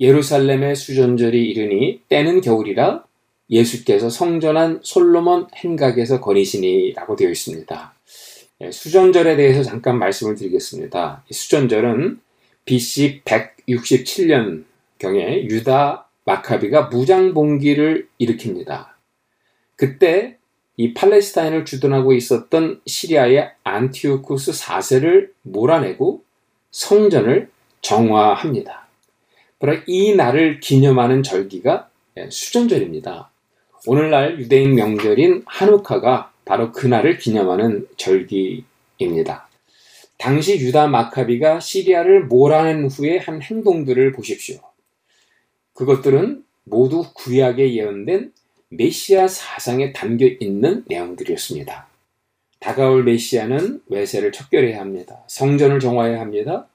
예루살렘의 0.00 0.74
수전절이 0.74 1.48
이르니 1.50 2.02
때는 2.08 2.40
겨울이라 2.40 3.04
예수께서 3.50 4.10
성전한 4.10 4.80
솔로몬 4.82 5.46
행각에서 5.54 6.20
거니시니라고 6.20 7.16
되어 7.16 7.30
있습니다. 7.30 7.94
예, 8.60 8.70
수전절에 8.70 9.36
대해서 9.36 9.62
잠깐 9.62 9.98
말씀을 9.98 10.34
드리겠습니다. 10.36 11.24
수전절은 11.30 12.20
BC 12.64 13.22
167년 13.24 14.64
경에 14.98 15.44
유다 15.44 16.08
마카비가 16.24 16.82
무장봉기를 16.84 18.08
일으킵니다. 18.20 18.86
그때 19.76 20.38
이 20.76 20.94
팔레스타인을 20.94 21.64
주둔하고 21.64 22.14
있었던 22.14 22.80
시리아의 22.86 23.50
안티오쿠스 23.62 24.52
4세를 24.52 25.30
몰아내고 25.42 26.24
성전을 26.70 27.50
정화합니다. 27.80 28.88
바로 29.58 29.76
이 29.86 30.14
날을 30.14 30.60
기념하는 30.60 31.22
절기가 31.22 31.90
예, 32.16 32.30
수전절입니다. 32.30 33.30
오늘날 33.86 34.38
유대인 34.38 34.74
명절인 34.74 35.42
한우카가 35.44 36.32
바로 36.46 36.72
그날을 36.72 37.18
기념하는 37.18 37.86
절기입니다. 37.98 39.48
당시 40.16 40.58
유다 40.58 40.86
마카비가 40.86 41.60
시리아를 41.60 42.24
몰아낸 42.24 42.86
후에 42.86 43.18
한 43.18 43.42
행동들을 43.42 44.12
보십시오. 44.12 44.58
그것들은 45.74 46.44
모두 46.64 47.04
구약에 47.12 47.74
예언된 47.74 48.32
메시아 48.70 49.28
사상에 49.28 49.92
담겨 49.92 50.26
있는 50.40 50.84
내용들이었습니다. 50.88 51.86
다가올 52.60 53.04
메시아는 53.04 53.82
외세를 53.88 54.32
척결해야 54.32 54.80
합니다. 54.80 55.22
성전을 55.26 55.80
정화해야 55.80 56.20
합니다. 56.20 56.68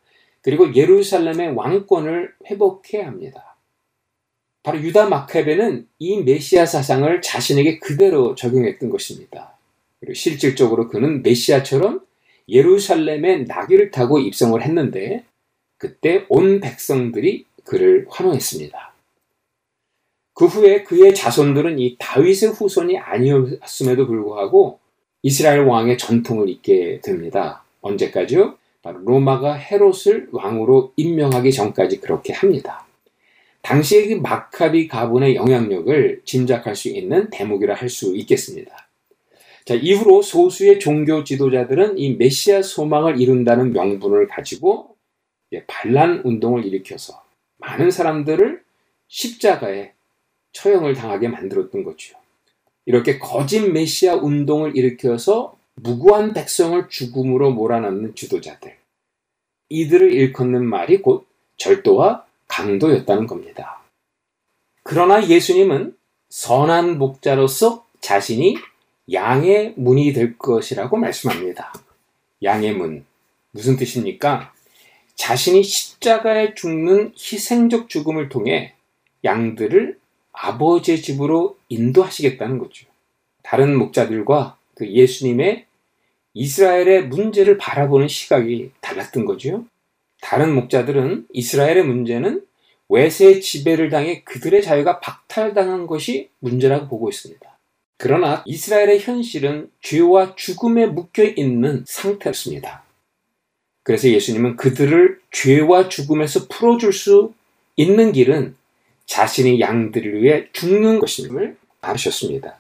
그리고 0.44 0.76
예루살렘의 0.76 1.56
왕권을 1.56 2.36
회복해야 2.46 3.08
합니다. 3.08 3.49
바로 4.64 4.80
유다 4.80 5.08
마카베는 5.08 5.88
이 6.00 6.22
메시아 6.22 6.66
사상을 6.66 7.22
자신에게 7.22 7.80
그대로 7.80 8.36
적용했던 8.36 8.90
것입니다. 8.90 9.58
그리고 10.00 10.14
실질적으로 10.14 10.90
그는 10.90 11.24
메시아처럼 11.24 12.02
예루살렘에 12.48 13.44
나귀를 13.44 13.92
타고 13.92 14.20
입성을 14.20 14.62
했는데 14.62 15.24
그때 15.78 16.26
온 16.30 16.60
백성들이 16.60 17.46
그를 17.64 18.06
환호했습니다. 18.10 18.94
그 20.34 20.46
후에 20.46 20.84
그의 20.84 21.14
자손들은 21.14 21.80
이 21.80 21.96
다윗의 22.00 22.52
후손이 22.52 22.98
아니었음에도 22.98 24.08
불구하고 24.08 24.80
이스라엘 25.22 25.62
왕의 25.62 25.98
전통을 25.98 26.50
잇게 26.50 27.02
됩니다. 27.02 27.64
언제까지요? 27.82 28.58
바로 28.82 29.00
로마가 29.00 29.56
헤롯을 29.56 30.30
왕으로 30.32 30.94
임명하기 30.96 31.52
전까지 31.52 32.00
그렇게 32.00 32.34
합니다. 32.34 32.86
당시의 33.70 34.08
그 34.08 34.14
마카비 34.16 34.88
가문의 34.88 35.36
영향력을 35.36 36.22
짐작할 36.26 36.76
수 36.76 36.90
있는 36.90 37.30
대목이라 37.30 37.76
할 37.76 37.88
수 37.88 38.16
있겠습니다. 38.16 38.90
자, 39.64 39.76
이후로 39.76 40.24
소수의 40.24 40.80
종교 40.80 41.24
지도자들은 41.24 42.00
이 42.00 42.16
메시아 42.16 42.64
소망을 42.64 43.22
이룬다는 43.22 43.74
명분을 43.74 44.28
가지고 44.28 44.96
반란 45.68 46.22
운동을 46.24 46.66
일으켜서 46.66 47.24
많은 47.58 47.92
사람들을 47.92 48.64
십자가에 49.08 49.92
처형을 50.54 50.96
당하게 50.96 51.28
만들었던 51.28 51.84
거죠. 51.84 52.18
이렇게 52.88 53.20
거짓 53.20 53.60
메시아 53.60 54.16
운동을 54.16 54.76
일으켜서 54.76 55.56
무고한 55.76 56.34
백성을 56.34 56.90
죽음으로 56.90 57.52
몰아넣는 57.52 58.16
지도자들. 58.16 58.76
이들을 59.70 60.12
일컫는 60.12 60.66
말이 60.66 61.04
곧 61.04 61.28
절도와 61.58 62.26
강도였다는 62.50 63.26
겁니다. 63.28 63.82
그러나 64.84 65.26
예수님은 65.26 65.96
선한 66.30 66.98
목자로서 66.98 67.86
자신이 68.02 68.58
양의 69.12 69.74
문이 69.78 70.12
될 70.14 70.38
것이라고 70.38 70.98
말씀합니다. 70.98 71.74
양의 72.44 72.74
문. 72.74 73.06
무슨 73.52 73.78
뜻입니까? 73.78 74.54
자신이 75.16 75.64
십자가에 75.64 76.54
죽는 76.54 77.14
희생적 77.18 77.90
죽음을 77.90 78.30
통해 78.30 78.74
양들을 79.24 79.98
아버지의 80.32 81.02
집으로 81.02 81.58
인도하시겠다는 81.70 82.58
거죠. 82.60 82.88
다른 83.44 83.78
목자들과 83.78 84.58
그 84.76 84.88
예수님의 84.88 85.66
이스라엘의 86.34 87.08
문제를 87.08 87.58
바라보는 87.58 88.08
시각이 88.08 88.72
달랐던 88.80 89.26
거죠. 89.26 89.66
다른 90.22 90.54
목자들은 90.54 91.28
이스라엘의 91.32 91.84
문제는 91.86 92.46
외세의 92.90 93.42
지배를 93.42 93.90
당해 93.90 94.24
그들의 94.24 94.62
자유가 94.64 95.00
박탈당한 95.00 95.88
것이 95.88 96.30
문제라고 96.40 96.88
보고 96.88 97.10
있습니다. 97.10 97.58
그러나 97.98 98.44
이스라엘의 98.46 99.00
현실은 99.00 99.70
죄와 99.82 100.36
죽음에 100.36 100.88
묶여 100.88 101.24
있는 101.24 101.84
상태였습니다. 101.86 102.84
그래서 103.84 104.10
예수님은 104.10 104.56
그들을 104.56 105.20
죄와 105.32 105.90
죽음에서 105.90 106.48
풀어줄 106.48 106.94
수 106.94 107.34
있는 107.76 108.12
길은 108.12 108.56
자신이 109.06 109.60
양들을 109.60 110.22
위해 110.22 110.48
죽는 110.54 111.00
것임을 111.00 111.58
아셨습니다. 111.82 112.60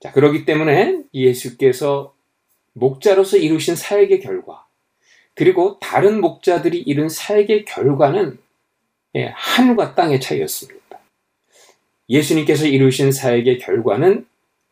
자, 0.00 0.12
그러기 0.12 0.44
때문에 0.44 1.02
예수께서 1.14 2.14
목자로서 2.74 3.38
이루신 3.38 3.74
사역의 3.74 4.20
결과, 4.20 4.65
그리고 5.36 5.78
다른 5.80 6.20
목자들이 6.20 6.80
이룬 6.80 7.08
사역의 7.08 7.66
결과는 7.66 8.38
예, 9.14 9.32
하늘과 9.36 9.94
땅의 9.94 10.20
차이였습니다. 10.20 10.98
예수님께서 12.08 12.66
이루신 12.66 13.12
사역의 13.12 13.58
결과는 13.58 14.26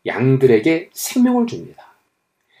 양들에게 0.05 0.89
생명을 0.91 1.47
줍니다. 1.47 1.93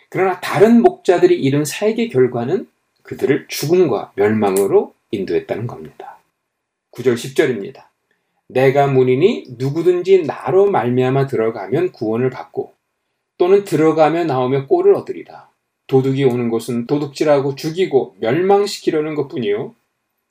그러나 0.09 0.39
다른 0.39 0.81
목자들이 0.81 1.35
이룬 1.35 1.65
사역의 1.65 2.09
결과는 2.09 2.69
그들을 3.03 3.47
죽음과 3.47 4.13
멸망으로 4.15 4.93
인도했다는 5.09 5.65
겁니다. 5.65 6.19
9절 6.91 7.15
10절입니다. 7.15 7.85
내가 8.47 8.85
문이니 8.85 9.55
누구든지 9.57 10.23
나로 10.23 10.69
말미암아 10.69 11.25
들어가면 11.25 11.91
구원을 11.91 12.29
받고 12.29 12.73
또는 13.37 13.63
들어가며 13.63 14.25
나오며 14.25 14.67
꼴을 14.67 14.93
얻으리라. 14.93 15.49
도둑이 15.87 16.23
오는 16.23 16.49
곳은 16.49 16.87
도둑질하고 16.87 17.55
죽이고 17.55 18.15
멸망시키려는 18.19 19.15
것뿐이요. 19.15 19.75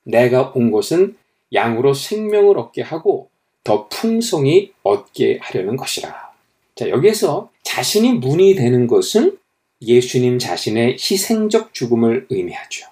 내가 0.04 0.52
온 0.54 0.70
것은 0.70 1.16
양으로 1.52 1.94
생명을 1.94 2.58
얻게 2.58 2.82
하고 2.82 3.30
더 3.62 3.88
풍성히 3.88 4.72
얻게 4.82 5.38
하려는 5.40 5.76
것이라. 5.76 6.32
자, 6.74 6.88
여기에서 6.88 7.50
자신이 7.62 8.14
문이 8.14 8.54
되는 8.56 8.86
것은 8.86 9.38
예수님 9.80 10.38
자신의 10.38 10.92
희생적 10.94 11.72
죽음을 11.72 12.26
의미하죠. 12.30 12.86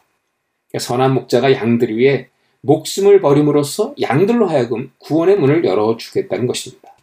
그러니까 0.68 0.86
선한 0.86 1.14
목자가 1.14 1.52
양들 1.52 1.96
위해 1.96 2.28
목숨을 2.62 3.20
버림으로써 3.20 3.94
양들로 4.00 4.46
하여금 4.46 4.92
구원의 4.98 5.36
문을 5.36 5.64
열어주겠다는 5.64 6.46
것입니다. 6.46 6.94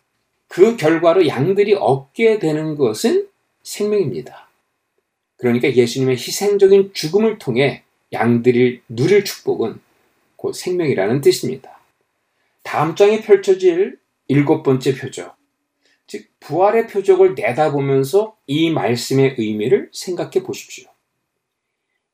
그 0.48 0.78
결과로 0.78 1.28
양들이 1.28 1.76
얻게 1.76 2.40
되는 2.40 2.76
것은 2.76 3.28
생명입니다. 3.64 4.49
그러니까 5.40 5.74
예수님의 5.74 6.18
희생적인 6.18 6.92
죽음을 6.94 7.40
통해 7.40 7.84
양들이 8.12 8.82
누릴 8.90 9.24
축복은 9.24 9.80
곧 10.36 10.54
생명이라는 10.54 11.22
뜻입니다. 11.22 11.80
다음 12.64 12.96
장에 12.96 13.22
펼쳐질 13.22 13.98
일곱 14.28 14.64
번째 14.64 14.96
표적, 14.96 15.36
즉 16.08 16.28
부활의 16.40 16.88
표적을 16.88 17.36
내다보면서 17.36 18.36
이 18.48 18.70
말씀의 18.70 19.36
의미를 19.38 19.90
생각해 19.94 20.44
보십시오. 20.44 20.86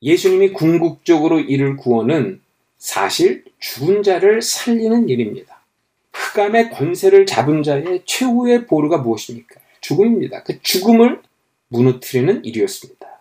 예수님이 0.02 0.54
궁극적으로 0.54 1.40
이룰 1.40 1.78
구원은 1.78 2.42
사실 2.78 3.44
죽은 3.60 4.04
자를 4.04 4.42
살리는 4.42 5.10
일입니다. 5.10 5.66
흑암의 6.14 6.70
권세를 6.70 7.26
잡은 7.26 7.64
자의 7.64 8.04
최후의 8.06 8.68
보루가 8.68 9.00
무엇입니까? 9.00 9.56
죽음입니다. 9.82 10.44
그 10.44 10.62
죽음을 10.62 11.22
무너뜨리는 11.70 12.46
일이었습니다. 12.46 13.15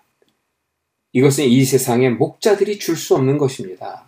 이것은 1.15 1.45
이 1.45 1.65
세상의 1.65 2.11
목자들이 2.11 2.79
줄 2.79 2.97
수 2.97 3.15
없는 3.15 3.39
것입니다. 3.39 4.07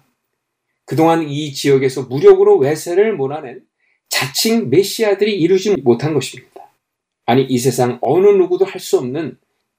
그동안 0.85 1.29
이 1.29 1.53
지역에서 1.53 2.03
무력으로 2.03 2.59
외세를 2.59 3.17
몰아낸 3.17 3.65
자칭 4.09 4.71
메시아들이 4.71 5.39
이루지 5.41 5.77
못한 5.83 6.15
것입니다. 6.15 6.69
아니, 7.25 7.45
이 7.45 7.59
세상 7.59 7.99
어느 8.03 8.27
누구도 8.29 8.65
할 8.65 8.81
수 8.81 8.99
없는 8.99 9.39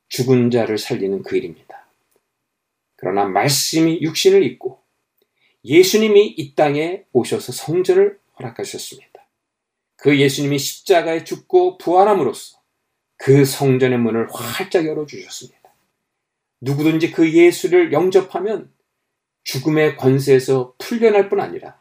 죽은 0.09 0.51
자를 0.51 0.77
살리는 0.77 1.21
그 1.23 1.35
일입니다. 1.37 1.85
그러나 2.95 3.25
말씀이 3.25 4.01
육신을 4.01 4.43
입고 4.43 4.79
예수님이 5.65 6.27
이 6.37 6.55
땅에 6.55 7.03
오셔서 7.11 7.51
성전을 7.51 8.19
허락하셨습니다. 8.39 9.27
그 9.97 10.17
예수님이 10.17 10.59
십자가에 10.59 11.25
죽고 11.25 11.77
부활함으로써 11.77 12.57
그 13.17 13.43
성전의 13.43 13.97
문을 13.99 14.27
활짝 14.31 14.85
열어주셨습니다. 14.85 15.56
누구든지 16.61 17.11
그 17.11 17.31
예수를 17.31 17.91
영접하면 17.93 18.71
죽음의 19.43 19.97
권세에서 19.97 20.73
풀려날 20.77 21.29
뿐 21.29 21.39
아니라 21.39 21.79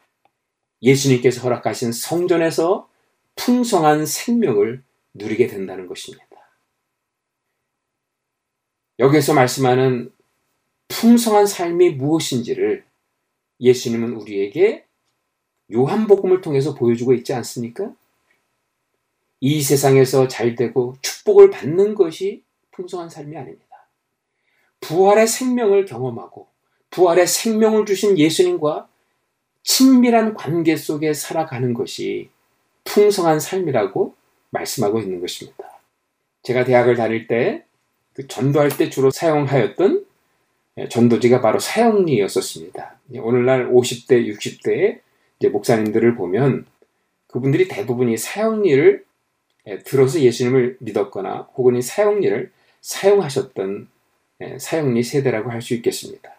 예수님께서 0.81 1.41
허락하신 1.41 1.91
성전에서 1.91 2.89
풍성한 3.35 4.05
생명을 4.05 4.83
누리게 5.13 5.47
된다는 5.47 5.87
것입니다. 5.87 6.25
여기서 8.99 9.33
말씀하는 9.33 10.11
풍성한 10.87 11.45
삶이 11.45 11.91
무엇인지를 11.91 12.85
예수님은 13.59 14.13
우리에게 14.13 14.85
요한복음을 15.73 16.41
통해서 16.41 16.73
보여주고 16.73 17.13
있지 17.13 17.33
않습니까? 17.33 17.93
이 19.39 19.61
세상에서 19.61 20.27
잘 20.27 20.55
되고 20.55 20.95
축복을 21.01 21.51
받는 21.51 21.93
것이 21.93 22.43
풍성한 22.71 23.09
삶이 23.09 23.35
아닙니다. 23.37 23.66
부활의 24.81 25.27
생명을 25.27 25.85
경험하고 25.85 26.47
부활의 26.91 27.27
생명을 27.27 27.85
주신 27.85 28.17
예수님과 28.17 28.87
친밀한 29.63 30.33
관계 30.33 30.75
속에 30.75 31.13
살아가는 31.13 31.73
것이 31.73 32.29
풍성한 32.85 33.39
삶이라고 33.39 34.15
말씀하고 34.49 34.99
있는 34.99 35.19
것입니다. 35.19 35.79
제가 36.43 36.63
대학을 36.63 36.95
다닐 36.95 37.27
때 37.27 37.67
그 38.17 38.27
전도할 38.27 38.75
때 38.75 38.89
주로 38.89 39.11
사용하였던 39.11 40.03
전도지가 40.89 41.39
바로 41.39 41.59
사형리였었습니다. 41.59 42.99
오늘날 43.19 43.69
50대, 43.69 44.27
60대의 44.35 45.51
목사님들을 45.51 46.15
보면 46.15 46.65
그분들이 47.27 47.67
대부분이 47.67 48.17
사형리를 48.17 49.05
들어서 49.85 50.19
예수님을 50.19 50.77
믿었거나 50.79 51.47
혹은 51.55 51.75
이 51.75 51.81
사형리를 51.83 52.51
사용하셨던 52.81 53.87
사형리 54.59 55.03
세대라고 55.03 55.51
할 55.51 55.61
수 55.61 55.73
있겠습니다. 55.75 56.35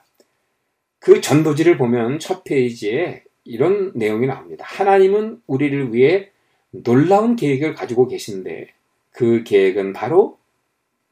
그 1.00 1.20
전도지를 1.20 1.78
보면 1.78 2.18
첫 2.18 2.44
페이지에 2.44 3.24
이런 3.44 3.92
내용이 3.94 4.26
나옵니다. 4.26 4.64
하나님은 4.66 5.42
우리를 5.46 5.94
위해 5.94 6.30
놀라운 6.70 7.34
계획을 7.36 7.74
가지고 7.74 8.08
계신데 8.08 8.68
그 9.10 9.42
계획은 9.44 9.92
바로 9.94 10.38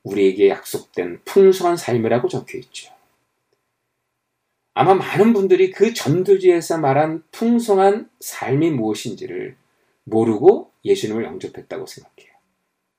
우리에게 0.02 0.48
약속된 0.48 1.20
풍성한 1.24 1.76
삶이라고 1.76 2.28
적혀 2.28 2.58
있죠. 2.58 2.92
아마 4.74 4.94
많은 4.94 5.32
분들이 5.32 5.70
그 5.70 5.94
전도지에서 5.94 6.78
말한 6.78 7.24
풍성한 7.32 8.10
삶이 8.20 8.70
무엇인지를 8.72 9.56
모르고 10.04 10.70
예수님을 10.84 11.24
영접했다고 11.24 11.86
생각해요. 11.86 12.32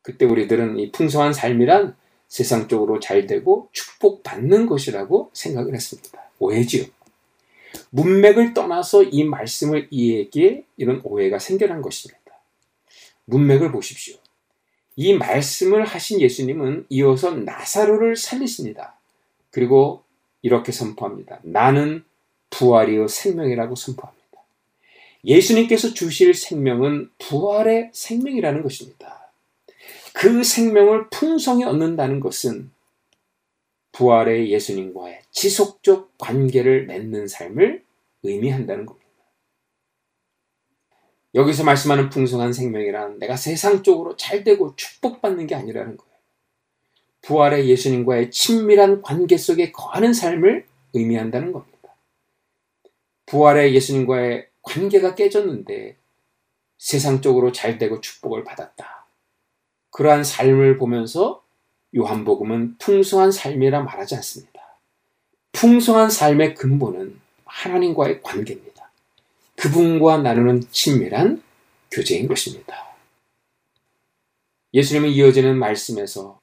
그때 0.02 0.26
우리들은 0.26 0.80
이 0.80 0.92
풍성한 0.92 1.34
삶이란 1.34 1.96
세상적으로 2.28 3.00
잘 3.00 3.26
되고 3.26 3.70
축복받는 3.72 4.68
것이라고 4.68 5.32
생각을 5.34 5.74
했습니다. 5.74 6.30
오해지요. 6.40 6.86
문맥을 7.90 8.54
떠나서 8.54 9.04
이 9.04 9.24
말씀을 9.24 9.88
이해하기에 9.90 10.64
이런 10.78 11.02
오해가 11.04 11.40
생겨난 11.40 11.82
것입니다. 11.82 12.22
문맥을 13.26 13.72
보십시오. 13.72 14.16
이 14.96 15.14
말씀을 15.14 15.86
하신 15.86 16.22
예수님은 16.22 16.88
이어서 16.90 17.32
나사로를 17.32 18.16
살리십니다. 18.16 18.98
그리고 19.52 20.04
이렇게 20.42 20.72
선포합니다. 20.72 21.40
나는 21.44 22.04
부활이요 22.50 23.08
생명이라고 23.08 23.76
선포합니다. 23.76 24.18
예수님께서 25.26 25.94
주실 25.94 26.34
생명은 26.34 27.10
부활의 27.20 27.92
생명이라는 27.94 28.64
것입니다. 28.64 29.17
그 30.20 30.44
생명을 30.44 31.12
풍성히 31.12 31.64
얻는다는 31.64 32.20
것은 32.20 32.72
부활의 33.92 34.52
예수님과의 34.52 35.22
지속적 35.30 36.18
관계를 36.18 36.88
맺는 36.88 37.28
삶을 37.28 37.84
의미한다는 38.24 38.88
겁니다. 38.88 39.08
여기서 41.36 41.64
말씀하는 41.64 42.10
풍성한 42.10 42.52
생명이란 42.52 43.20
내가 43.20 43.36
세상적으로 43.36 44.18
잘 44.18 44.44
되고 44.44 44.76
축복받는 44.76 45.46
게 45.46 45.54
아니라는 45.54 45.98
거예요. 45.98 46.14
부활의 47.22 47.70
예수님과의 47.70 48.32
친밀한 48.32 49.04
관계 49.04 49.38
속에 49.38 49.72
거하는 49.72 50.14
삶을 50.14 50.66
의미한다는 50.94 51.52
겁니다. 51.52 51.96
부활의 53.28 53.76
예수님과의 53.76 54.48
관계가 54.64 55.14
깨졌는데 55.14 55.96
세상적으로 56.80 57.52
잘 57.52 57.78
되고 57.78 58.02
축복을 58.02 58.44
받았다. 58.44 58.97
그러한 59.98 60.24
삶을 60.24 60.78
보면서 60.78 61.44
요한복음은 61.96 62.78
풍성한 62.78 63.32
삶이라 63.32 63.82
말하지 63.82 64.14
않습니다. 64.18 64.78
풍성한 65.54 66.12
삶의 66.12 66.54
근본은 66.54 67.20
하나님과의 67.46 68.22
관계입니다. 68.22 68.92
그분과 69.56 70.20
나누는 70.20 70.62
친밀한 70.70 71.42
교제인 71.90 72.28
것입니다. 72.28 72.96
예수님은 74.76 75.10
이어지는 75.10 75.58
말씀에서 75.58 76.40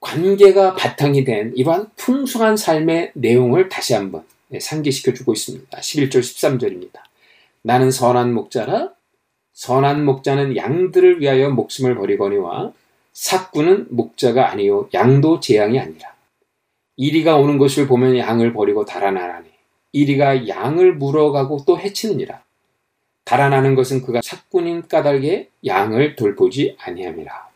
관계가 0.00 0.74
바탕이 0.74 1.22
된 1.22 1.52
이러한 1.54 1.92
풍성한 1.94 2.56
삶의 2.56 3.12
내용을 3.14 3.68
다시 3.68 3.94
한번 3.94 4.26
상기시켜 4.60 5.12
주고 5.12 5.34
있습니다. 5.34 5.78
11절 5.78 6.18
13절입니다. 6.18 6.98
나는 7.62 7.92
선한 7.92 8.34
목자라 8.34 8.95
선한 9.56 10.04
목자는 10.04 10.54
양들을 10.54 11.22
위하여 11.22 11.48
목숨을 11.48 11.94
버리거니와 11.94 12.74
삭구는 13.14 13.86
목자가 13.88 14.50
아니요 14.50 14.90
양도 14.92 15.40
재앙이 15.40 15.80
아니라. 15.80 16.14
이리가 16.96 17.38
오는 17.38 17.56
것을 17.56 17.86
보면 17.86 18.18
양을 18.18 18.52
버리고 18.52 18.84
달아나라니. 18.84 19.48
이리가 19.92 20.46
양을 20.46 20.96
물어가고 20.96 21.64
또 21.66 21.78
해치느니라. 21.78 22.42
달아나는 23.24 23.74
것은 23.74 24.02
그가 24.02 24.20
삭군인 24.22 24.88
까닭에 24.88 25.48
양을 25.64 26.16
돌보지 26.16 26.76
아니함이라. 26.78 27.48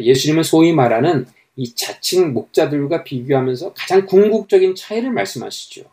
예수님은 0.00 0.42
소위 0.42 0.72
말하는 0.72 1.26
이 1.54 1.76
자칭 1.76 2.32
목자들과 2.32 3.04
비교하면서 3.04 3.74
가장 3.74 4.04
궁극적인 4.04 4.74
차이를 4.74 5.12
말씀하시죠. 5.12 5.84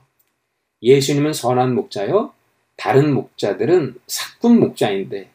예수님은 0.81 1.33
선한 1.33 1.75
목자요, 1.75 2.33
다른 2.77 3.13
목자들은 3.13 3.99
삭군 4.07 4.59
목자인데 4.59 5.29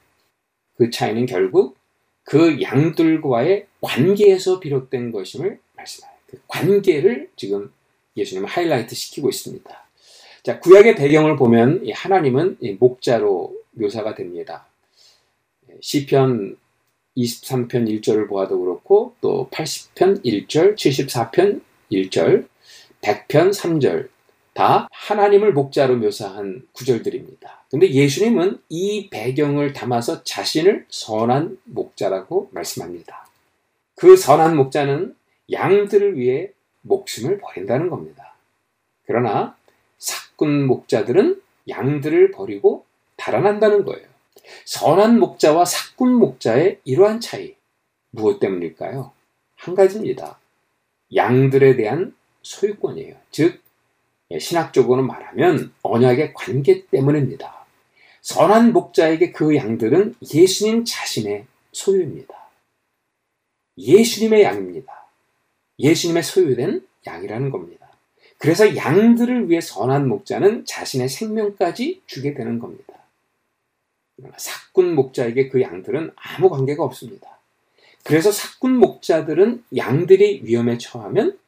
그 0.76 0.90
차이는 0.90 1.26
결국 1.26 1.76
그 2.24 2.62
양들과의 2.62 3.66
관계에서 3.80 4.60
비롯된 4.60 5.10
것임을 5.10 5.58
말씀해요. 5.76 6.12
그 6.28 6.40
관계를 6.46 7.28
지금 7.36 7.72
예수님은 8.16 8.48
하이라이트 8.48 8.94
시키고 8.94 9.28
있습니다. 9.28 9.88
자, 10.42 10.60
구약의 10.60 10.94
배경을 10.94 11.36
보면 11.36 11.84
하나님은 11.92 12.58
목자로 12.78 13.54
묘사가 13.72 14.14
됩니다. 14.14 14.66
시편 15.80 16.56
23편 17.16 17.68
1절을 17.68 18.28
보아도 18.28 18.58
그렇고 18.60 19.14
또 19.20 19.48
80편 19.50 20.24
1절, 20.24 20.76
74편 20.76 21.60
1절, 21.90 22.46
100편 23.02 23.50
3절 23.50 24.08
다 24.54 24.88
하나님을 24.90 25.52
목자로 25.52 25.96
묘사한 25.96 26.66
구절들입니다. 26.72 27.64
근데 27.70 27.90
예수님은 27.90 28.60
이 28.68 29.08
배경을 29.08 29.72
담아서 29.72 30.24
자신을 30.24 30.86
선한 30.90 31.58
목자라고 31.64 32.50
말씀합니다. 32.52 33.26
그 33.94 34.16
선한 34.16 34.56
목자는 34.56 35.14
양들을 35.50 36.18
위해 36.18 36.50
목숨을 36.82 37.38
버린다는 37.38 37.88
겁니다. 37.88 38.34
그러나 39.06 39.56
사꾼 39.98 40.66
목자들은 40.66 41.40
양들을 41.68 42.32
버리고 42.32 42.84
달아난다는 43.16 43.84
거예요. 43.84 44.06
선한 44.64 45.18
목자와 45.18 45.64
사꾼 45.64 46.14
목자의 46.14 46.80
이러한 46.84 47.20
차이 47.20 47.54
무엇 48.10 48.40
때문일까요? 48.40 49.12
한 49.56 49.74
가지입니다. 49.74 50.38
양들에 51.14 51.76
대한 51.76 52.14
소유권이에요. 52.42 53.14
즉 53.30 53.61
신학적으로 54.38 55.02
말하면 55.02 55.72
언약의 55.82 56.34
관계 56.34 56.86
때문입니다. 56.86 57.66
선한 58.22 58.72
목자에게 58.72 59.32
그 59.32 59.56
양들은 59.56 60.14
예수님 60.32 60.84
자신의 60.84 61.46
소유입니다. 61.72 62.34
예수님의 63.78 64.42
양입니다. 64.44 65.06
예수님의 65.78 66.22
소유된 66.22 66.86
양이라는 67.06 67.50
겁니다. 67.50 67.88
그래서 68.38 68.76
양들을 68.76 69.48
위해 69.50 69.60
선한 69.60 70.08
목자는 70.08 70.64
자신의 70.66 71.08
생명까지 71.08 72.02
주게 72.06 72.34
되는 72.34 72.58
겁니다. 72.58 72.92
사꾼 74.36 74.94
목자에게 74.94 75.48
그 75.48 75.60
양들은 75.62 76.12
아무 76.16 76.50
관계가 76.50 76.84
없습니다. 76.84 77.38
그래서 78.04 78.30
사꾼 78.32 78.76
목자들은 78.76 79.64
양들이 79.76 80.42
위험에 80.44 80.78
처하면 80.78 81.38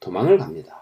도망을 0.00 0.38
갑니다. 0.38 0.79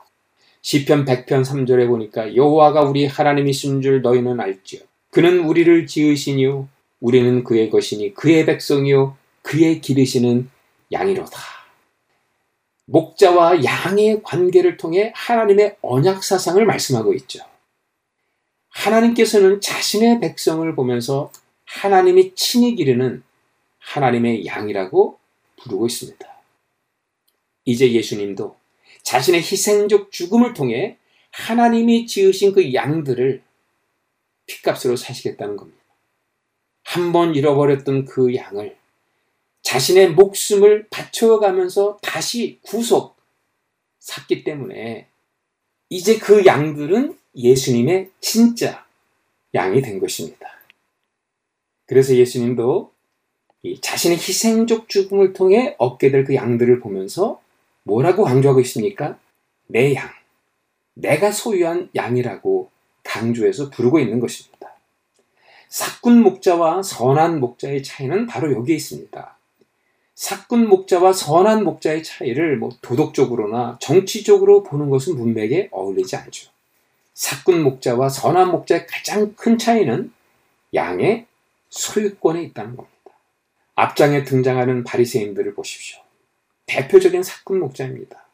시편 0.63 1.05
100편 1.05 1.45
3절에 1.45 1.87
보니까 1.87 2.35
여호와가 2.35 2.83
우리 2.83 3.07
하나님이신 3.07 3.81
줄 3.83 4.03
너희는 4.03 4.41
알지요. 4.41 4.81
그는 5.11 5.41
우리를 5.41 5.87
지으시니요 5.87 6.69
우리는 7.01 7.45
그의 7.45 7.71
것이니 7.71 8.15
그의 8.15 8.45
백성이요 8.47 9.17
그의 9.43 9.81
기르시는 9.81 10.51
양이로다. 10.93 11.39
목자와 12.87 13.65
양의 13.65 14.23
관계를 14.23 14.77
통해 14.77 15.13
하나님의 15.15 15.77
언약 15.83 16.25
사상을 16.25 16.65
말씀하고 16.65 17.13
있죠. 17.15 17.41
하나님께서는 18.71 19.61
자신의 19.61 20.21
백성을 20.21 20.75
보면서 20.75 21.31
하나님이 21.65 22.35
친히 22.35 22.75
기르는 22.75 23.23
하나님의 23.79 24.47
양이라고 24.47 25.19
부르고 25.63 25.87
있습니다. 25.87 26.27
이제 27.65 27.93
예수님도 27.93 28.57
자신의 29.09 29.41
희생적 29.41 30.11
죽음을 30.13 30.53
통해 30.53 30.99
하나님이 31.31 32.07
지으신 32.07 32.53
그 32.53 32.75
양들을 32.75 33.43
피값으로 34.45 34.97
사시겠다는 34.97 35.57
겁니다. 35.57 35.79
한 36.85 37.11
번 37.11 37.35
잃어버렸던 37.35 38.05
그 38.05 38.35
양을 38.35 38.77
자신의 39.63 40.11
목숨을 40.11 40.89
바쳐가면서 40.91 41.97
다시 42.03 42.59
구속 42.61 43.17
샀기 43.99 44.45
때문에 44.45 45.07
이제 45.89 46.19
그 46.19 46.45
양들은 46.45 47.17
예수님의 47.35 48.11
진짜 48.21 48.85
양이 49.55 49.81
된 49.81 50.01
것입니다. 50.01 50.61
그래서 51.87 52.15
예수님도 52.15 52.93
자신의 53.81 54.19
희생적 54.19 54.91
죽음을 54.91 55.33
통해 55.33 55.77
얻게 55.79 56.11
될 56.11 56.27
그 56.27 56.35
양들을 56.35 56.81
보면서 56.81 57.41
뭐라고 57.89 58.25
강조하고 58.25 58.61
있습니까? 58.61 59.19
내 59.67 59.95
양, 59.95 60.11
내가 60.93 61.33
소유한 61.33 61.89
양이라고 61.95 62.71
강조해서 63.03 63.71
부르고 63.71 63.99
있는 63.99 64.21
것입니다. 64.21 64.75
사꾼 65.71 66.23
목자와 66.23 66.83
선한 66.83 67.41
목자의 67.41 67.83
차이는 67.83 68.27
바로 68.27 68.53
여기에 68.53 68.77
있습니다. 68.77 69.39
사꾼 70.15 70.69
목자와 70.69 71.13
선한 71.15 71.65
목자의 71.65 72.03
차이를 72.03 72.59
뭐 72.59 72.71
도덕적으로나 72.83 73.79
정치적으로 73.81 74.63
보는 74.63 74.91
것은 74.91 75.17
문맥에 75.17 75.69
어울리지 75.71 76.17
않죠. 76.17 76.51
사꾼 77.15 77.63
목자와 77.63 78.11
선한 78.11 78.51
목자의 78.51 78.87
가장 78.87 79.35
큰 79.35 79.57
차이는 79.57 80.13
양의 80.75 81.27
소유권에 81.71 82.43
있다는 82.43 82.77
겁니다. 82.77 82.95
앞장에 83.77 84.25
등장하는 84.25 84.85
바리새인들을 84.85 85.55
보십시오. 85.55 86.08
대표적인 86.69 87.23
사꾼 87.23 87.59
목자입니다. 87.59 88.29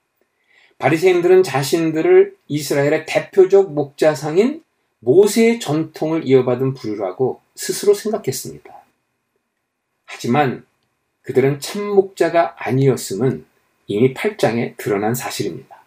바리새인들은 0.78 1.42
자신들을 1.42 2.36
이스라엘의 2.48 3.06
대표적 3.06 3.72
목자상인 3.72 4.62
모세의 4.98 5.60
전통을 5.60 6.26
이어받은 6.26 6.74
부류라고 6.74 7.40
스스로 7.54 7.94
생각했습니다. 7.94 8.74
하지만 10.04 10.66
그들은 11.22 11.60
참 11.60 11.86
목자가 11.86 12.54
아니었음은 12.58 13.46
이미 13.86 14.14
8장에 14.14 14.76
드러난 14.76 15.14
사실입니다. 15.14 15.84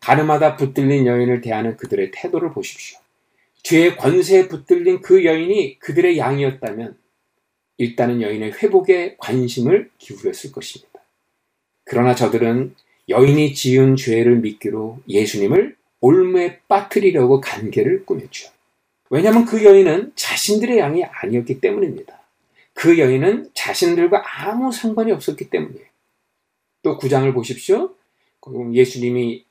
가늠하다 0.00 0.56
붙들린 0.56 1.06
여인을 1.06 1.40
대하는 1.40 1.76
그들의 1.76 2.10
태도를 2.12 2.52
보십시오. 2.52 2.98
죄의 3.62 3.96
권세에 3.96 4.48
붙들린 4.48 5.00
그 5.00 5.24
여인이 5.24 5.78
그들의 5.78 6.18
양이었다면 6.18 6.96
일단은 7.78 8.20
여인의 8.20 8.52
회복에 8.52 9.16
관심을 9.18 9.90
기울였을 9.98 10.52
것입니다. 10.52 10.93
그러나 11.84 12.14
저들은 12.14 12.74
여인이 13.08 13.54
지은 13.54 13.96
죄를 13.96 14.36
믿기로 14.36 15.00
예수님을 15.08 15.76
올무에 16.00 16.60
빠뜨리려고 16.68 17.40
관계를 17.40 18.04
꾸몄죠. 18.04 18.50
왜냐하면 19.10 19.44
그 19.44 19.64
여인은 19.64 20.12
자신들의 20.16 20.78
양이 20.78 21.04
아니었기 21.04 21.60
때문입니다. 21.60 22.20
그 22.72 22.98
여인은 22.98 23.50
자신들과 23.54 24.22
아무 24.24 24.72
상관이 24.72 25.12
없었기 25.12 25.50
때문이에요. 25.50 25.86
또 26.82 26.98
구장을 26.98 27.32
보십시오. 27.32 27.94
예수님이 28.72 29.44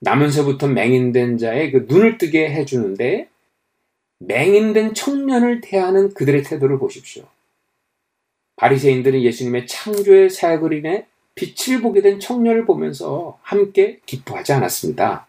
나면서부터 0.00 0.68
맹인된 0.68 1.38
자의 1.38 1.72
그 1.72 1.86
눈을 1.88 2.18
뜨게 2.18 2.50
해주는데 2.50 3.28
맹인된 4.18 4.94
청년을 4.94 5.60
대하는 5.60 6.12
그들의 6.14 6.42
태도를 6.44 6.78
보십시오. 6.78 7.24
바리새인들은 8.56 9.22
예수님의 9.22 9.66
창조의 9.66 10.30
사역을 10.30 10.72
인해 10.72 11.06
빛을 11.34 11.80
보게 11.80 12.02
된 12.02 12.20
청년을 12.20 12.66
보면서 12.66 13.38
함께 13.42 14.00
기뻐하지 14.06 14.52
않았습니다. 14.52 15.26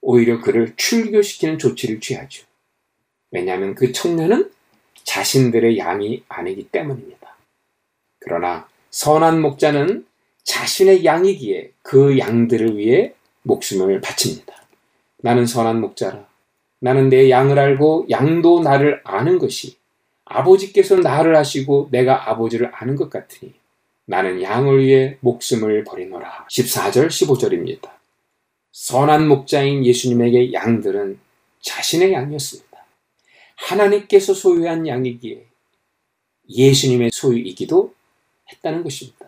오히려 0.00 0.40
그를 0.40 0.74
출교시키는 0.76 1.58
조치를 1.58 2.00
취하죠. 2.00 2.46
왜냐하면 3.30 3.74
그 3.74 3.92
청년은 3.92 4.50
자신들의 5.04 5.78
양이 5.78 6.22
아니기 6.28 6.68
때문입니다. 6.68 7.36
그러나 8.20 8.68
선한 8.90 9.40
목자는 9.40 10.06
자신의 10.44 11.04
양이기에 11.04 11.72
그 11.82 12.18
양들을 12.18 12.76
위해 12.78 13.14
목숨을 13.42 14.00
바칩니다. 14.00 14.54
나는 15.18 15.46
선한 15.46 15.80
목자라. 15.80 16.26
나는 16.80 17.08
내 17.08 17.28
양을 17.28 17.58
알고 17.58 18.06
양도 18.10 18.60
나를 18.60 19.00
아는 19.04 19.38
것이 19.38 19.76
아버지께서 20.24 20.96
나를 20.96 21.34
아시고 21.36 21.88
내가 21.90 22.30
아버지를 22.30 22.70
아는 22.72 22.94
것 22.96 23.10
같으니 23.10 23.54
나는 24.10 24.40
양을 24.40 24.86
위해 24.86 25.18
목숨을 25.20 25.84
버리노라. 25.84 26.46
14절 26.50 27.08
15절입니다. 27.08 27.90
선한 28.72 29.28
목자인 29.28 29.84
예수님에게 29.84 30.54
양들은 30.54 31.18
자신의 31.60 32.14
양이었습니다. 32.14 32.86
하나님께서 33.56 34.32
소유한 34.32 34.86
양이기에 34.88 35.44
예수님의 36.48 37.10
소유이기도 37.12 37.92
했다는 38.50 38.82
것입니다. 38.82 39.26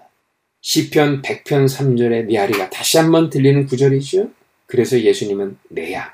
시편 0.63 1.21
100편 1.21 1.69
3절의 1.69 2.25
메아리가 2.25 2.71
다시 2.71 2.97
한번 2.97 3.29
들리는 3.29 3.67
구절이죠. 3.67 4.31
그래서 4.65 4.99
예수님은 4.99 5.59
내 5.69 5.93
양, 5.93 6.11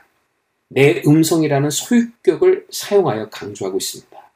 내 0.67 1.03
음성이라는 1.07 1.71
소유격을 1.71 2.67
사용하여 2.71 3.29
강조하고 3.29 3.77
있습니다. 3.77 4.33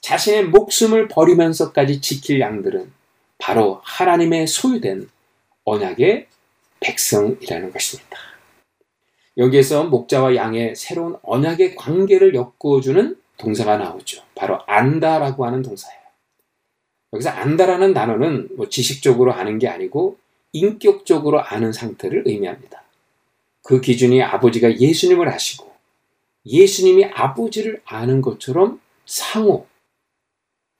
자신의 0.00 0.46
목숨을 0.46 1.08
버리면서까지 1.08 2.00
지킬 2.00 2.40
양들은 2.40 2.99
바로 3.40 3.80
하나님의 3.82 4.46
소유된 4.46 5.08
언약의 5.64 6.28
백성이라는 6.80 7.72
것입니다. 7.72 8.18
여기에서 9.36 9.84
목자와 9.84 10.36
양의 10.36 10.76
새로운 10.76 11.16
언약의 11.22 11.76
관계를 11.76 12.34
엮어주는 12.34 13.16
동사가 13.38 13.78
나오죠. 13.78 14.22
바로 14.34 14.60
안다라고 14.66 15.46
하는 15.46 15.62
동사예요. 15.62 16.00
여기서 17.12 17.30
안다라는 17.30 17.94
단어는 17.94 18.48
뭐 18.56 18.68
지식적으로 18.68 19.32
아는 19.32 19.58
게 19.58 19.68
아니고 19.68 20.18
인격적으로 20.52 21.40
아는 21.42 21.72
상태를 21.72 22.24
의미합니다. 22.26 22.82
그 23.62 23.80
기준이 23.80 24.22
아버지가 24.22 24.78
예수님을 24.78 25.28
아시고 25.28 25.70
예수님이 26.46 27.06
아버지를 27.06 27.82
아는 27.84 28.20
것처럼 28.20 28.80
상호, 29.06 29.66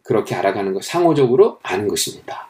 그렇게 0.03 0.35
알아가는 0.35 0.73
것, 0.73 0.85
상호적으로 0.85 1.59
아는 1.62 1.89
것입니다. 1.89 2.49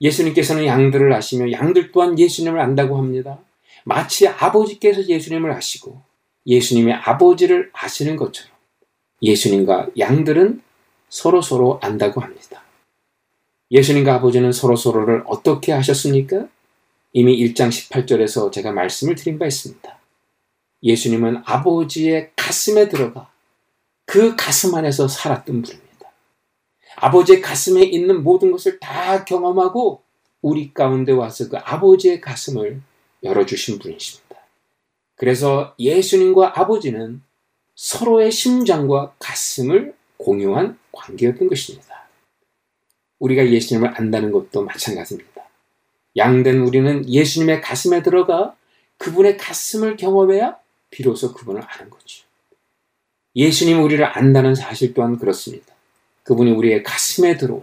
예수님께서는 0.00 0.66
양들을 0.66 1.12
아시며 1.12 1.50
양들 1.52 1.92
또한 1.92 2.18
예수님을 2.18 2.60
안다고 2.60 2.98
합니다. 2.98 3.38
마치 3.84 4.26
아버지께서 4.28 5.06
예수님을 5.06 5.52
아시고 5.52 6.00
예수님의 6.46 6.94
아버지를 6.94 7.70
아시는 7.72 8.16
것처럼 8.16 8.52
예수님과 9.22 9.88
양들은 9.98 10.62
서로 11.08 11.40
서로 11.40 11.78
안다고 11.82 12.20
합니다. 12.20 12.62
예수님과 13.70 14.14
아버지는 14.16 14.52
서로 14.52 14.76
서로를 14.76 15.22
어떻게 15.26 15.72
하셨습니까? 15.72 16.48
이미 17.12 17.36
1장 17.38 17.68
18절에서 17.68 18.52
제가 18.52 18.72
말씀을 18.72 19.14
드린 19.14 19.38
바 19.38 19.46
있습니다. 19.46 19.98
예수님은 20.82 21.42
아버지의 21.44 22.32
가슴에 22.36 22.88
들어가 22.88 23.30
그 24.04 24.36
가슴 24.36 24.74
안에서 24.74 25.08
살았던 25.08 25.62
분입니다. 25.62 25.85
아버지의 26.96 27.40
가슴에 27.40 27.82
있는 27.82 28.22
모든 28.22 28.50
것을 28.50 28.78
다 28.78 29.24
경험하고 29.24 30.02
우리 30.42 30.72
가운데 30.72 31.12
와서 31.12 31.48
그 31.48 31.56
아버지의 31.58 32.20
가슴을 32.20 32.80
열어주신 33.22 33.78
분이십니다. 33.78 34.36
그래서 35.14 35.74
예수님과 35.78 36.58
아버지는 36.60 37.22
서로의 37.74 38.32
심장과 38.32 39.14
가슴을 39.18 39.94
공유한 40.16 40.78
관계였던 40.92 41.48
것입니다. 41.48 42.08
우리가 43.18 43.50
예수님을 43.50 43.98
안다는 43.98 44.32
것도 44.32 44.62
마찬가지입니다. 44.62 45.42
양된 46.16 46.60
우리는 46.60 47.08
예수님의 47.08 47.60
가슴에 47.60 48.02
들어가 48.02 48.54
그분의 48.98 49.36
가슴을 49.36 49.96
경험해야 49.96 50.56
비로소 50.90 51.34
그분을 51.34 51.62
아는 51.66 51.90
거죠. 51.90 52.24
예수님 53.34 53.82
우리를 53.82 54.02
안다는 54.04 54.54
사실 54.54 54.94
또한 54.94 55.18
그렇습니다. 55.18 55.75
그분이 56.26 56.50
우리의 56.50 56.82
가슴에 56.82 57.36
들어와 57.36 57.62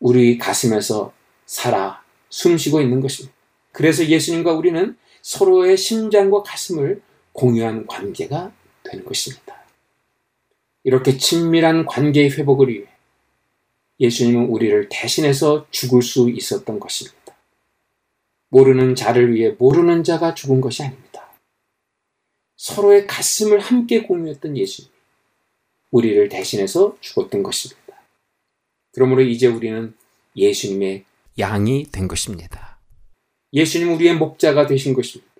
우리 0.00 0.38
가슴에서 0.38 1.12
살아 1.44 2.02
숨쉬고 2.30 2.80
있는 2.80 3.00
것입니다. 3.00 3.36
그래서 3.72 4.06
예수님과 4.06 4.54
우리는 4.54 4.96
서로의 5.20 5.76
심장과 5.76 6.42
가슴을 6.42 7.02
공유한 7.32 7.86
관계가 7.86 8.52
되는 8.84 9.04
것입니다. 9.04 9.62
이렇게 10.82 11.18
친밀한 11.18 11.84
관계의 11.84 12.30
회복을 12.32 12.68
위해 12.68 12.86
예수님은 14.00 14.46
우리를 14.46 14.88
대신해서 14.90 15.66
죽을 15.70 16.02
수 16.02 16.30
있었던 16.30 16.80
것입니다. 16.80 17.36
모르는 18.48 18.94
자를 18.94 19.34
위해 19.34 19.54
모르는 19.58 20.04
자가 20.04 20.34
죽은 20.34 20.60
것이 20.60 20.82
아닙니다. 20.82 21.28
서로의 22.56 23.06
가슴을 23.06 23.58
함께 23.60 24.02
공유했던 24.02 24.56
예수님. 24.56 24.93
우리를 25.94 26.28
대신해서 26.28 26.96
죽었던 27.00 27.44
것입니다. 27.44 28.02
그러므로 28.90 29.22
이제 29.22 29.46
우리는 29.46 29.94
예수님의 30.34 31.04
양이 31.38 31.86
된 31.92 32.08
것입니다. 32.08 32.80
예수님 33.52 33.94
우리의 33.94 34.16
목자가 34.16 34.66
되신 34.66 34.92
것입니다. 34.92 35.32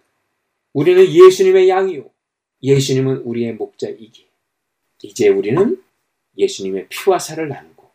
우리는 0.73 1.13
예수님의 1.13 1.69
양이요. 1.69 2.09
예수님은 2.63 3.23
우리의 3.23 3.55
목자이기. 3.55 4.29
이제 5.03 5.29
우리는 5.29 5.83
예수님의 6.39 6.87
피와 6.89 7.19
살을 7.19 7.49
나누고 7.49 7.91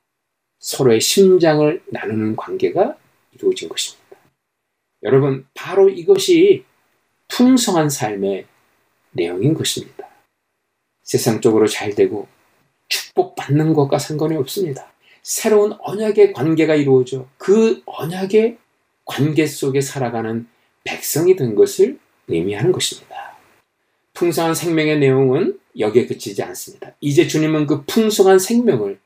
서로의 0.59 0.99
심장을 0.99 1.81
나누는 1.87 2.35
관계가 2.35 2.97
이루어진 3.35 3.69
것입니다. 3.69 4.17
여러분, 5.03 5.47
바로 5.53 5.87
이것이 5.89 6.65
풍성한 7.29 7.89
삶의 7.89 8.45
내용인 9.11 9.53
것입니다. 9.53 10.09
세상적으로 11.03 11.65
잘 11.65 11.95
되고 11.95 12.27
축복받는 12.89 13.73
것과 13.73 13.99
상관이 13.99 14.35
없습니다. 14.37 14.91
새로운 15.21 15.73
언약의 15.79 16.33
관계가 16.33 16.75
이루어져 16.75 17.27
그 17.37 17.81
언약의 17.85 18.57
관계 19.05 19.45
속에 19.45 19.81
살아가는 19.81 20.47
백성이 20.83 21.35
된 21.35 21.55
것을 21.55 21.99
의미하는 22.27 22.71
것입니다. 22.71 23.37
풍성한 24.13 24.53
생명의 24.53 24.99
내용은 24.99 25.59
여기에 25.77 26.07
그치지 26.07 26.43
않습니다. 26.43 26.95
이제 26.99 27.27
주님은 27.27 27.67
그 27.67 27.83
풍성한 27.85 28.39
생명을 28.39 28.99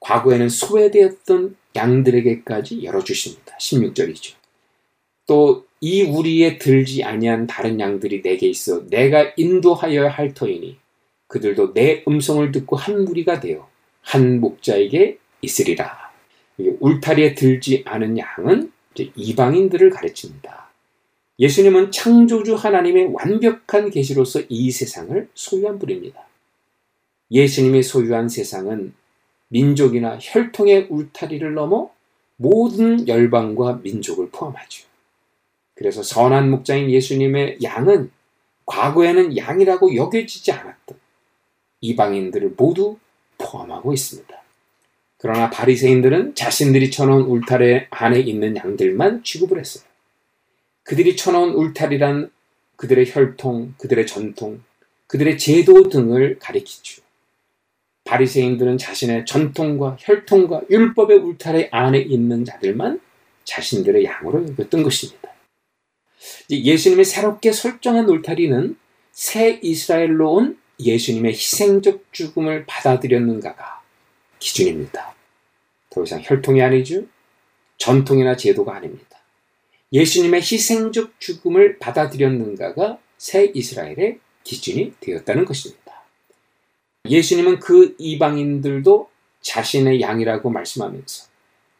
과거에는 0.00 0.48
소외되었던 0.48 1.56
양들에게까지 1.76 2.82
열어주십니다. 2.82 3.56
16절이죠. 3.58 4.34
또 5.26 5.70
이 5.80 6.02
우리에 6.02 6.58
들지 6.58 7.02
아니한 7.04 7.46
다른 7.46 7.80
양들이 7.80 8.22
내게 8.22 8.46
있어 8.48 8.86
내가 8.88 9.32
인도하여야 9.36 10.10
할 10.10 10.34
터이니 10.34 10.76
그들도 11.30 11.72
내 11.74 12.02
음성을 12.06 12.50
듣고 12.52 12.76
한 12.76 13.04
무리가 13.04 13.40
되어 13.40 13.68
한 14.02 14.40
목자에게 14.40 15.18
있으리라. 15.40 16.10
울타리에 16.58 17.34
들지 17.34 17.82
않은 17.86 18.18
양은 18.18 18.72
이방인들을 19.14 19.90
가르칩니다. 19.90 20.70
예수님은 21.38 21.92
창조주 21.92 22.56
하나님의 22.56 23.12
완벽한 23.14 23.90
계시로서 23.90 24.42
이 24.48 24.70
세상을 24.70 25.28
소유한 25.34 25.78
분입니다. 25.78 26.26
예수님이 27.30 27.82
소유한 27.82 28.28
세상은 28.28 28.92
민족이나 29.48 30.18
혈통의 30.20 30.88
울타리를 30.90 31.54
넘어 31.54 31.90
모든 32.36 33.06
열방과 33.06 33.80
민족을 33.82 34.30
포함하죠. 34.30 34.84
그래서 35.74 36.02
선한 36.02 36.50
목자인 36.50 36.90
예수님의 36.90 37.58
양은 37.62 38.10
과거에는 38.66 39.36
양이라고 39.36 39.94
여겨지지 39.94 40.52
않았던 40.52 40.99
이방인들을 41.80 42.54
모두 42.56 42.98
포함하고 43.38 43.92
있습니다. 43.92 44.40
그러나 45.18 45.50
바리새인들은 45.50 46.34
자신들이 46.34 46.90
쳐놓은 46.90 47.22
울타리 47.22 47.86
안에 47.90 48.20
있는 48.20 48.56
양들만 48.56 49.22
취급을 49.22 49.58
했어요. 49.58 49.84
그들이 50.82 51.16
쳐놓은 51.16 51.50
울타리란 51.54 52.30
그들의 52.76 53.10
혈통, 53.12 53.74
그들의 53.78 54.06
전통, 54.06 54.62
그들의 55.06 55.38
제도 55.38 55.88
등을 55.88 56.38
가리키죠. 56.38 57.02
바리새인들은 58.04 58.78
자신의 58.78 59.26
전통과 59.26 59.96
혈통과 60.00 60.62
율법의 60.70 61.18
울타리 61.18 61.68
안에 61.70 61.98
있는 61.98 62.44
자들만 62.44 63.00
자신들의 63.44 64.04
양으로 64.04 64.48
여겼던 64.48 64.82
것입니다. 64.82 65.30
예수님이 66.50 67.04
새롭게 67.04 67.52
설정한 67.52 68.08
울타리는 68.08 68.76
새 69.12 69.60
이스라엘로 69.62 70.32
온 70.32 70.58
예수님의 70.84 71.32
희생적 71.32 72.12
죽음을 72.12 72.64
받아들였는가가 72.66 73.82
기준입니다. 74.38 75.14
더 75.90 76.02
이상 76.02 76.20
혈통이 76.22 76.62
아니죠. 76.62 77.04
전통이나 77.78 78.36
제도가 78.36 78.76
아닙니다. 78.76 79.18
예수님의 79.92 80.40
희생적 80.40 81.18
죽음을 81.18 81.78
받아들였는가가 81.78 82.98
새 83.18 83.50
이스라엘의 83.54 84.20
기준이 84.44 84.94
되었다는 85.00 85.44
것입니다. 85.44 86.02
예수님은 87.08 87.58
그 87.58 87.96
이방인들도 87.98 89.10
자신의 89.40 90.00
양이라고 90.00 90.50
말씀하면서 90.50 91.26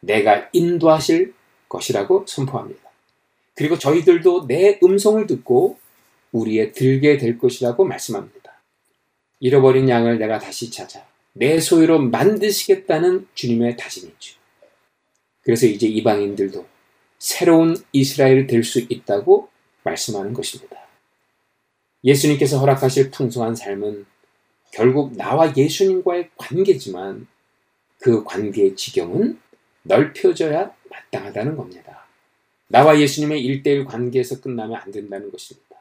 내가 0.01 0.49
인도하실 0.51 1.33
것이라고 1.69 2.25
선포합니다. 2.27 2.81
그리고 3.55 3.77
저희들도 3.77 4.47
내 4.47 4.79
음성을 4.83 5.25
듣고 5.27 5.77
우리에 6.31 6.71
들게 6.71 7.17
될 7.17 7.37
것이라고 7.37 7.85
말씀합니다. 7.85 8.40
잃어버린 9.41 9.89
양을 9.89 10.19
내가 10.19 10.39
다시 10.39 10.71
찾아 10.71 11.05
내 11.33 11.59
소유로 11.59 11.99
만드시겠다는 11.99 13.27
주님의 13.33 13.75
다짐이죠. 13.75 14.39
그래서 15.41 15.65
이제 15.65 15.87
이방인들도 15.87 16.65
새로운 17.17 17.75
이스라엘이 17.91 18.47
될 18.47 18.63
수 18.63 18.79
있다고 18.87 19.49
말씀하는 19.83 20.33
것입니다. 20.33 20.77
예수님께서 22.03 22.59
허락하실 22.59 23.11
풍성한 23.11 23.55
삶은 23.55 24.05
결국 24.71 25.17
나와 25.17 25.53
예수님과의 25.55 26.29
관계지만 26.37 27.27
그 27.99 28.23
관계의 28.23 28.75
지경은 28.75 29.39
넓혀져야 29.83 30.73
마땅하다는 30.89 31.57
겁니다. 31.57 32.07
나와 32.67 32.99
예수님의 32.99 33.41
일대일 33.43 33.85
관계에서 33.85 34.39
끝나면 34.39 34.79
안 34.79 34.91
된다는 34.91 35.31
것입니다. 35.31 35.77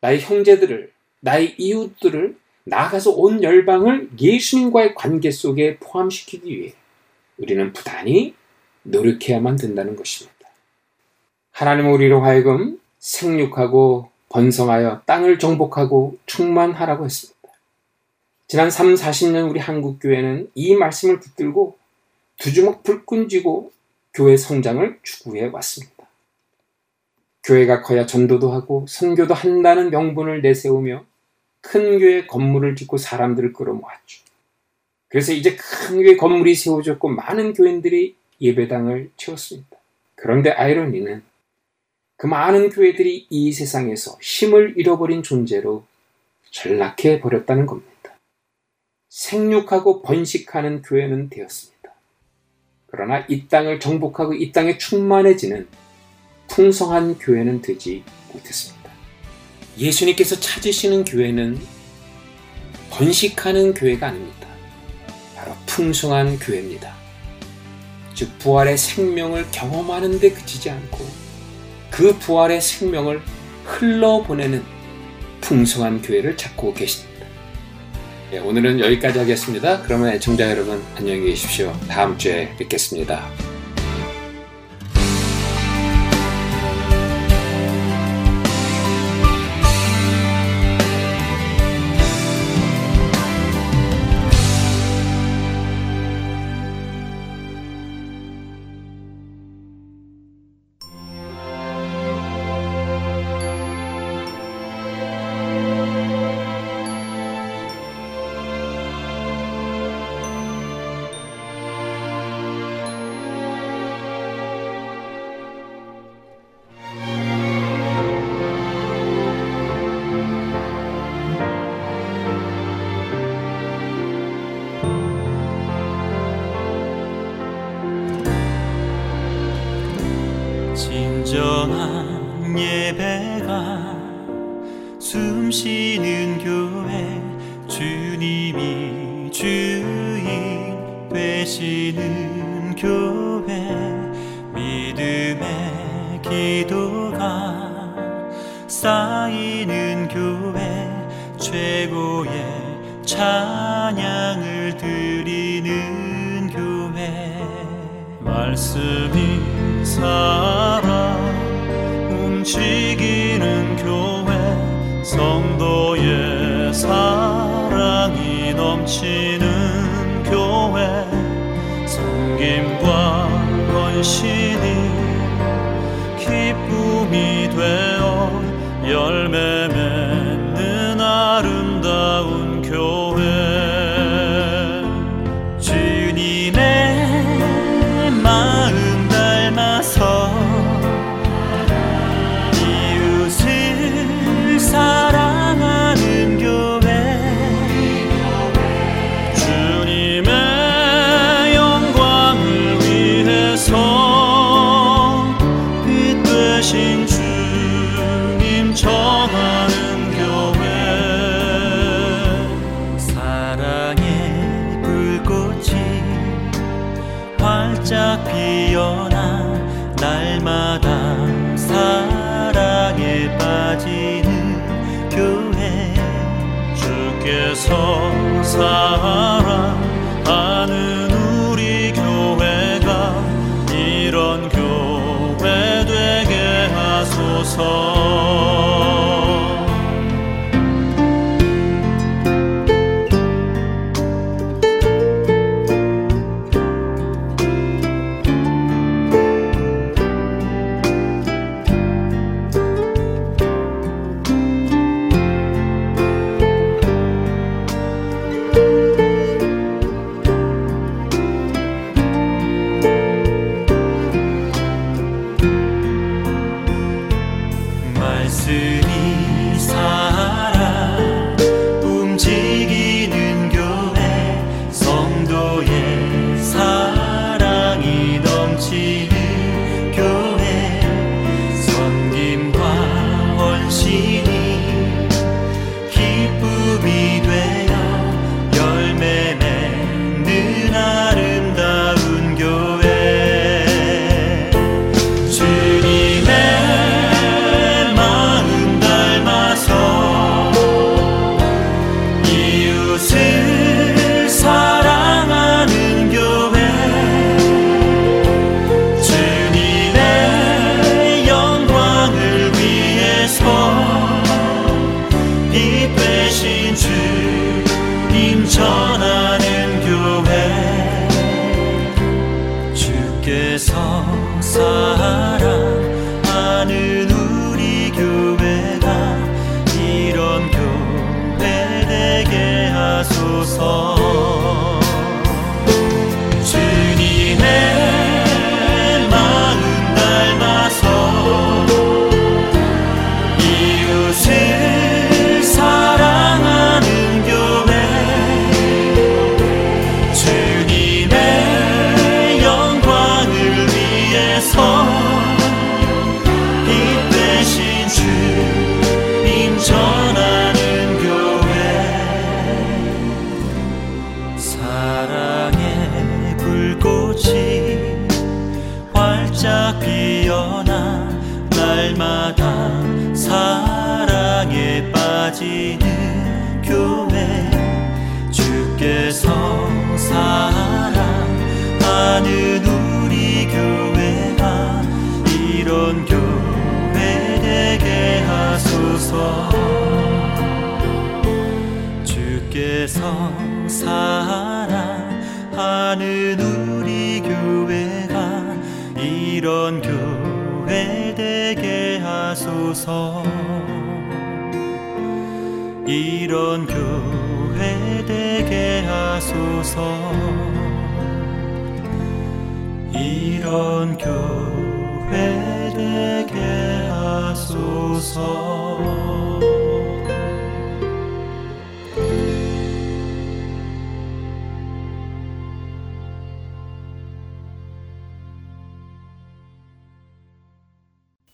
나의 0.00 0.20
형제들을, 0.20 0.92
나의 1.20 1.54
이웃들을 1.58 2.41
나아가서 2.64 3.10
온 3.12 3.42
열방을 3.42 4.10
예수님과의 4.20 4.94
관계 4.94 5.30
속에 5.30 5.78
포함시키기 5.78 6.58
위해 6.58 6.74
우리는 7.38 7.72
부단히 7.72 8.34
노력해야만 8.84 9.56
된다는 9.56 9.96
것입니다. 9.96 10.32
하나님 11.50 11.92
우리로 11.92 12.22
하여금 12.22 12.80
생육하고 12.98 14.10
번성하여 14.28 15.02
땅을 15.06 15.38
정복하고 15.38 16.16
충만하라고 16.26 17.04
했습니다. 17.04 17.38
지난 18.46 18.70
3, 18.70 18.94
40년 18.94 19.50
우리 19.50 19.60
한국교회는 19.60 20.50
이 20.54 20.74
말씀을 20.74 21.20
붙들고 21.20 21.76
두 22.38 22.52
주먹 22.52 22.82
불끈 22.82 23.28
쥐고 23.28 23.72
교회 24.14 24.36
성장을 24.36 24.98
추구해 25.02 25.48
왔습니다. 25.52 26.06
교회가 27.44 27.82
커야 27.82 28.06
전도도 28.06 28.52
하고 28.52 28.86
선교도 28.88 29.34
한다는 29.34 29.90
명분을 29.90 30.42
내세우며 30.42 31.04
큰 31.62 31.98
교회 31.98 32.26
건물을 32.26 32.76
짓고 32.76 32.98
사람들을 32.98 33.52
끌어모았죠. 33.54 34.22
그래서 35.08 35.32
이제 35.32 35.56
큰 35.56 36.02
교회 36.02 36.16
건물이 36.16 36.54
세워졌고 36.54 37.08
많은 37.08 37.54
교인들이 37.54 38.16
예배당을 38.40 39.10
채웠습니다. 39.16 39.78
그런데 40.16 40.50
아이러니는 40.50 41.22
그 42.16 42.26
많은 42.26 42.70
교회들이 42.70 43.26
이 43.30 43.52
세상에서 43.52 44.18
힘을 44.20 44.74
잃어버린 44.76 45.22
존재로 45.22 45.84
전락해 46.50 47.20
버렸다는 47.20 47.66
겁니다. 47.66 47.92
생육하고 49.08 50.02
번식하는 50.02 50.82
교회는 50.82 51.30
되었습니다. 51.30 51.92
그러나 52.86 53.24
이 53.28 53.48
땅을 53.48 53.80
정복하고 53.80 54.34
이 54.34 54.52
땅에 54.52 54.78
충만해지는 54.78 55.66
풍성한 56.48 57.18
교회는 57.18 57.62
되지 57.62 58.04
못했습니다. 58.32 58.81
예수님께서 59.78 60.38
찾으시는 60.38 61.04
교회는 61.04 61.58
번식하는 62.90 63.74
교회가 63.74 64.08
아닙니다. 64.08 64.48
바로 65.34 65.52
풍성한 65.66 66.38
교회입니다. 66.38 66.94
즉, 68.14 68.38
부활의 68.38 68.76
생명을 68.76 69.46
경험하는 69.50 70.20
데 70.20 70.30
그치지 70.30 70.70
않고 70.70 71.06
그 71.90 72.16
부활의 72.18 72.60
생명을 72.60 73.22
흘러보내는 73.64 74.62
풍성한 75.40 76.02
교회를 76.02 76.36
찾고 76.36 76.74
계십니다. 76.74 77.26
네, 78.30 78.38
오늘은 78.38 78.80
여기까지 78.80 79.18
하겠습니다. 79.18 79.82
그러면 79.82 80.08
애청자 80.10 80.50
여러분 80.50 80.82
안녕히 80.96 81.20
계십시오. 81.26 81.78
다음 81.88 82.16
주에 82.16 82.54
뵙겠습니다. 82.56 83.51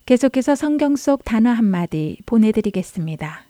계속해서 0.09 0.55
성경 0.55 0.97
속 0.97 1.23
단어 1.23 1.51
한마디 1.51 2.17
보내드리겠습니다. 2.25 3.43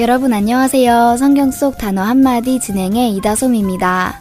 여러분 0.00 0.32
안녕하세요. 0.32 1.16
성경 1.20 1.52
속 1.52 1.78
단어 1.78 2.02
한마디 2.02 2.58
진행의 2.58 3.14
이다솜입니다. 3.14 4.18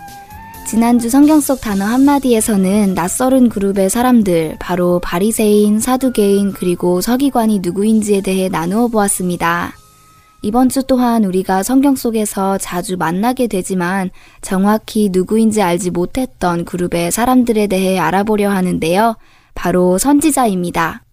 지난주 0.67 1.09
성경 1.09 1.39
속 1.39 1.61
단어 1.61 1.83
한마디에서는 1.85 2.93
낯설은 2.93 3.49
그룹의 3.49 3.89
사람들, 3.89 4.57
바로 4.59 4.99
바리새인, 4.99 5.79
사두개인, 5.79 6.51
그리고 6.51 7.01
서기관이 7.01 7.61
누구인지에 7.61 8.21
대해 8.21 8.49
나누어 8.49 8.87
보았습니다. 8.87 9.73
이번 10.47 10.69
주 10.69 10.81
또한 10.83 11.25
우리가 11.25 11.61
성경 11.61 11.97
속에서 11.97 12.57
자주 12.57 12.95
만나게 12.95 13.47
되지만 13.47 14.11
정확히 14.39 15.09
누구인지 15.11 15.61
알지 15.61 15.91
못했던 15.91 16.63
그룹의 16.63 17.11
사람들에 17.11 17.67
대해 17.67 17.99
알아보려 17.99 18.49
하는데요. 18.49 19.17
바로 19.55 19.97
선지자입니다. 19.97 21.03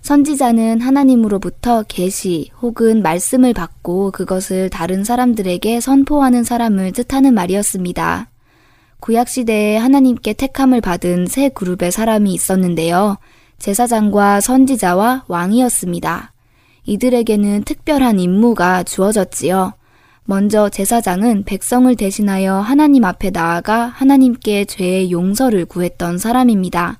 선지자는 0.00 0.80
하나님으로부터 0.80 1.84
계시 1.86 2.50
혹은 2.60 3.00
말씀을 3.00 3.52
받고 3.52 4.10
그것을 4.10 4.70
다른 4.70 5.04
사람들에게 5.04 5.78
선포하는 5.80 6.42
사람을 6.42 6.90
뜻하는 6.94 7.32
말이었습니다. 7.32 8.28
구약 8.98 9.28
시대에 9.28 9.76
하나님께 9.76 10.32
택함을 10.32 10.80
받은 10.80 11.26
세 11.26 11.48
그룹의 11.48 11.92
사람이 11.92 12.34
있었는데요. 12.34 13.18
제사장과 13.60 14.40
선지자와 14.40 15.26
왕이었습니다. 15.28 16.32
이들에게는 16.86 17.64
특별한 17.64 18.18
임무가 18.20 18.82
주어졌지요. 18.82 19.74
먼저 20.24 20.68
제사장은 20.68 21.44
백성을 21.44 21.94
대신하여 21.94 22.56
하나님 22.56 23.04
앞에 23.04 23.30
나아가 23.30 23.86
하나님께 23.86 24.64
죄의 24.64 25.12
용서를 25.12 25.66
구했던 25.66 26.18
사람입니다. 26.18 26.98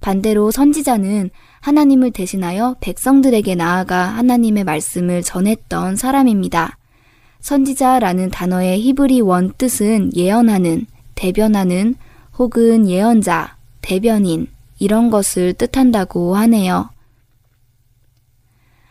반대로 0.00 0.50
선지자는 0.50 1.30
하나님을 1.60 2.12
대신하여 2.12 2.76
백성들에게 2.80 3.54
나아가 3.56 4.04
하나님의 4.04 4.62
말씀을 4.62 5.22
전했던 5.22 5.96
사람입니다. 5.96 6.78
선지자라는 7.40 8.30
단어의 8.30 8.80
히브리 8.80 9.20
원 9.22 9.52
뜻은 9.58 10.12
예언하는, 10.14 10.86
대변하는, 11.16 11.96
혹은 12.38 12.88
예언자, 12.88 13.56
대변인, 13.80 14.46
이런 14.78 15.10
것을 15.10 15.52
뜻한다고 15.54 16.36
하네요. 16.36 16.90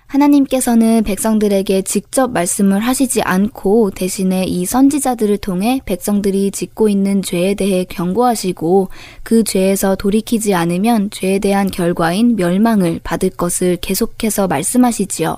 하나님께서는 0.08 1.04
백성들에게 1.04 1.82
직접 1.82 2.32
말씀을 2.32 2.80
하시지 2.80 3.22
않고 3.22 3.92
대신에 3.92 4.46
이 4.46 4.66
선지자들을 4.66 5.38
통해 5.40 5.82
백성들이 5.86 6.52
짓고 6.52 6.88
있는 6.88 7.22
죄에 7.22 7.56
대해 7.56 7.84
경고하시고 7.84 8.90
그 9.24 9.44
죄에서 9.44 9.96
돌이키지 9.96 10.54
않으면 10.54 11.10
죄에 11.12 11.40
대한 11.40 11.70
결과인 11.70 12.38
멸망을 12.38 13.02
받을 13.04 13.30
것을 13.30 13.78
계속해서 13.82 14.48
말씀하시지요. 14.48 15.38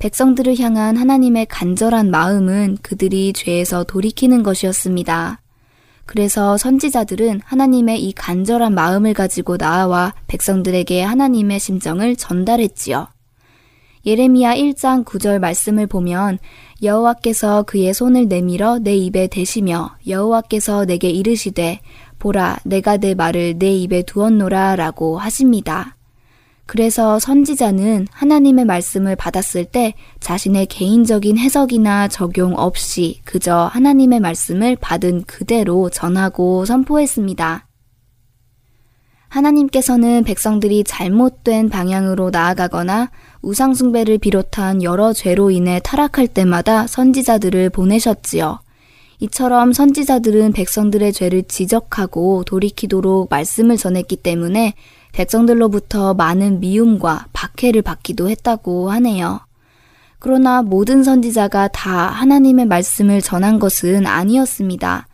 백성들을 0.00 0.58
향한 0.58 0.96
하나님의 0.96 1.46
간절한 1.46 2.10
마음은 2.10 2.78
그들이 2.82 3.32
죄에서 3.34 3.84
돌이키는 3.84 4.42
것이었습니다. 4.42 5.42
그래서 6.06 6.56
선지자들은 6.56 7.42
하나님의 7.44 8.02
이 8.02 8.12
간절한 8.12 8.74
마음을 8.74 9.14
가지고 9.14 9.58
나와 9.58 10.12
백성들에게 10.26 11.02
하나님의 11.02 11.60
심정을 11.60 12.16
전달했지요. 12.16 13.06
예레미야 14.06 14.54
1장 14.54 15.04
9절 15.04 15.38
말씀을 15.40 15.86
보면 15.86 16.38
여호와께서 16.82 17.64
그의 17.64 17.92
손을 17.92 18.28
내밀어 18.28 18.78
내 18.78 18.96
입에 18.96 19.26
대시며 19.26 19.96
여호와께서 20.08 20.86
내게 20.86 21.10
이르시되 21.10 21.80
보라 22.18 22.58
내가 22.64 22.96
내 22.96 23.14
말을 23.14 23.58
내 23.58 23.72
입에 23.72 24.02
두었노라라고 24.02 25.18
하십니다. 25.18 25.96
그래서 26.64 27.18
선지자는 27.18 28.06
하나님의 28.12 28.64
말씀을 28.64 29.16
받았을 29.16 29.64
때 29.64 29.94
자신의 30.20 30.66
개인적인 30.66 31.36
해석이나 31.36 32.08
적용 32.08 32.54
없이 32.56 33.20
그저 33.24 33.68
하나님의 33.72 34.20
말씀을 34.20 34.76
받은 34.76 35.24
그대로 35.24 35.90
전하고 35.90 36.64
선포했습니다. 36.64 37.66
하나님께서는 39.30 40.24
백성들이 40.24 40.84
잘못된 40.84 41.70
방향으로 41.70 42.30
나아가거나 42.30 43.10
우상숭배를 43.42 44.18
비롯한 44.18 44.82
여러 44.82 45.12
죄로 45.12 45.50
인해 45.50 45.80
타락할 45.82 46.28
때마다 46.28 46.86
선지자들을 46.86 47.70
보내셨지요. 47.70 48.60
이처럼 49.20 49.72
선지자들은 49.72 50.52
백성들의 50.52 51.12
죄를 51.12 51.42
지적하고 51.44 52.44
돌이키도록 52.44 53.28
말씀을 53.30 53.76
전했기 53.76 54.16
때문에 54.16 54.74
백성들로부터 55.12 56.14
많은 56.14 56.60
미움과 56.60 57.26
박해를 57.32 57.82
받기도 57.82 58.30
했다고 58.30 58.90
하네요. 58.90 59.40
그러나 60.18 60.62
모든 60.62 61.02
선지자가 61.02 61.68
다 61.68 62.08
하나님의 62.08 62.66
말씀을 62.66 63.20
전한 63.20 63.58
것은 63.58 64.06
아니었습니다. 64.06 65.06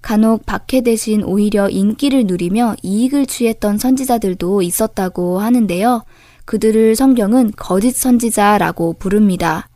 간혹 0.00 0.44
박해 0.46 0.80
대신 0.82 1.22
오히려 1.22 1.68
인기를 1.68 2.26
누리며 2.26 2.76
이익을 2.82 3.26
취했던 3.26 3.78
선지자들도 3.78 4.62
있었다고 4.62 5.38
하는데요. 5.38 6.02
그들을 6.44 6.96
성경은 6.96 7.52
거짓 7.56 7.96
선지자라고 7.96 8.94
부릅니다. 8.98 9.68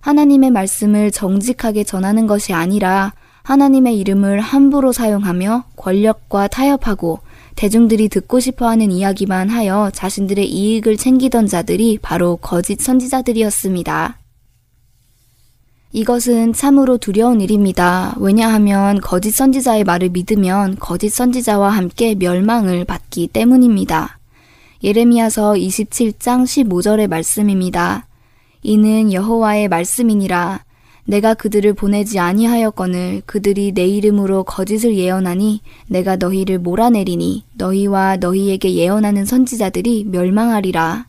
하나님의 0.00 0.50
말씀을 0.50 1.10
정직하게 1.10 1.84
전하는 1.84 2.26
것이 2.26 2.52
아니라 2.52 3.12
하나님의 3.42 3.98
이름을 3.98 4.40
함부로 4.40 4.92
사용하며 4.92 5.64
권력과 5.76 6.48
타협하고 6.48 7.20
대중들이 7.56 8.08
듣고 8.08 8.40
싶어 8.40 8.68
하는 8.68 8.92
이야기만 8.92 9.48
하여 9.48 9.90
자신들의 9.92 10.48
이익을 10.48 10.96
챙기던 10.96 11.46
자들이 11.46 11.98
바로 12.00 12.36
거짓 12.36 12.80
선지자들이었습니다. 12.80 14.18
이것은 15.92 16.52
참으로 16.52 16.98
두려운 16.98 17.40
일입니다. 17.40 18.14
왜냐하면 18.18 19.00
거짓 19.00 19.30
선지자의 19.30 19.84
말을 19.84 20.10
믿으면 20.10 20.76
거짓 20.78 21.08
선지자와 21.08 21.70
함께 21.70 22.14
멸망을 22.14 22.84
받기 22.84 23.28
때문입니다. 23.28 24.17
예레미야서 24.82 25.54
27장 25.54 26.44
15절의 26.44 27.08
말씀입니다. 27.08 28.06
이는 28.62 29.12
여호와의 29.12 29.66
말씀이니라. 29.66 30.64
내가 31.04 31.34
그들을 31.34 31.72
보내지 31.72 32.20
아니하였거늘 32.20 33.22
그들이 33.26 33.72
내 33.72 33.86
이름으로 33.86 34.44
거짓을 34.44 34.96
예언하니 34.96 35.62
내가 35.88 36.14
너희를 36.14 36.60
몰아내리니 36.60 37.44
너희와 37.54 38.18
너희에게 38.18 38.74
예언하는 38.74 39.24
선지자들이 39.24 40.04
멸망하리라. 40.04 41.08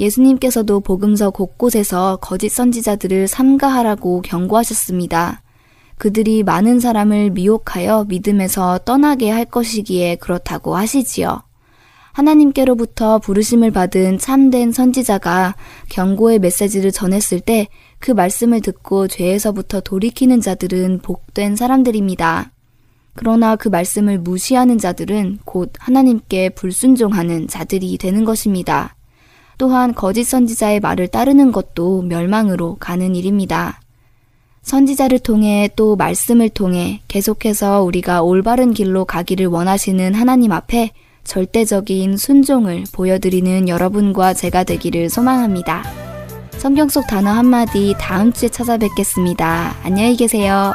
예수님께서도 0.00 0.80
복음서 0.80 1.30
곳곳에서 1.30 2.18
거짓 2.20 2.48
선지자들을 2.48 3.28
삼가하라고 3.28 4.22
경고하셨습니다. 4.22 5.42
그들이 5.98 6.42
많은 6.42 6.80
사람을 6.80 7.30
미혹하여 7.30 8.06
믿음에서 8.08 8.78
떠나게 8.78 9.30
할 9.30 9.44
것이기에 9.44 10.16
그렇다고 10.16 10.74
하시지요. 10.74 11.42
하나님께로부터 12.12 13.18
부르심을 13.18 13.70
받은 13.70 14.18
참된 14.18 14.72
선지자가 14.72 15.56
경고의 15.88 16.38
메시지를 16.38 16.92
전했을 16.92 17.40
때 17.40 17.68
그 18.02 18.10
말씀을 18.10 18.60
듣고 18.60 19.06
죄에서부터 19.06 19.80
돌이키는 19.80 20.40
자들은 20.40 20.98
복된 21.02 21.54
사람들입니다. 21.54 22.50
그러나 23.14 23.54
그 23.54 23.68
말씀을 23.68 24.18
무시하는 24.18 24.76
자들은 24.78 25.38
곧 25.44 25.72
하나님께 25.78 26.48
불순종하는 26.50 27.46
자들이 27.46 27.96
되는 27.98 28.24
것입니다. 28.24 28.96
또한 29.56 29.94
거짓 29.94 30.24
선지자의 30.24 30.80
말을 30.80 31.08
따르는 31.08 31.52
것도 31.52 32.02
멸망으로 32.02 32.76
가는 32.80 33.14
일입니다. 33.14 33.80
선지자를 34.62 35.20
통해 35.20 35.70
또 35.76 35.94
말씀을 35.94 36.48
통해 36.48 37.02
계속해서 37.06 37.84
우리가 37.84 38.22
올바른 38.22 38.74
길로 38.74 39.04
가기를 39.04 39.46
원하시는 39.46 40.14
하나님 40.14 40.50
앞에 40.50 40.90
절대적인 41.24 42.16
순종을 42.16 42.84
보여드리는 42.92 43.68
여러분과 43.68 44.34
제가 44.34 44.64
되기를 44.64 45.10
소망합니다. 45.10 45.82
성경 46.52 46.88
속 46.88 47.06
단어 47.06 47.30
한마디 47.30 47.94
다음 47.98 48.32
주에 48.32 48.48
찾아뵙겠습니다. 48.48 49.74
안녕히 49.82 50.16
계세요. 50.16 50.74